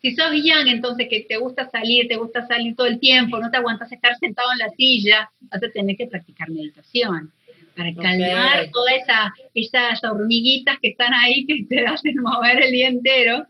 Si 0.00 0.14
sos 0.14 0.32
yang, 0.32 0.68
entonces 0.68 1.08
que 1.08 1.26
te 1.28 1.36
gusta 1.36 1.68
salir, 1.70 2.06
te 2.08 2.16
gusta 2.16 2.46
salir 2.46 2.76
todo 2.76 2.86
el 2.86 3.00
tiempo, 3.00 3.38
no 3.38 3.50
te 3.50 3.56
aguantas 3.56 3.90
estar 3.90 4.16
sentado 4.16 4.52
en 4.52 4.58
la 4.58 4.70
silla, 4.70 5.30
vas 5.40 5.62
a 5.62 5.70
tener 5.70 5.96
que 5.96 6.06
practicar 6.06 6.50
meditación 6.50 7.32
para 7.78 7.94
calmar 7.94 8.70
todas 8.72 8.94
esa, 8.96 9.34
esas 9.54 10.02
hormiguitas 10.04 10.78
que 10.82 10.88
están 10.88 11.14
ahí 11.14 11.46
que 11.46 11.64
te 11.68 11.86
hacen 11.86 12.16
mover 12.16 12.62
el 12.62 12.72
día 12.72 12.88
entero, 12.88 13.46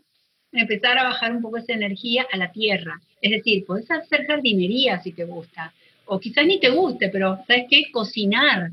empezar 0.51 0.97
a 0.97 1.03
bajar 1.03 1.35
un 1.35 1.41
poco 1.41 1.57
esa 1.57 1.73
energía 1.73 2.25
a 2.31 2.37
la 2.37 2.51
tierra. 2.51 2.99
Es 3.21 3.31
decir, 3.31 3.65
puedes 3.65 3.89
hacer 3.91 4.25
jardinería 4.25 5.01
si 5.01 5.11
te 5.11 5.25
gusta, 5.25 5.73
o 6.05 6.19
quizás 6.19 6.45
ni 6.45 6.59
te 6.59 6.69
guste, 6.69 7.09
pero 7.09 7.39
¿sabes 7.47 7.65
qué? 7.69 7.91
Cocinar, 7.91 8.71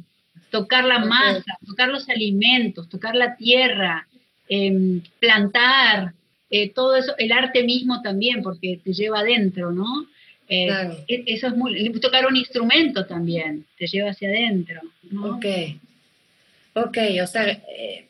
tocar 0.51 0.85
la 0.85 1.01
masa, 1.01 1.59
tocar 1.67 1.89
los 1.89 2.09
alimentos, 2.09 2.89
tocar 2.89 3.15
la 3.15 3.37
tierra, 3.37 4.07
em, 4.49 5.03
plantar, 5.19 6.13
eh, 6.49 6.71
todo 6.71 6.97
eso, 6.97 7.15
el 7.19 7.33
arte 7.33 7.65
mismo 7.65 8.01
también, 8.03 8.43
porque 8.43 8.81
te 8.83 8.93
lleva 8.93 9.21
adentro, 9.21 9.73
¿no? 9.73 10.07
Eh, 10.49 10.69
e, 11.09 11.25
eso 11.27 11.49
es 11.49 11.57
muy, 11.57 11.91
tocar 12.01 12.27
un 12.27 12.37
instrumento 12.37 13.05
también, 13.07 13.67
te 13.77 13.87
lleva 13.87 14.11
hacia 14.11 14.29
adentro. 14.29 14.81
¿no? 15.11 15.37
Ok, 15.37 15.47
ok, 16.75 16.99
o 17.23 17.27
sea, 17.27 17.51
eh, 17.51 18.07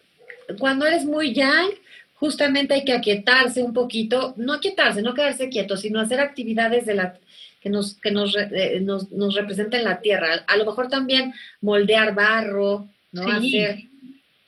cuando 0.58 0.86
eres 0.86 1.04
muy 1.04 1.32
yang, 1.32 1.70
justamente 2.16 2.74
hay 2.74 2.84
que 2.84 2.92
aquietarse 2.92 3.62
un 3.62 3.72
poquito, 3.72 4.34
no 4.36 4.54
aquietarse, 4.54 5.02
no 5.02 5.14
quedarse 5.14 5.48
quieto, 5.48 5.76
sino 5.76 6.00
hacer 6.00 6.20
actividades 6.20 6.86
de 6.86 6.94
la, 6.94 7.18
que, 7.60 7.70
nos, 7.70 7.94
que 7.94 8.10
nos, 8.10 8.34
nos, 8.80 9.12
nos 9.12 9.34
representen 9.34 9.84
la 9.84 10.00
tierra. 10.00 10.44
A 10.46 10.56
lo 10.56 10.64
mejor 10.64 10.88
también 10.88 11.34
moldear 11.60 12.14
barro, 12.14 12.88
¿no? 13.12 13.30
Hacer 13.30 13.84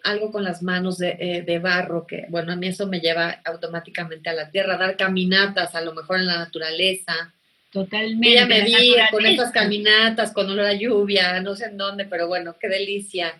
algo 0.04 0.30
con 0.30 0.44
las 0.44 0.62
manos 0.62 1.00
eh, 1.02 1.42
de, 1.46 1.58
barro, 1.58 2.06
que 2.06 2.26
bueno, 2.28 2.52
a 2.52 2.56
mí 2.56 2.68
eso 2.68 2.86
me 2.86 3.00
lleva 3.00 3.40
automáticamente 3.44 4.30
a 4.30 4.34
la 4.34 4.50
tierra, 4.50 4.78
dar 4.78 4.96
caminatas 4.96 5.74
a 5.74 5.80
lo 5.80 5.92
mejor 5.92 6.18
en 6.18 6.26
la 6.26 6.38
naturaleza. 6.38 7.34
Totalmente. 7.70 8.32
Ya 8.32 8.46
me 8.46 8.62
vi 8.62 8.94
con 9.10 9.26
estas 9.26 9.52
caminatas, 9.52 10.32
con 10.32 10.48
olor 10.50 10.66
a 10.66 10.72
lluvia, 10.72 11.40
no 11.42 11.54
sé 11.54 11.66
en 11.66 11.76
dónde, 11.76 12.06
pero 12.06 12.26
bueno, 12.26 12.56
qué 12.58 12.68
delicia. 12.68 13.34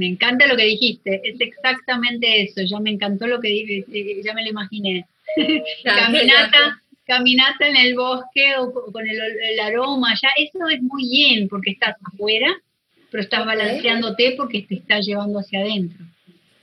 Me 0.00 0.06
encanta 0.06 0.46
lo 0.46 0.56
que 0.56 0.64
dijiste, 0.64 1.20
es 1.22 1.38
exactamente 1.38 2.40
eso, 2.40 2.62
ya 2.62 2.80
me 2.80 2.88
encantó 2.88 3.26
lo 3.26 3.38
que 3.38 3.48
dije, 3.48 3.84
eh, 3.92 4.22
ya 4.24 4.32
me 4.32 4.42
lo 4.44 4.48
imaginé. 4.48 5.04
caminata, 5.84 6.80
caminata 7.04 7.68
en 7.68 7.76
el 7.76 7.94
bosque 7.94 8.56
o 8.56 8.72
con 8.72 9.06
el, 9.06 9.18
el 9.20 9.60
aroma, 9.60 10.14
ya 10.14 10.30
eso 10.38 10.66
es 10.70 10.80
muy 10.80 11.06
bien 11.06 11.48
porque 11.50 11.72
estás 11.72 11.96
afuera, 12.02 12.48
pero 13.10 13.22
estás 13.22 13.44
balanceándote 13.44 14.32
porque 14.38 14.62
te 14.62 14.76
estás 14.76 15.04
llevando 15.04 15.40
hacia 15.40 15.60
adentro. 15.60 16.02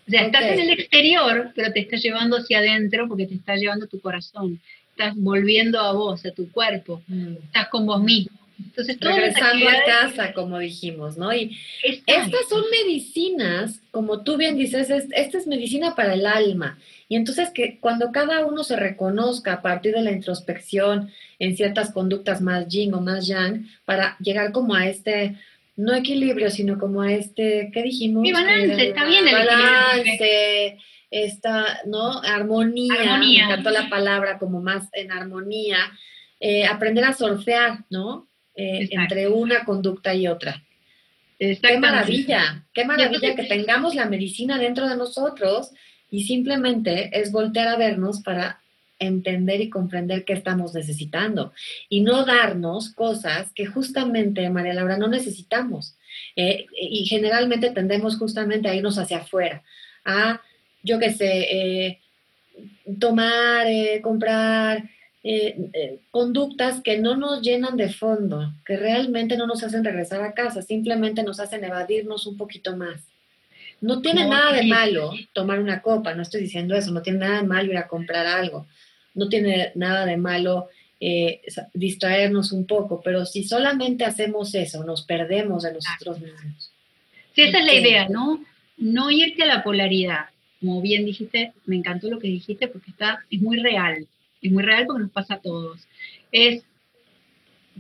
O 0.08 0.10
sea, 0.10 0.23
estás 0.23 0.43
en 0.45 0.60
el 0.60 0.71
exterior, 0.71 1.52
pero 1.54 1.71
te 1.71 1.82
estás 1.82 2.02
llevando 2.02 2.38
hacia 2.38 2.58
adentro 2.58 3.08
porque 3.08 3.28
te 3.28 3.36
está 3.36 3.56
llevando 3.56 3.86
tu 3.86 4.02
corazón. 4.02 4.60
Estás 4.89 5.13
volviendo 5.15 5.80
a 5.80 5.91
vos, 5.91 6.26
a 6.26 6.32
tu 6.32 6.50
cuerpo. 6.50 7.04
Mm. 7.06 7.34
Estás 7.43 7.67
con 7.67 7.86
vos 7.86 8.02
mismo. 8.02 8.36
Entonces, 8.59 8.97
Regresando 8.99 9.69
a 9.69 9.83
casa, 9.85 10.33
como 10.33 10.57
dijimos, 10.59 11.17
¿no? 11.17 11.33
Y 11.33 11.57
estas 11.83 12.49
son 12.49 12.63
medicinas, 12.71 13.81
como 13.91 14.23
tú 14.23 14.37
bien 14.37 14.57
dices, 14.57 14.89
esta 14.89 15.37
es 15.37 15.47
medicina 15.47 15.95
para 15.95 16.13
el 16.13 16.25
alma. 16.25 16.77
Y 17.09 17.15
entonces 17.15 17.49
que 17.51 17.77
cuando 17.79 18.11
cada 18.11 18.45
uno 18.45 18.63
se 18.63 18.75
reconozca 18.75 19.53
a 19.53 19.61
partir 19.61 19.93
de 19.93 20.01
la 20.01 20.11
introspección 20.11 21.11
en 21.39 21.55
ciertas 21.55 21.91
conductas 21.91 22.41
más 22.41 22.67
yin 22.67 22.93
o 22.93 23.01
más 23.01 23.27
yang, 23.27 23.67
para 23.85 24.17
llegar 24.19 24.51
como 24.51 24.75
a 24.75 24.87
este 24.87 25.35
no 25.75 25.93
equilibrio, 25.93 26.49
sino 26.49 26.79
como 26.79 27.03
este, 27.03 27.69
¿qué 27.71 27.83
dijimos? 27.83 28.23
Mi 28.23 28.33
balance, 28.33 28.87
está 28.87 29.05
bien 29.05 29.27
el 29.27 29.33
balance, 29.33 30.77
esta, 31.11 31.81
¿no? 31.85 32.19
Armonía, 32.23 32.93
armonía, 32.95 33.47
me 33.47 33.53
encantó 33.53 33.69
la 33.69 33.87
palabra 33.87 34.39
como 34.39 34.59
más 34.59 34.89
en 34.93 35.11
armonía, 35.11 35.77
eh, 36.39 36.65
aprender 36.65 37.05
a 37.05 37.13
surfear, 37.13 37.85
¿no? 37.91 38.27
Eh, 38.59 38.89
entre 38.89 39.27
una 39.27 39.63
conducta 39.63 40.15
y 40.15 40.27
otra. 40.27 40.63
Qué 41.37 41.77
maravilla, 41.79 42.65
qué 42.73 42.85
maravilla 42.85 43.35
que 43.35 43.43
tengamos 43.43 43.93
la 43.93 44.07
medicina 44.07 44.57
dentro 44.57 44.89
de 44.89 44.97
nosotros 44.97 45.69
y 46.09 46.23
simplemente 46.23 47.11
es 47.13 47.31
voltear 47.31 47.67
a 47.67 47.77
vernos 47.77 48.23
para 48.23 48.59
entender 48.97 49.61
y 49.61 49.69
comprender 49.69 50.25
qué 50.25 50.33
estamos 50.33 50.73
necesitando 50.73 51.53
y 51.87 52.01
no 52.01 52.25
darnos 52.25 52.93
cosas 52.93 53.51
que 53.53 53.67
justamente, 53.67 54.49
María 54.49 54.73
Laura, 54.73 54.97
no 54.97 55.07
necesitamos. 55.07 55.95
Eh, 56.35 56.65
y 56.75 57.05
generalmente 57.05 57.69
tendemos 57.69 58.17
justamente 58.17 58.69
a 58.69 58.75
irnos 58.75 58.97
hacia 58.97 59.17
afuera, 59.17 59.61
a, 60.03 60.41
yo 60.81 60.97
qué 60.97 61.13
sé, 61.13 61.29
eh, 61.29 61.99
tomar, 62.99 63.67
eh, 63.67 64.01
comprar 64.01 64.89
conductas 66.11 66.81
que 66.81 66.97
no 66.97 67.17
nos 67.17 67.41
llenan 67.41 67.75
de 67.75 67.89
fondo, 67.89 68.53
que 68.65 68.77
realmente 68.77 69.37
no 69.37 69.47
nos 69.47 69.63
hacen 69.63 69.83
regresar 69.83 70.21
a 70.21 70.33
casa, 70.33 70.61
simplemente 70.61 71.23
nos 71.23 71.39
hacen 71.39 71.63
evadirnos 71.63 72.27
un 72.27 72.37
poquito 72.37 72.75
más. 72.77 73.01
No 73.81 74.01
tiene 74.01 74.27
nada 74.27 74.53
de 74.53 74.63
malo 74.63 75.11
tomar 75.33 75.59
una 75.59 75.81
copa, 75.81 76.15
no 76.15 76.21
estoy 76.21 76.41
diciendo 76.41 76.75
eso, 76.75 76.91
no 76.91 77.01
tiene 77.01 77.19
nada 77.19 77.41
de 77.41 77.47
malo 77.47 77.71
ir 77.71 77.77
a 77.77 77.87
comprar 77.87 78.25
algo 78.25 78.65
no 79.17 79.27
tiene 79.27 79.71
nada 79.75 80.05
de 80.05 80.15
malo 80.15 80.69
eh, 80.99 81.41
distraernos 81.73 82.51
un 82.51 82.65
poco, 82.65 83.01
pero 83.03 83.25
si 83.25 83.43
solamente 83.43 84.05
hacemos 84.05 84.53
eso, 84.55 84.83
nos 84.83 85.01
perdemos 85.01 85.63
de 85.63 85.73
nosotros 85.73 86.21
mismos. 86.21 86.71
Sí, 87.33 87.41
esa 87.41 87.59
es 87.59 87.65
la 87.65 87.73
idea, 87.73 88.07
¿no? 88.07 88.43
No 88.77 89.11
irte 89.11 89.43
a 89.43 89.47
la 89.47 89.63
polaridad. 89.63 90.27
Como 90.59 90.81
bien 90.81 91.05
dijiste, 91.05 91.53
me 91.65 91.75
encantó 91.75 92.09
lo 92.09 92.19
que 92.19 92.27
dijiste 92.27 92.67
porque 92.67 92.91
está, 92.91 93.25
es 93.29 93.41
muy 93.41 93.57
real, 93.57 94.07
es 94.41 94.52
muy 94.52 94.63
real 94.63 94.86
porque 94.86 95.04
nos 95.04 95.12
pasa 95.12 95.36
a 95.36 95.41
todos. 95.41 95.88
Es, 96.32 96.63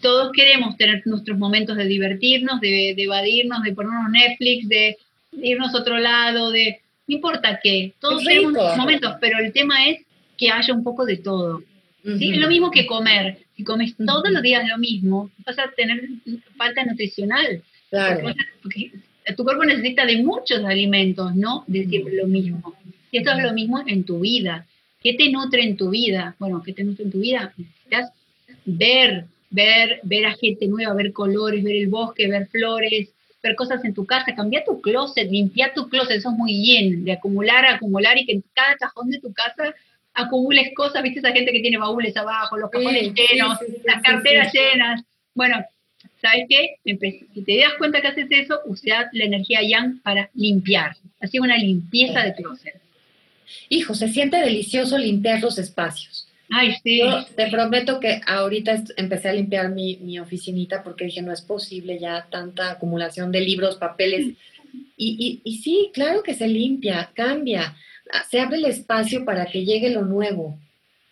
todos 0.01 0.31
queremos 0.31 0.77
tener 0.77 1.01
nuestros 1.05 1.37
momentos 1.37 1.77
de 1.77 1.85
divertirnos, 1.85 2.59
de, 2.61 2.91
evadirnos, 2.91 3.63
de 3.63 3.73
ponernos 3.73 4.11
Netflix, 4.11 4.67
de 4.69 4.97
irnos 5.31 5.73
a 5.73 5.79
otro 5.79 5.97
lado, 5.97 6.51
de 6.51 6.81
no 7.07 7.15
importa 7.15 7.59
qué, 7.63 7.93
todos 7.99 8.23
tenemos 8.23 8.53
momentos, 8.77 9.15
pero 9.21 9.39
el 9.39 9.53
tema 9.53 9.87
es 9.87 10.01
que 10.37 10.51
haya 10.51 10.73
un 10.73 10.83
poco 10.83 11.05
de 11.05 11.17
todo. 11.17 11.63
Es 12.03 12.37
lo 12.37 12.47
mismo 12.47 12.71
que 12.71 12.85
comer. 12.85 13.39
Si 13.55 13.63
comes 13.63 13.95
todos 13.97 14.29
los 14.29 14.41
días 14.41 14.65
lo 14.67 14.77
mismo, 14.77 15.29
vas 15.45 15.59
a 15.59 15.69
tener 15.75 16.07
falta 16.55 16.85
nutricional. 16.85 17.61
Claro. 17.89 18.33
Porque 18.61 18.91
tu 19.35 19.43
cuerpo 19.43 19.65
necesita 19.65 20.05
de 20.05 20.23
muchos 20.23 20.63
alimentos, 20.63 21.35
no 21.35 21.65
de 21.67 21.85
siempre 21.85 22.15
lo 22.15 22.27
mismo. 22.27 22.75
Y 23.11 23.17
esto 23.17 23.31
es 23.31 23.43
lo 23.43 23.53
mismo 23.53 23.83
en 23.85 24.03
tu 24.03 24.19
vida. 24.19 24.65
¿Qué 25.01 25.13
te 25.13 25.29
nutre 25.29 25.63
en 25.63 25.77
tu 25.77 25.89
vida? 25.89 26.35
Bueno, 26.39 26.61
¿qué 26.63 26.73
te 26.73 26.83
nutre 26.83 27.05
en 27.05 27.11
tu 27.11 27.19
vida? 27.19 27.53
Necesitas 27.57 28.11
ver, 28.65 29.25
ver, 29.49 29.99
ver 30.03 30.25
a 30.25 30.33
gente 30.33 30.67
nueva, 30.67 30.93
ver 30.93 31.13
colores, 31.13 31.63
ver 31.63 31.75
el 31.75 31.87
bosque, 31.87 32.27
ver 32.27 32.47
flores, 32.47 33.09
ver 33.41 33.55
cosas 33.55 33.83
en 33.85 33.93
tu 33.93 34.05
casa, 34.05 34.35
cambiar 34.35 34.63
tu 34.65 34.81
closet, 34.81 35.29
limpiar 35.29 35.73
tu 35.73 35.87
closet, 35.89 36.17
eso 36.17 36.29
es 36.29 36.35
muy 36.35 36.59
bien, 36.59 37.05
de 37.05 37.13
acumular, 37.13 37.65
acumular 37.65 38.17
y 38.17 38.25
que 38.25 38.33
en 38.33 38.43
cada 38.53 38.75
cajón 38.75 39.09
de 39.09 39.19
tu 39.19 39.31
casa 39.33 39.73
acumules 40.13 40.73
cosas, 40.75 41.03
viste 41.03 41.19
esa 41.19 41.31
gente 41.31 41.51
que 41.51 41.61
tiene 41.61 41.77
baúles 41.77 42.17
abajo, 42.17 42.57
los 42.57 42.71
cajones 42.71 43.13
llenos, 43.13 43.59
las 43.85 44.01
carteras 44.01 44.51
llenas. 44.51 45.03
Bueno, 45.35 45.63
¿sabes 46.21 46.45
qué? 46.49 46.75
Si 46.83 47.41
te 47.43 47.57
das 47.59 47.73
cuenta 47.77 48.01
que 48.01 48.07
haces 48.07 48.27
eso, 48.31 48.59
usa 48.65 49.09
la 49.13 49.23
energía 49.23 49.61
yang 49.61 50.01
para 50.01 50.29
limpiar. 50.33 50.97
Así 51.21 51.39
una 51.39 51.57
limpieza 51.57 52.23
de 52.23 52.33
closet. 52.33 52.86
Hijo, 53.69 53.93
se 53.93 54.09
siente 54.09 54.37
delicioso 54.37 54.97
limpiar 54.97 55.41
los 55.41 55.57
espacios. 55.57 56.27
Ay, 56.49 56.75
sí. 56.81 56.99
Yo 56.99 57.25
te 57.35 57.47
prometo 57.47 57.99
que 57.99 58.21
ahorita 58.25 58.83
empecé 58.95 59.29
a 59.29 59.33
limpiar 59.33 59.69
mi, 59.69 59.97
mi 59.97 60.17
oficinita 60.19 60.81
porque 60.83 61.05
dije, 61.05 61.21
no 61.21 61.33
es 61.33 61.41
posible 61.41 61.99
ya 61.99 62.27
tanta 62.29 62.71
acumulación 62.71 63.31
de 63.31 63.41
libros, 63.41 63.75
papeles. 63.75 64.27
Y, 64.95 65.17
y, 65.19 65.41
y 65.43 65.57
sí, 65.57 65.91
claro 65.93 66.23
que 66.23 66.33
se 66.33 66.47
limpia, 66.47 67.11
cambia 67.13 67.75
se 68.29 68.39
abre 68.39 68.57
el 68.57 68.65
espacio 68.65 69.25
para 69.25 69.45
que 69.45 69.65
llegue 69.65 69.89
lo 69.89 70.03
nuevo. 70.03 70.57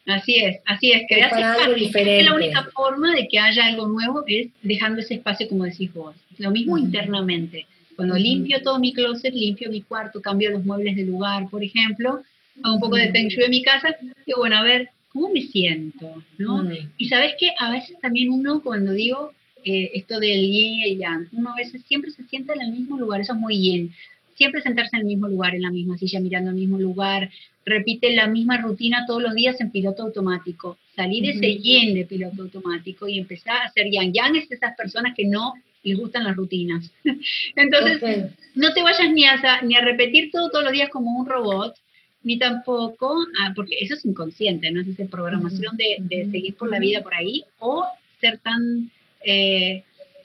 Así 0.08 0.36
es, 0.36 0.60
así 0.66 0.92
es. 0.92 1.04
Que 1.08 1.26
para 1.30 1.54
algo 1.54 1.74
diferente. 1.74 2.24
La 2.24 2.36
única 2.36 2.64
forma 2.74 3.14
de 3.16 3.28
que 3.28 3.40
haya 3.40 3.66
algo 3.66 3.88
nuevo 3.88 4.24
es 4.28 4.50
dejando 4.62 5.02
ese 5.02 5.16
espacio, 5.16 5.48
como 5.50 5.64
decís 5.64 5.92
vos. 5.94 6.16
Lo 6.38 6.52
mismo 6.52 6.78
internamente. 6.78 7.66
Cuando 7.96 8.16
limpio 8.16 8.62
todo 8.62 8.80
mi 8.80 8.94
closet, 8.94 9.34
limpio 9.34 9.70
mi 9.70 9.82
cuarto, 9.82 10.22
cambio 10.22 10.52
los 10.52 10.66
muebles 10.66 10.96
de 10.96 11.04
lugar, 11.04 11.50
por 11.50 11.64
ejemplo, 11.64 12.22
hago 12.64 12.76
un 12.76 12.82
poco 12.82 12.96
de 12.96 13.12
feng 13.12 13.30
shui 13.30 13.44
en 13.46 13.52
mi 13.52 13.62
casa, 13.62 13.96
y 14.26 14.34
bueno, 14.36 14.58
a 14.58 14.64
ver, 14.64 14.90
¿cómo 15.10 15.30
me 15.30 15.42
siento? 15.42 16.24
¿no? 16.38 16.64
Y 16.98 17.08
sabes 17.08 17.34
que 17.40 17.52
a 17.58 17.72
veces 17.72 17.98
también 18.02 18.30
uno, 18.30 18.62
cuando 18.62 18.92
digo 18.92 19.32
eh, 19.64 19.92
esto 19.94 20.20
del 20.20 20.42
yin 20.42 20.86
y 20.86 20.98
yang, 20.98 21.28
uno 21.32 21.52
a 21.52 21.56
veces 21.56 21.82
siempre 21.88 22.12
se 22.12 22.24
sienta 22.24 22.54
en 22.54 22.62
el 22.62 22.72
mismo 22.72 22.98
lugar, 22.98 23.22
eso 23.22 23.34
es 23.34 23.40
muy 23.40 23.58
yin 23.58 23.94
siempre 24.36 24.62
sentarse 24.62 24.96
en 24.96 25.02
el 25.02 25.08
mismo 25.08 25.28
lugar, 25.28 25.56
en 25.56 25.64
la 25.64 25.72
misma 25.72 25.98
silla, 25.98 26.20
mirando 26.20 26.50
al 26.50 26.56
mismo 26.56 26.78
lugar, 26.78 27.30
repite 27.66 28.14
la 28.14 28.28
misma 28.28 28.58
rutina 28.58 29.06
todos 29.08 29.22
los 29.22 29.34
días 29.34 29.60
en 29.60 29.72
piloto 29.72 30.04
automático. 30.04 30.78
Salí 30.96 31.22
de 31.22 31.32
ese 31.32 31.58
yin 31.58 31.94
de 31.94 32.06
piloto 32.06 32.44
automático 32.44 33.08
y 33.08 33.18
empecé 33.18 33.50
a 33.50 33.64
hacer 33.64 33.90
yang. 33.90 34.14
Yang 34.14 34.36
es 34.38 34.52
esas 34.52 34.76
personas 34.76 35.16
que 35.16 35.26
no 35.26 35.54
les 35.86 35.98
gustan 35.98 36.24
las 36.26 36.36
rutinas. 36.36 36.92
Entonces, 37.56 38.32
no 38.56 38.74
te 38.74 38.82
vayas 38.82 39.12
ni 39.14 39.26
a, 39.26 39.62
ni 39.62 39.76
a 39.76 39.82
repetir 39.82 40.32
todo 40.32 40.50
todos 40.50 40.66
los 40.66 40.74
días 40.74 40.90
como 40.90 41.18
un 41.20 41.26
robot, 41.26 41.76
ni 42.24 42.38
tampoco, 42.38 43.16
porque 43.56 43.78
eso 43.80 43.94
es 43.94 44.04
inconsciente, 44.04 44.72
¿no? 44.72 44.82
Es 44.82 44.88
esa 44.88 45.06
programación 45.06 45.78
de, 45.78 46.28
seguir 46.32 46.56
por 46.56 46.70
la 46.72 46.80
vida 46.80 47.04
por 47.04 47.14
ahí 47.14 47.44
o 47.60 47.86
ser 48.20 48.40
tan 48.40 48.90
eh, 49.24 49.84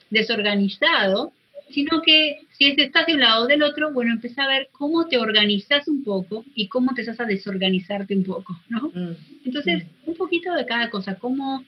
desorganizado 0.09 1.31
sino 1.71 2.01
que 2.01 2.41
si 2.57 2.75
estás 2.77 3.05
de 3.07 3.13
un 3.13 3.21
lado 3.21 3.45
o 3.45 3.47
del 3.47 3.63
otro, 3.63 3.91
bueno, 3.91 4.13
empieza 4.13 4.43
a 4.43 4.47
ver 4.47 4.69
cómo 4.71 5.07
te 5.07 5.17
organizas 5.17 5.87
un 5.87 6.03
poco 6.03 6.45
y 6.53 6.67
cómo 6.67 6.93
te 6.93 7.01
estás 7.01 7.19
a 7.19 7.25
desorganizarte 7.25 8.15
un 8.15 8.23
poco, 8.23 8.59
¿no? 8.69 8.91
Mm, 8.93 9.15
Entonces, 9.45 9.83
un 10.05 10.15
poquito 10.15 10.53
de 10.53 10.65
cada 10.65 10.89
cosa, 10.89 11.15
cómo, 11.15 11.63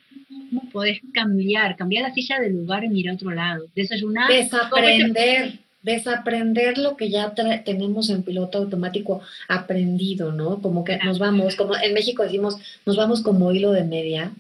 cómo 0.50 0.70
podés 0.72 1.00
cambiar, 1.14 1.76
cambiar 1.76 2.04
la 2.04 2.14
silla 2.14 2.40
de 2.40 2.50
lugar 2.50 2.84
y 2.84 2.90
mirar 2.90 3.14
a 3.14 3.16
otro 3.16 3.32
lado, 3.32 3.66
desayunar. 3.76 4.30
Desaprender, 4.30 5.60
desaprender 5.82 6.78
lo 6.78 6.96
que 6.96 7.10
ya 7.10 7.34
tenemos 7.64 8.10
en 8.10 8.24
piloto 8.24 8.58
automático 8.58 9.22
aprendido, 9.48 10.32
¿no? 10.32 10.62
Como 10.62 10.84
que 10.84 10.98
nos 10.98 11.20
vamos, 11.20 11.56
como 11.56 11.76
en 11.76 11.94
México 11.94 12.24
decimos, 12.24 12.58
nos 12.86 12.96
vamos 12.96 13.22
como 13.22 13.52
hilo 13.52 13.72
de 13.72 13.84
media 13.84 14.32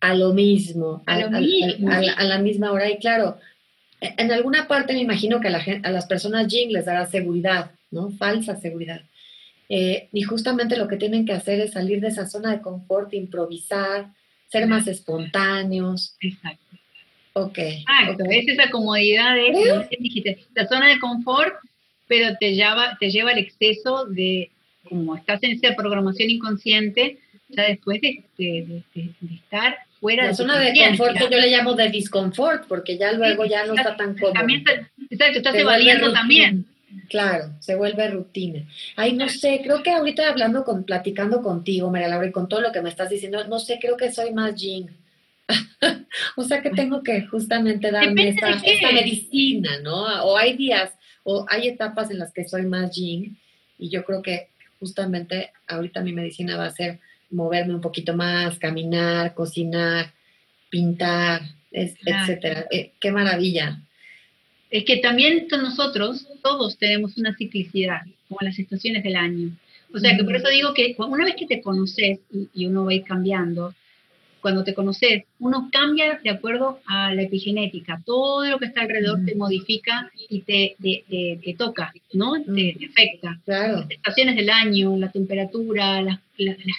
a 0.00 0.14
lo 0.14 0.32
mismo, 0.32 1.02
a, 1.06 1.18
lo 1.18 1.30
mismo. 1.30 1.90
a 1.90 2.24
la 2.24 2.38
misma 2.38 2.70
hora. 2.70 2.90
Y 2.90 2.98
claro, 2.98 3.38
en 4.00 4.30
alguna 4.30 4.68
parte 4.68 4.92
me 4.92 5.00
imagino 5.00 5.40
que 5.40 5.48
a, 5.48 5.50
la 5.50 5.64
a 5.82 5.90
las 5.90 6.06
personas 6.06 6.46
Jing 6.48 6.70
les 6.70 6.84
dará 6.84 7.06
seguridad, 7.06 7.70
¿no? 7.90 8.10
Falsa 8.10 8.56
seguridad. 8.56 9.02
Eh, 9.68 10.08
y 10.12 10.22
justamente 10.22 10.76
lo 10.76 10.86
que 10.86 10.96
tienen 10.96 11.26
que 11.26 11.32
hacer 11.32 11.60
es 11.60 11.72
salir 11.72 12.00
de 12.00 12.08
esa 12.08 12.26
zona 12.26 12.52
de 12.52 12.60
confort, 12.60 13.12
improvisar, 13.14 14.12
ser 14.48 14.66
más 14.66 14.86
espontáneos. 14.86 16.16
Exacto. 16.20 16.76
Ok. 17.32 17.58
Exacto, 17.58 18.24
es 18.30 18.48
esa 18.48 18.70
comodidad 18.70 19.34
de, 19.34 19.86
dijiste, 19.98 20.38
la 20.54 20.66
zona 20.66 20.88
de 20.88 20.98
confort, 20.98 21.54
pero 22.06 22.36
te 22.38 22.54
lleva, 22.54 22.96
te 22.98 23.10
lleva 23.10 23.32
al 23.32 23.38
exceso 23.38 24.06
de, 24.06 24.50
como 24.88 25.16
estás 25.16 25.42
en 25.42 25.52
esa 25.52 25.74
programación 25.74 26.30
inconsciente, 26.30 27.18
ya 27.48 27.64
después 27.64 28.00
de, 28.00 28.24
de, 28.38 28.82
de 28.94 29.34
estar 29.34 29.76
la 30.14 30.34
zona 30.34 30.58
de 30.58 30.72
confort 30.88 31.18
yo 31.18 31.28
le 31.28 31.50
llamo 31.50 31.74
de 31.74 31.88
disconfort, 31.88 32.66
porque 32.68 32.98
ya 32.98 33.12
luego 33.12 33.44
ya 33.44 33.66
no 33.66 33.74
está 33.74 33.96
tan 33.96 34.14
cómodo. 34.14 34.34
También 34.34 34.64
exacto, 35.10 35.38
estás 35.38 35.54
evadiendo 35.54 36.12
también. 36.12 36.66
Claro, 37.08 37.52
se 37.60 37.74
vuelve 37.74 38.08
rutina. 38.08 38.66
Ay, 38.94 39.12
no 39.14 39.28
sé, 39.28 39.60
creo 39.62 39.82
que 39.82 39.90
ahorita 39.90 40.28
hablando 40.28 40.64
con, 40.64 40.84
platicando 40.84 41.42
contigo, 41.42 41.90
María 41.90 42.08
Laura, 42.08 42.28
y 42.28 42.32
con 42.32 42.48
todo 42.48 42.60
lo 42.60 42.72
que 42.72 42.80
me 42.80 42.88
estás 42.88 43.10
diciendo, 43.10 43.44
no 43.48 43.58
sé, 43.58 43.78
creo 43.80 43.96
que 43.96 44.12
soy 44.12 44.32
más 44.32 44.54
Jing. 44.54 44.88
o 46.36 46.44
sea 46.44 46.62
que 46.62 46.70
tengo 46.70 47.02
que 47.02 47.26
justamente 47.26 47.90
darme 47.90 48.28
esta, 48.28 48.50
esta, 48.50 48.92
medicina, 48.92 49.78
¿no? 49.82 50.24
O 50.24 50.36
hay 50.36 50.56
días, 50.56 50.92
o 51.24 51.44
hay 51.48 51.68
etapas 51.68 52.10
en 52.10 52.18
las 52.18 52.32
que 52.32 52.44
soy 52.44 52.62
más 52.66 52.94
Jing, 52.94 53.36
y 53.78 53.88
yo 53.90 54.04
creo 54.04 54.22
que 54.22 54.50
justamente 54.78 55.52
ahorita 55.66 56.02
mi 56.02 56.12
medicina 56.12 56.56
va 56.56 56.66
a 56.66 56.70
ser 56.70 57.00
moverme 57.30 57.74
un 57.74 57.80
poquito 57.80 58.14
más, 58.14 58.58
caminar, 58.58 59.34
cocinar, 59.34 60.12
pintar, 60.70 61.42
etcétera. 61.72 62.66
Eh, 62.70 62.92
qué 63.00 63.10
maravilla. 63.10 63.82
Es 64.70 64.84
que 64.84 64.98
también 64.98 65.46
nosotros, 65.50 66.26
todos 66.42 66.76
tenemos 66.76 67.16
una 67.16 67.34
ciclicidad, 67.36 68.00
como 68.28 68.40
las 68.42 68.58
estaciones 68.58 69.02
del 69.02 69.16
año. 69.16 69.50
O 69.94 69.98
sea, 69.98 70.16
que 70.16 70.24
por 70.24 70.34
eso 70.36 70.48
digo 70.48 70.74
que 70.74 70.94
una 70.98 71.24
vez 71.24 71.36
que 71.36 71.46
te 71.46 71.62
conoces 71.62 72.18
y 72.52 72.66
uno 72.66 72.84
va 72.84 72.90
a 72.90 72.94
ir 72.94 73.04
cambiando, 73.04 73.74
cuando 74.46 74.62
te 74.62 74.74
conoces, 74.74 75.24
uno 75.40 75.70
cambia 75.72 76.20
de 76.22 76.30
acuerdo 76.30 76.78
a 76.86 77.12
la 77.12 77.22
epigenética. 77.22 78.00
Todo 78.06 78.44
lo 78.44 78.60
que 78.60 78.66
está 78.66 78.82
alrededor 78.82 79.24
te 79.24 79.34
modifica 79.34 80.08
y 80.28 80.42
te, 80.42 80.76
te, 80.80 81.54
toca, 81.58 81.92
¿no? 82.12 82.34
Te, 82.44 82.76
afecta. 82.88 83.40
Las 83.44 83.90
estaciones 83.90 84.36
del 84.36 84.50
año, 84.50 84.96
la 84.96 85.10
temperatura, 85.10 86.00
la, 86.00 86.20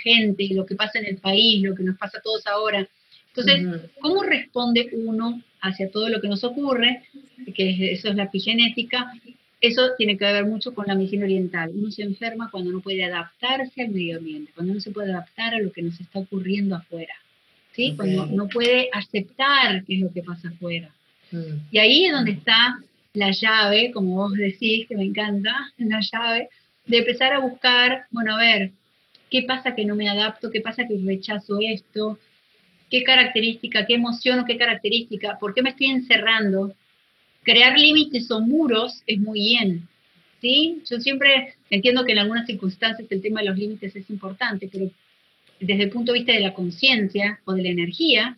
gente, 0.01 0.47
lo 0.51 0.65
que 0.65 0.75
pasa 0.75 0.99
en 0.99 1.07
el 1.07 1.17
país, 1.17 1.61
lo 1.61 1.75
que 1.75 1.83
nos 1.83 1.97
pasa 1.97 2.19
a 2.19 2.21
todos 2.21 2.47
ahora. 2.47 2.87
Entonces, 3.35 3.89
¿cómo 3.99 4.23
responde 4.23 4.89
uno 4.93 5.41
hacia 5.67 5.91
todo 5.91 6.09
lo 6.09 6.21
que 6.21 6.27
nos 6.27 6.43
ocurre? 6.43 7.03
Que 7.55 7.91
eso 7.91 8.09
es 8.09 8.15
la 8.15 8.23
epigenética. 8.23 9.11
Eso 9.59 9.91
tiene 9.97 10.17
que 10.17 10.25
ver 10.25 10.45
mucho 10.45 10.73
con 10.73 10.85
la 10.87 10.95
medicina 10.95 11.25
oriental. 11.25 11.71
Uno 11.73 11.91
se 11.91 12.03
enferma 12.03 12.49
cuando 12.51 12.71
no 12.71 12.81
puede 12.81 13.03
adaptarse 13.03 13.81
al 13.81 13.89
medio 13.89 14.17
ambiente, 14.17 14.51
cuando 14.53 14.73
no 14.73 14.79
se 14.79 14.91
puede 14.91 15.11
adaptar 15.11 15.55
a 15.55 15.59
lo 15.59 15.71
que 15.71 15.81
nos 15.81 15.99
está 15.99 16.19
ocurriendo 16.19 16.75
afuera. 16.75 17.13
Cuando 17.95 18.25
no 18.25 18.47
puede 18.47 18.89
aceptar 18.91 19.83
qué 19.85 19.95
es 19.95 20.01
lo 20.01 20.11
que 20.11 20.23
pasa 20.23 20.49
afuera. 20.49 20.91
Mm. 21.31 21.67
Y 21.71 21.77
ahí 21.77 22.05
es 22.05 22.11
donde 22.11 22.31
está 22.31 22.79
la 23.13 23.31
llave, 23.31 23.91
como 23.91 24.15
vos 24.15 24.33
decís, 24.33 24.87
que 24.87 24.95
me 24.95 25.03
encanta, 25.03 25.53
la 25.77 25.99
llave, 26.01 26.49
de 26.85 26.97
empezar 26.97 27.33
a 27.33 27.39
buscar, 27.39 28.05
bueno, 28.11 28.35
a 28.35 28.39
ver, 28.39 28.71
¿qué 29.29 29.43
pasa 29.43 29.75
que 29.75 29.85
no 29.85 29.95
me 29.95 30.09
adapto? 30.09 30.49
¿Qué 30.49 30.61
pasa 30.61 30.87
que 30.87 30.99
rechazo 31.05 31.59
esto? 31.61 32.17
¿Qué 32.89 33.03
característica, 33.03 33.85
qué 33.85 33.95
emoción 33.95 34.39
o 34.39 34.45
qué 34.45 34.57
característica? 34.57 35.37
¿Por 35.39 35.53
qué 35.53 35.61
me 35.61 35.71
estoy 35.71 35.87
encerrando? 35.87 36.73
Crear 37.43 37.77
límites 37.77 38.31
o 38.31 38.41
muros 38.41 39.03
es 39.07 39.19
muy 39.19 39.39
bien, 39.39 39.87
¿sí? 40.41 40.81
Yo 40.89 40.99
siempre 40.99 41.55
entiendo 41.69 42.05
que 42.05 42.13
en 42.13 42.19
algunas 42.19 42.45
circunstancias 42.45 43.07
el 43.09 43.21
tema 43.21 43.41
de 43.41 43.47
los 43.47 43.57
límites 43.57 43.95
es 43.95 44.09
importante, 44.09 44.69
pero 44.71 44.89
desde 45.59 45.83
el 45.83 45.89
punto 45.89 46.11
de 46.11 46.19
vista 46.19 46.33
de 46.33 46.41
la 46.41 46.53
conciencia 46.53 47.39
o 47.45 47.53
de 47.53 47.63
la 47.63 47.69
energía, 47.69 48.37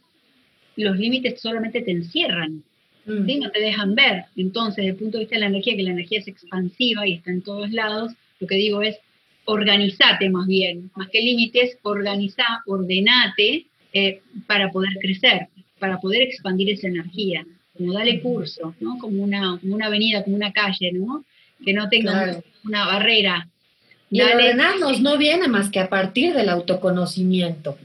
los 0.75 0.97
límites 0.97 1.41
solamente 1.41 1.81
te 1.81 1.91
encierran, 1.91 2.63
mm. 3.05 3.39
no 3.39 3.51
te 3.51 3.59
dejan 3.59 3.93
ver. 3.95 4.25
Entonces, 4.35 4.77
desde 4.77 4.91
el 4.91 4.95
punto 4.95 5.17
de 5.17 5.25
vista 5.25 5.35
de 5.35 5.41
la 5.41 5.47
energía, 5.47 5.75
que 5.75 5.83
la 5.83 5.91
energía 5.91 6.19
es 6.19 6.27
expansiva 6.27 7.07
y 7.07 7.13
está 7.13 7.31
en 7.31 7.41
todos 7.41 7.71
lados, 7.71 8.13
lo 8.39 8.47
que 8.47 8.55
digo 8.55 8.81
es, 8.81 8.97
organizate 9.45 10.29
más 10.29 10.47
bien, 10.47 10.91
más 10.95 11.09
que 11.09 11.21
límites, 11.21 11.77
organiza, 11.81 12.63
ordenate 12.67 13.65
eh, 13.93 14.21
para 14.47 14.71
poder 14.71 14.93
crecer, 15.01 15.47
para 15.79 15.99
poder 15.99 16.21
expandir 16.21 16.69
esa 16.69 16.87
energía, 16.87 17.45
como 17.77 17.93
dale 17.93 18.21
curso, 18.21 18.75
¿no? 18.79 18.97
Como 18.97 19.23
una, 19.23 19.59
una 19.63 19.85
avenida, 19.87 20.23
como 20.23 20.35
una 20.35 20.51
calle, 20.51 20.91
¿no? 20.91 21.23
Que 21.65 21.73
no 21.73 21.89
tenga 21.89 22.41
una 22.63 22.85
barrera, 22.85 23.47
y 24.11 24.21
ordenarnos 24.21 25.01
no 25.01 25.17
viene 25.17 25.47
más 25.47 25.69
que 25.69 25.79
a 25.79 25.89
partir 25.89 26.33
del 26.33 26.49
autoconocimiento, 26.49 27.77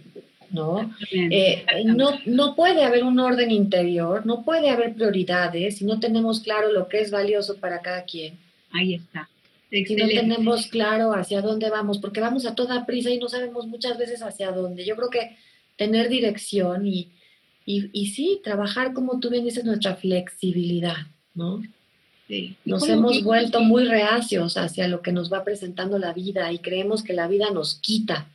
¿no? 0.50 0.94
Eh, 1.10 1.64
no, 1.84 2.18
no 2.24 2.54
puede 2.54 2.82
haber 2.84 3.04
un 3.04 3.18
orden 3.18 3.50
interior, 3.50 4.24
no 4.24 4.42
puede 4.42 4.70
haber 4.70 4.94
prioridades 4.94 5.78
si 5.78 5.84
no 5.84 6.00
tenemos 6.00 6.40
claro 6.40 6.72
lo 6.72 6.88
que 6.88 7.00
es 7.00 7.10
valioso 7.10 7.56
para 7.56 7.80
cada 7.82 8.04
quien. 8.04 8.38
Ahí 8.72 8.94
está. 8.94 9.28
Si 9.70 9.96
no 9.96 10.06
tenemos 10.06 10.68
claro 10.68 11.12
hacia 11.12 11.42
dónde 11.42 11.68
vamos, 11.68 11.98
porque 11.98 12.20
vamos 12.20 12.46
a 12.46 12.54
toda 12.54 12.86
prisa 12.86 13.10
y 13.10 13.18
no 13.18 13.28
sabemos 13.28 13.66
muchas 13.66 13.98
veces 13.98 14.22
hacia 14.22 14.52
dónde. 14.52 14.84
Yo 14.84 14.94
creo 14.94 15.10
que 15.10 15.36
tener 15.76 16.08
dirección 16.08 16.86
y, 16.86 17.10
y, 17.66 17.90
y 17.92 18.06
sí, 18.08 18.40
trabajar 18.42 18.92
como 18.92 19.20
tú 19.20 19.30
bien 19.30 19.44
dices, 19.44 19.64
nuestra 19.64 19.96
flexibilidad, 19.96 21.06
¿no? 21.34 21.62
Nos 22.64 22.88
hemos 22.88 23.22
vuelto 23.22 23.60
muy 23.60 23.84
reacios 23.84 24.56
hacia 24.56 24.88
lo 24.88 25.02
que 25.02 25.12
nos 25.12 25.32
va 25.32 25.44
presentando 25.44 25.98
la 25.98 26.12
vida 26.14 26.50
y 26.52 26.58
creemos 26.58 27.02
que 27.02 27.12
la 27.12 27.28
vida 27.28 27.50
nos 27.50 27.74
quita, 27.80 28.28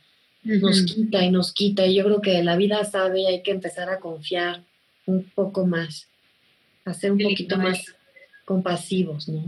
nos 0.44 0.82
quita 0.82 1.24
y 1.24 1.30
nos 1.30 1.52
quita. 1.52 1.86
Y 1.86 1.96
yo 1.96 2.04
creo 2.04 2.20
que 2.20 2.42
la 2.44 2.56
vida 2.56 2.84
sabe 2.84 3.22
y 3.22 3.26
hay 3.26 3.42
que 3.42 3.50
empezar 3.50 3.90
a 3.90 3.98
confiar 3.98 4.62
un 5.06 5.24
poco 5.34 5.66
más, 5.66 6.06
a 6.84 6.94
ser 6.94 7.12
un 7.12 7.18
poquito 7.18 7.58
más 7.58 7.84
compasivos, 8.44 9.28
¿no? 9.28 9.44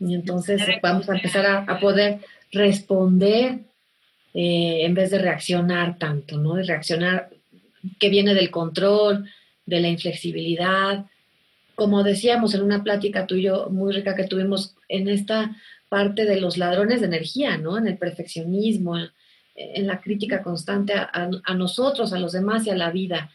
Y 0.00 0.14
entonces 0.14 0.60
vamos 0.82 1.08
a 1.08 1.14
empezar 1.14 1.46
a, 1.46 1.78
poder 1.78 2.20
responder 2.50 3.60
eh, 4.34 4.84
en 4.84 4.94
vez 4.94 5.10
de 5.10 5.18
reaccionar 5.18 5.98
tanto, 5.98 6.38
¿no? 6.38 6.54
De 6.54 6.64
reaccionar 6.64 7.30
que 7.98 8.08
viene 8.08 8.34
del 8.34 8.50
control, 8.50 9.28
de 9.66 9.80
la 9.80 9.88
inflexibilidad, 9.88 11.06
como 11.74 12.02
decíamos 12.02 12.54
en 12.54 12.62
una 12.62 12.82
plática 12.82 13.26
tuyo 13.26 13.68
muy 13.70 13.92
rica 13.92 14.14
que 14.14 14.24
tuvimos 14.24 14.76
en 14.88 15.08
esta 15.08 15.56
parte 15.88 16.24
de 16.24 16.40
los 16.40 16.56
ladrones 16.56 17.00
de 17.00 17.06
energía, 17.06 17.56
¿no? 17.58 17.78
En 17.78 17.86
el 17.86 17.98
perfeccionismo, 17.98 18.96
en 19.54 19.86
la 19.86 20.00
crítica 20.00 20.42
constante 20.42 20.94
a, 20.94 21.54
nosotros, 21.54 22.12
a 22.12 22.18
los 22.18 22.32
demás 22.32 22.66
y 22.66 22.70
a 22.70 22.76
la 22.76 22.90
vida, 22.90 23.30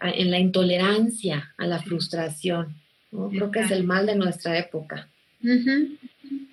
en 0.00 0.30
la 0.30 0.38
intolerancia, 0.38 1.54
a 1.56 1.66
la 1.66 1.78
frustración. 1.78 2.74
Creo 3.30 3.50
que 3.50 3.60
es 3.60 3.70
el 3.70 3.84
mal 3.84 4.06
de 4.06 4.16
nuestra 4.16 4.58
época. 4.58 5.08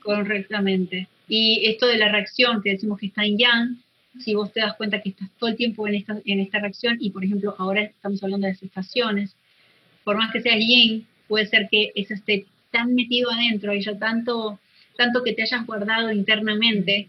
Correctamente. 0.02 1.10
Y 1.28 1.66
esto 1.66 1.88
de 1.88 1.98
la 1.98 2.10
reacción, 2.10 2.62
que 2.62 2.72
decimos 2.72 3.00
que 3.00 3.08
está 3.08 3.26
en 3.26 3.38
yang, 3.38 3.83
si 4.20 4.36
vos 4.36 4.52
te 4.52 4.60
das 4.60 4.76
cuenta 4.76 5.02
que 5.02 5.10
estás 5.10 5.30
todo 5.40 5.50
el 5.50 5.56
tiempo 5.56 5.88
en 5.88 5.96
esta, 5.96 6.18
en 6.26 6.40
esta 6.40 6.60
reacción, 6.60 6.98
y 7.00 7.10
por 7.10 7.24
ejemplo 7.24 7.56
ahora 7.58 7.84
estamos 7.84 8.24
hablando 8.24 8.48
de 8.48 8.54
las 8.54 8.64
estaciones, 8.64 9.36
por 10.04 10.18
más 10.18 10.32
que 10.32 10.42
sea 10.42 10.58
yin, 10.58 11.08
puede 11.28 11.46
ser 11.46 11.68
que 11.70 11.92
eso 11.96 12.14
esté 12.14 12.46
tan 12.72 12.94
metido 12.94 13.32
adentro, 13.32 13.72
haya 13.72 13.98
tanto 13.98 14.60
tanto 14.96 15.24
que 15.24 15.34
te 15.34 15.44
hayas 15.44 15.66
guardado 15.66 16.12
internamente 16.12 17.08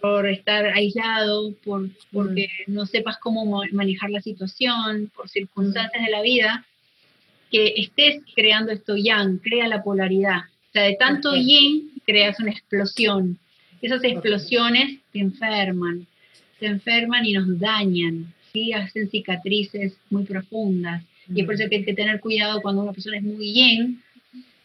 por 0.00 0.26
estar 0.26 0.64
aislado, 0.66 1.52
por, 1.64 1.88
porque 2.12 2.48
no 2.66 2.86
sepas 2.86 3.18
cómo 3.18 3.62
manejar 3.72 4.10
la 4.10 4.22
situación, 4.22 5.10
por 5.14 5.28
circunstancias 5.28 6.02
de 6.02 6.10
la 6.10 6.22
vida, 6.22 6.64
que 7.50 7.74
estés 7.76 8.22
creando 8.34 8.72
esto 8.72 8.96
yang, 8.96 9.38
crea 9.38 9.68
la 9.68 9.82
polaridad. 9.82 10.38
O 10.70 10.72
sea, 10.72 10.84
de 10.84 10.94
tanto 10.94 11.34
yin 11.34 11.90
creas 12.06 12.40
una 12.40 12.52
explosión. 12.52 13.38
Esas 13.82 14.02
explosiones 14.04 15.00
te 15.12 15.18
enferman, 15.18 16.06
te 16.60 16.66
enferman 16.66 17.24
y 17.24 17.32
nos 17.32 17.58
dañan, 17.58 18.32
¿sí? 18.52 18.72
hacen 18.72 19.10
cicatrices 19.10 19.94
muy 20.10 20.24
profundas. 20.24 21.02
Y 21.32 21.42
por 21.44 21.54
eso 21.54 21.68
que 21.68 21.76
hay 21.76 21.84
que 21.84 21.94
tener 21.94 22.20
cuidado 22.20 22.60
cuando 22.60 22.82
una 22.82 22.92
persona 22.92 23.16
es 23.16 23.22
muy 23.22 23.52
yin, 23.52 24.02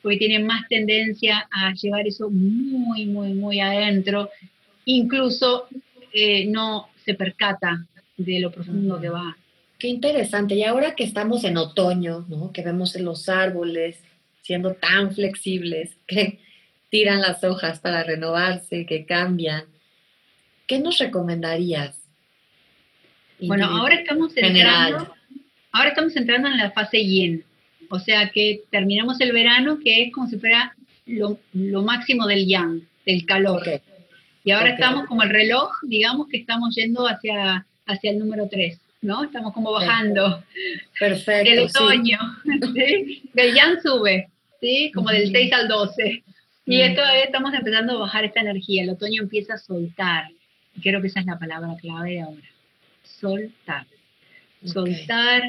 porque 0.02 0.18
tiene 0.18 0.40
más 0.40 0.68
tendencia 0.68 1.48
a 1.52 1.74
llevar 1.74 2.06
eso 2.08 2.30
muy, 2.30 3.06
muy, 3.06 3.34
muy 3.34 3.60
adentro. 3.60 4.30
Incluso 4.86 5.68
eh, 6.12 6.46
no 6.48 6.90
se 7.04 7.14
percata 7.14 7.86
de 8.18 8.40
lo 8.40 8.52
profundo 8.52 9.00
que 9.00 9.10
va. 9.10 9.38
Qué 9.78 9.88
interesante. 9.88 10.56
Y 10.56 10.64
ahora 10.64 10.96
que 10.96 11.04
estamos 11.04 11.44
en 11.44 11.58
otoño, 11.58 12.26
¿no? 12.30 12.52
que 12.52 12.62
vemos 12.62 12.96
los 12.96 13.30
árboles 13.30 14.00
siendo 14.42 14.74
tan 14.74 15.14
flexibles, 15.14 15.92
que 16.08 16.40
tiran 16.90 17.22
las 17.22 17.44
hojas 17.44 17.80
para 17.80 18.04
renovarse, 18.04 18.86
que 18.86 19.06
cambian, 19.06 19.66
¿qué 20.68 20.80
nos 20.80 20.98
recomendarías? 20.98 21.98
Bueno, 23.40 23.66
ahora 23.66 23.96
estamos 23.96 24.36
entrando, 24.36 25.14
ahora 25.72 25.90
estamos 25.90 26.16
entrando 26.16 26.48
en 26.48 26.58
la 26.58 26.72
fase 26.72 27.04
yin, 27.04 27.44
o 27.90 28.00
sea 28.00 28.30
que 28.30 28.62
terminamos 28.72 29.20
el 29.20 29.34
verano, 29.34 29.80
que 29.84 30.04
es 30.04 30.14
como 30.14 30.28
si 30.28 30.38
fuera 30.38 30.76
lo, 31.06 31.38
máximo 31.84 32.28
del 32.28 32.48
yang, 32.48 32.82
del 33.06 33.26
calor. 33.26 33.82
Y 34.44 34.52
ahora 34.52 34.72
estamos 34.72 35.08
como 35.08 35.24
el 35.24 35.30
reloj, 35.30 35.72
digamos 35.84 36.28
que 36.28 36.38
estamos 36.38 36.76
yendo 36.76 37.08
hacia, 37.08 37.66
hacia 37.86 38.12
el 38.12 38.20
número 38.20 38.48
3. 38.50 38.80
¿no? 39.02 39.24
Estamos 39.24 39.54
como 39.54 39.72
bajando. 39.72 40.44
Perfecto. 41.00 41.52
El 41.52 41.60
otoño, 41.60 42.20
sí. 42.76 43.24
El 43.36 43.54
yang 43.54 43.80
sube, 43.82 44.30
¿sí? 44.60 44.92
Como 44.94 45.10
del 45.10 45.32
6 45.32 45.54
al 45.54 45.68
12. 45.68 46.24
Y 46.66 46.82
esto 46.82 47.02
estamos 47.24 47.54
empezando 47.54 47.94
a 47.94 48.00
bajar 48.00 48.26
esta 48.26 48.42
energía. 48.42 48.84
El 48.84 48.90
otoño 48.90 49.22
empieza 49.22 49.54
a 49.54 49.58
soltar. 49.58 50.26
Y 50.76 50.82
creo 50.82 51.02
que 51.02 51.08
esa 51.08 51.20
es 51.20 51.26
la 51.26 51.40
palabra 51.40 51.76
clave 51.80 52.12
de 52.12 52.22
ahora. 52.22 52.50
Soltar. 53.04 53.86
Soltar 54.64 55.44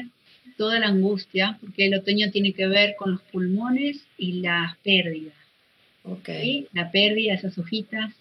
toda 0.57 0.79
la 0.79 0.87
angustia, 0.87 1.57
porque 1.61 1.87
el 1.87 1.95
otoño 1.95 2.31
tiene 2.31 2.53
que 2.53 2.67
ver 2.67 2.95
con 2.97 3.11
los 3.11 3.21
pulmones 3.23 4.05
y 4.17 4.41
las 4.41 4.77
pérdidas. 4.77 5.35
Okay. 6.03 6.67
La 6.71 6.89
pérdida 6.91 7.33
de 7.33 7.37
esas 7.37 7.57
hojitas, 7.57 8.13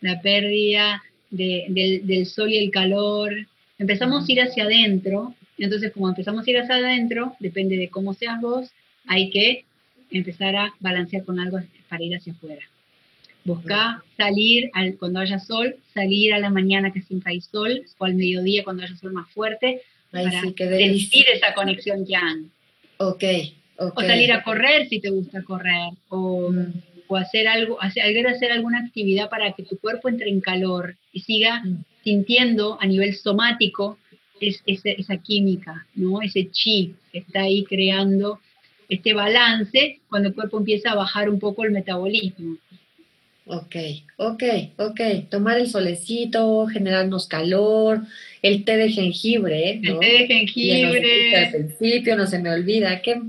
la 0.00 0.20
pérdida 0.20 1.02
del, 1.30 1.74
del, 2.06 2.26
sol 2.26 2.50
y 2.50 2.58
el 2.58 2.70
calor, 2.70 3.46
Empezamos 3.78 4.26
a 4.26 4.32
ir 4.32 4.40
hacia 4.40 4.64
adentro, 4.64 5.34
entonces 5.58 5.92
como 5.92 6.08
empezamos 6.08 6.46
a 6.46 6.50
ir 6.50 6.58
hacia 6.58 6.76
adentro, 6.76 7.36
depende 7.40 7.76
de 7.76 7.90
cómo 7.90 8.14
seas 8.14 8.40
vos, 8.40 8.70
hay 9.06 9.28
que 9.30 9.64
empezar 10.10 10.56
a 10.56 10.74
balancear 10.80 11.24
con 11.24 11.38
algo 11.38 11.58
para 11.88 12.02
ir 12.02 12.16
hacia 12.16 12.32
afuera. 12.32 12.64
Busca 13.46 14.02
salir 14.16 14.70
al, 14.74 14.96
cuando 14.96 15.20
haya 15.20 15.38
sol, 15.38 15.76
salir 15.94 16.34
a 16.34 16.38
la 16.38 16.50
mañana 16.50 16.92
que 16.92 17.02
siempre 17.02 17.32
hay 17.32 17.40
sol, 17.40 17.82
o 17.98 18.04
al 18.04 18.14
mediodía 18.14 18.64
cuando 18.64 18.82
haya 18.82 18.96
sol 18.96 19.12
más 19.12 19.30
fuerte, 19.32 19.82
para 20.10 20.30
sentir 20.30 21.26
esa 21.32 21.54
conexión 21.54 22.04
yang. 22.06 22.50
Ok, 22.98 23.24
O 23.78 24.00
salir 24.00 24.32
a 24.32 24.42
correr 24.42 24.88
si 24.88 25.00
te 25.00 25.10
gusta 25.10 25.42
correr, 25.42 25.92
o, 26.08 26.50
mm. 26.50 26.72
o 27.08 27.16
hacer 27.16 27.46
algo, 27.46 27.80
hacer, 27.80 28.26
hacer 28.26 28.52
alguna 28.52 28.80
actividad 28.80 29.28
para 29.28 29.52
que 29.52 29.62
tu 29.62 29.78
cuerpo 29.78 30.08
entre 30.08 30.30
en 30.30 30.40
calor 30.40 30.96
y 31.12 31.20
siga 31.20 31.62
mm 31.62 31.84
sintiendo 32.06 32.78
a 32.80 32.86
nivel 32.86 33.16
somático 33.16 33.98
es, 34.40 34.62
esa 34.64 35.16
química, 35.16 35.88
¿no? 35.96 36.22
ese 36.22 36.48
chi 36.52 36.94
que 37.10 37.18
está 37.18 37.40
ahí 37.40 37.64
creando 37.64 38.38
este 38.88 39.12
balance 39.12 39.98
cuando 40.08 40.28
el 40.28 40.34
cuerpo 40.36 40.58
empieza 40.58 40.92
a 40.92 40.94
bajar 40.94 41.28
un 41.28 41.40
poco 41.40 41.64
el 41.64 41.72
metabolismo. 41.72 42.58
Ok, 43.46 43.76
ok, 44.16 44.42
ok. 44.76 45.00
Tomar 45.30 45.58
el 45.58 45.68
solecito, 45.68 46.66
generarnos 46.66 47.28
calor, 47.28 48.02
el 48.42 48.64
té 48.64 48.76
de 48.76 48.90
jengibre, 48.90 49.80
¿no? 49.82 49.94
El 49.94 50.00
té 50.00 50.06
de 50.06 50.26
jengibre. 50.26 51.36
al 51.36 51.50
principio, 51.52 52.16
no 52.16 52.26
se 52.26 52.40
me 52.40 52.50
olvida. 52.50 53.00
Qué, 53.02 53.22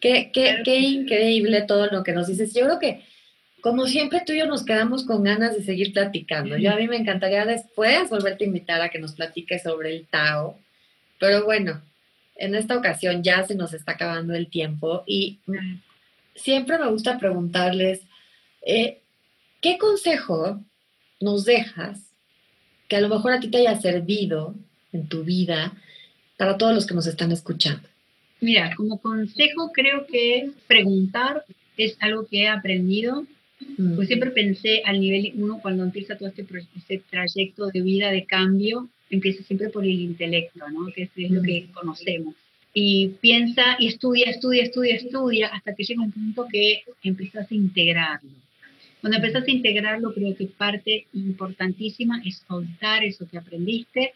qué, 0.00 0.30
qué, 0.32 0.62
qué 0.64 0.78
increíble 0.78 1.62
todo 1.62 1.88
lo 1.88 2.04
que 2.04 2.12
nos 2.12 2.28
dices. 2.28 2.54
Yo 2.54 2.64
creo 2.64 2.78
que 2.78 3.02
como 3.64 3.86
siempre, 3.86 4.20
tú 4.26 4.34
y 4.34 4.40
yo 4.40 4.46
nos 4.46 4.62
quedamos 4.62 5.06
con 5.06 5.24
ganas 5.24 5.56
de 5.56 5.62
seguir 5.62 5.94
platicando. 5.94 6.58
Yo 6.58 6.70
a 6.70 6.76
mí 6.76 6.86
me 6.86 6.98
encantaría 6.98 7.46
después 7.46 8.10
volverte 8.10 8.44
a 8.44 8.46
invitar 8.46 8.82
a 8.82 8.90
que 8.90 8.98
nos 8.98 9.14
platiques 9.14 9.62
sobre 9.62 9.96
el 9.96 10.06
Tao. 10.06 10.58
Pero 11.18 11.46
bueno, 11.46 11.80
en 12.36 12.54
esta 12.54 12.76
ocasión 12.76 13.22
ya 13.22 13.42
se 13.44 13.54
nos 13.54 13.72
está 13.72 13.92
acabando 13.92 14.34
el 14.34 14.48
tiempo 14.48 15.02
y 15.06 15.38
siempre 16.34 16.76
me 16.76 16.90
gusta 16.90 17.18
preguntarles, 17.18 18.02
eh, 18.66 18.98
¿qué 19.64 19.78
consejo 19.78 20.62
nos 21.22 21.46
dejas 21.46 21.98
que 22.86 22.96
a 22.96 23.00
lo 23.00 23.08
mejor 23.08 23.32
a 23.32 23.40
ti 23.40 23.48
te 23.48 23.56
haya 23.56 23.80
servido 23.80 24.54
en 24.92 25.08
tu 25.08 25.24
vida 25.24 25.72
para 26.36 26.58
todos 26.58 26.74
los 26.74 26.86
que 26.86 26.92
nos 26.92 27.06
están 27.06 27.32
escuchando? 27.32 27.88
Mira, 28.42 28.74
como 28.76 29.00
consejo 29.00 29.72
creo 29.72 30.06
que 30.06 30.50
preguntar 30.66 31.46
es 31.78 31.96
algo 32.00 32.26
que 32.26 32.42
he 32.42 32.48
aprendido 32.48 33.24
pues 33.96 34.08
siempre 34.08 34.30
pensé 34.30 34.82
al 34.84 35.00
nivel 35.00 35.32
uno, 35.36 35.58
cuando 35.62 35.84
empieza 35.84 36.18
todo 36.18 36.28
este, 36.28 36.44
este, 36.76 37.02
trayecto 37.08 37.68
de 37.68 37.80
vida, 37.80 38.10
de 38.10 38.26
cambio, 38.26 38.90
empieza 39.08 39.42
siempre 39.44 39.70
por 39.70 39.84
el 39.84 39.98
intelecto, 39.98 40.68
¿no? 40.68 40.92
Que 40.94 41.04
es, 41.04 41.30
lo 41.30 41.40
que 41.40 41.68
conocemos. 41.72 42.34
Y 42.74 43.12
piensa 43.22 43.76
y 43.78 43.86
estudia, 43.86 44.26
estudia, 44.28 44.64
estudia, 44.64 44.96
estudia, 44.96 45.46
hasta 45.46 45.74
que 45.74 45.84
llega 45.84 46.02
un 46.02 46.12
punto 46.12 46.46
que 46.50 46.82
empiezas 47.02 47.50
a 47.50 47.54
integrarlo. 47.54 48.43
Cuando 49.04 49.18
empezás 49.18 49.46
a 49.46 49.50
integrarlo, 49.50 50.14
creo 50.14 50.34
que 50.34 50.46
parte 50.46 51.06
importantísima 51.12 52.22
es 52.24 52.42
soltar 52.48 53.04
eso 53.04 53.28
que 53.28 53.36
aprendiste 53.36 54.14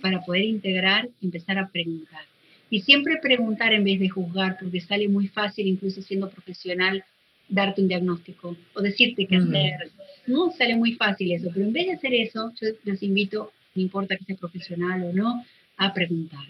para 0.00 0.22
poder 0.22 0.44
integrar 0.44 1.10
y 1.20 1.26
empezar 1.26 1.58
a 1.58 1.68
preguntar. 1.68 2.22
Y 2.70 2.80
siempre 2.80 3.18
preguntar 3.20 3.74
en 3.74 3.84
vez 3.84 4.00
de 4.00 4.08
juzgar, 4.08 4.56
porque 4.58 4.80
sale 4.80 5.08
muy 5.08 5.28
fácil, 5.28 5.66
incluso 5.66 6.00
siendo 6.00 6.30
profesional, 6.30 7.04
darte 7.50 7.82
un 7.82 7.88
diagnóstico 7.88 8.56
o 8.72 8.80
decirte 8.80 9.26
qué 9.26 9.38
mm. 9.38 9.48
hacer. 9.48 9.90
No 10.26 10.50
sale 10.52 10.74
muy 10.74 10.94
fácil 10.94 11.32
eso, 11.32 11.50
pero 11.52 11.66
en 11.66 11.74
vez 11.74 11.88
de 11.88 11.92
hacer 11.92 12.14
eso, 12.14 12.50
yo 12.58 12.68
les 12.84 13.02
invito, 13.02 13.52
no 13.74 13.82
importa 13.82 14.16
que 14.16 14.24
sea 14.24 14.36
profesional 14.36 15.02
o 15.02 15.12
no, 15.12 15.44
a 15.76 15.92
preguntar. 15.92 16.46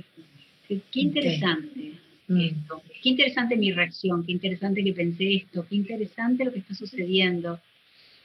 Qué, 0.68 0.80
interesante 0.92 1.94
mm. 2.28 2.40
esto, 2.40 2.82
qué 3.02 3.08
interesante 3.08 3.56
mi 3.56 3.72
reacción, 3.72 4.24
qué 4.24 4.30
interesante 4.30 4.84
que 4.84 4.92
pensé 4.92 5.34
esto, 5.34 5.66
qué 5.68 5.74
interesante 5.74 6.44
lo 6.44 6.52
que 6.52 6.60
está 6.60 6.76
sucediendo. 6.76 7.58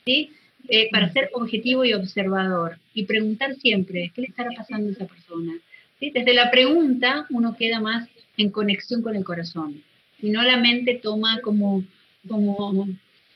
¿Sí? 0.05 0.31
Eh, 0.67 0.89
para 0.91 1.11
ser 1.11 1.29
objetivo 1.33 1.85
y 1.85 1.93
observador 1.93 2.79
y 2.93 3.05
preguntar 3.05 3.55
siempre, 3.55 4.11
¿qué 4.15 4.21
le 4.21 4.27
estará 4.27 4.49
pasando 4.55 4.89
a 4.89 4.91
esa 4.93 5.05
persona? 5.05 5.53
¿Sí? 5.99 6.09
Desde 6.09 6.33
la 6.33 6.49
pregunta 6.49 7.27
uno 7.29 7.55
queda 7.55 7.79
más 7.79 8.07
en 8.37 8.49
conexión 8.49 9.01
con 9.01 9.15
el 9.15 9.23
corazón. 9.23 9.83
Si 10.19 10.29
no 10.29 10.41
la 10.41 10.57
mente 10.57 10.99
toma 11.01 11.39
como 11.41 11.83
como 12.27 12.87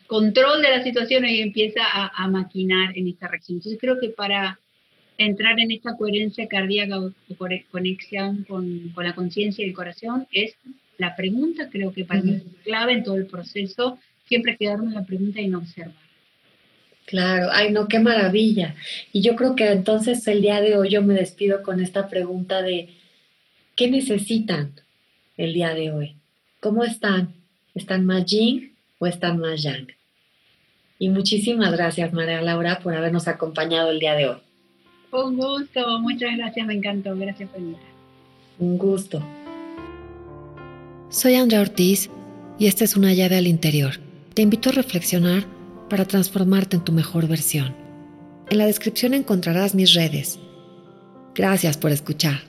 control 0.08 0.62
de 0.62 0.70
la 0.70 0.84
situación 0.84 1.26
y 1.26 1.42
empieza 1.42 1.82
a, 1.84 2.28
maquinar 2.28 2.98
en 2.98 3.08
esta 3.08 3.28
reacción. 3.28 3.58
Entonces 3.58 3.80
creo 3.80 4.00
que 4.00 4.10
para 4.10 4.60
entrar 5.18 5.60
en 5.60 5.72
esta 5.72 5.96
coherencia 5.98 6.48
cardíaca 6.48 7.00
o, 7.00 7.12
conexión 7.72 8.44
con, 8.46 8.92
la 8.98 9.14
conciencia 9.14 9.64
y 9.64 9.70
el 9.70 9.76
corazón 9.76 10.28
es 10.32 10.56
la 10.98 11.16
pregunta, 11.16 11.70
creo 11.70 11.94
que 11.94 12.06
para 12.06 12.22
mí 12.22 12.36
es 12.36 12.44
clave 12.64 12.94
en 12.94 13.04
todo 13.04 13.16
el 13.16 13.28
proceso, 13.28 14.00
siempre 14.26 14.58
quedarme 14.58 14.88
en 14.88 14.96
la 14.96 15.06
pregunta 15.06 15.40
y 15.42 15.48
no 15.48 15.60
observar. 15.60 16.09
Claro, 17.10 17.48
ay 17.52 17.72
no, 17.72 17.88
qué 17.88 17.98
maravilla. 17.98 18.76
Y 19.12 19.22
yo 19.22 19.36
creo 19.36 19.56
que 19.56 19.72
entonces 19.72 20.28
el 20.28 20.44
día 20.44 20.62
de 20.62 20.78
hoy 20.78 20.90
yo 20.90 21.02
me 21.02 21.16
despido 21.16 21.64
con 21.64 21.82
esta 21.82 22.08
pregunta 22.08 22.62
de, 22.62 22.90
¿qué 23.76 23.90
necesitan 23.90 24.74
el 25.36 25.56
día 25.56 25.74
de 25.74 25.92
hoy? 25.92 26.16
¿Cómo 26.60 26.84
están? 26.84 27.34
¿Están 27.74 28.06
más 28.06 28.26
yin 28.26 28.76
o 29.00 29.08
están 29.08 29.40
más 29.40 29.64
yang. 29.64 29.88
Y 31.00 31.10
muchísimas 31.10 31.72
gracias, 31.72 32.14
María 32.14 32.44
Laura, 32.44 32.78
por 32.78 32.94
habernos 32.94 33.28
acompañado 33.28 33.90
el 33.90 33.98
día 33.98 34.14
de 34.14 34.30
hoy. 34.30 34.38
Un 35.12 35.36
gusto, 35.36 36.00
muchas 36.02 36.38
gracias, 36.38 36.68
me 36.68 36.76
encantó. 36.76 37.16
Gracias 37.16 37.50
por 37.50 37.60
Un 38.60 38.78
gusto. 38.78 39.26
Soy 41.10 41.34
Andrea 41.34 41.62
Ortiz 41.62 42.12
y 42.60 42.68
esta 42.68 42.84
es 42.84 42.96
una 42.96 43.14
llave 43.14 43.38
al 43.38 43.48
interior. 43.48 43.96
Te 44.36 44.44
invito 44.44 44.70
a 44.70 44.74
reflexionar 44.74 45.58
para 45.90 46.06
transformarte 46.06 46.78
en 46.78 46.84
tu 46.84 46.92
mejor 46.92 47.28
versión. 47.28 47.76
En 48.50 48.58
la 48.58 48.66
descripción 48.66 49.14
encontrarás 49.14 49.76
mis 49.76 49.94
redes. 49.94 50.40
Gracias 51.36 51.78
por 51.78 51.92
escuchar. 51.92 52.49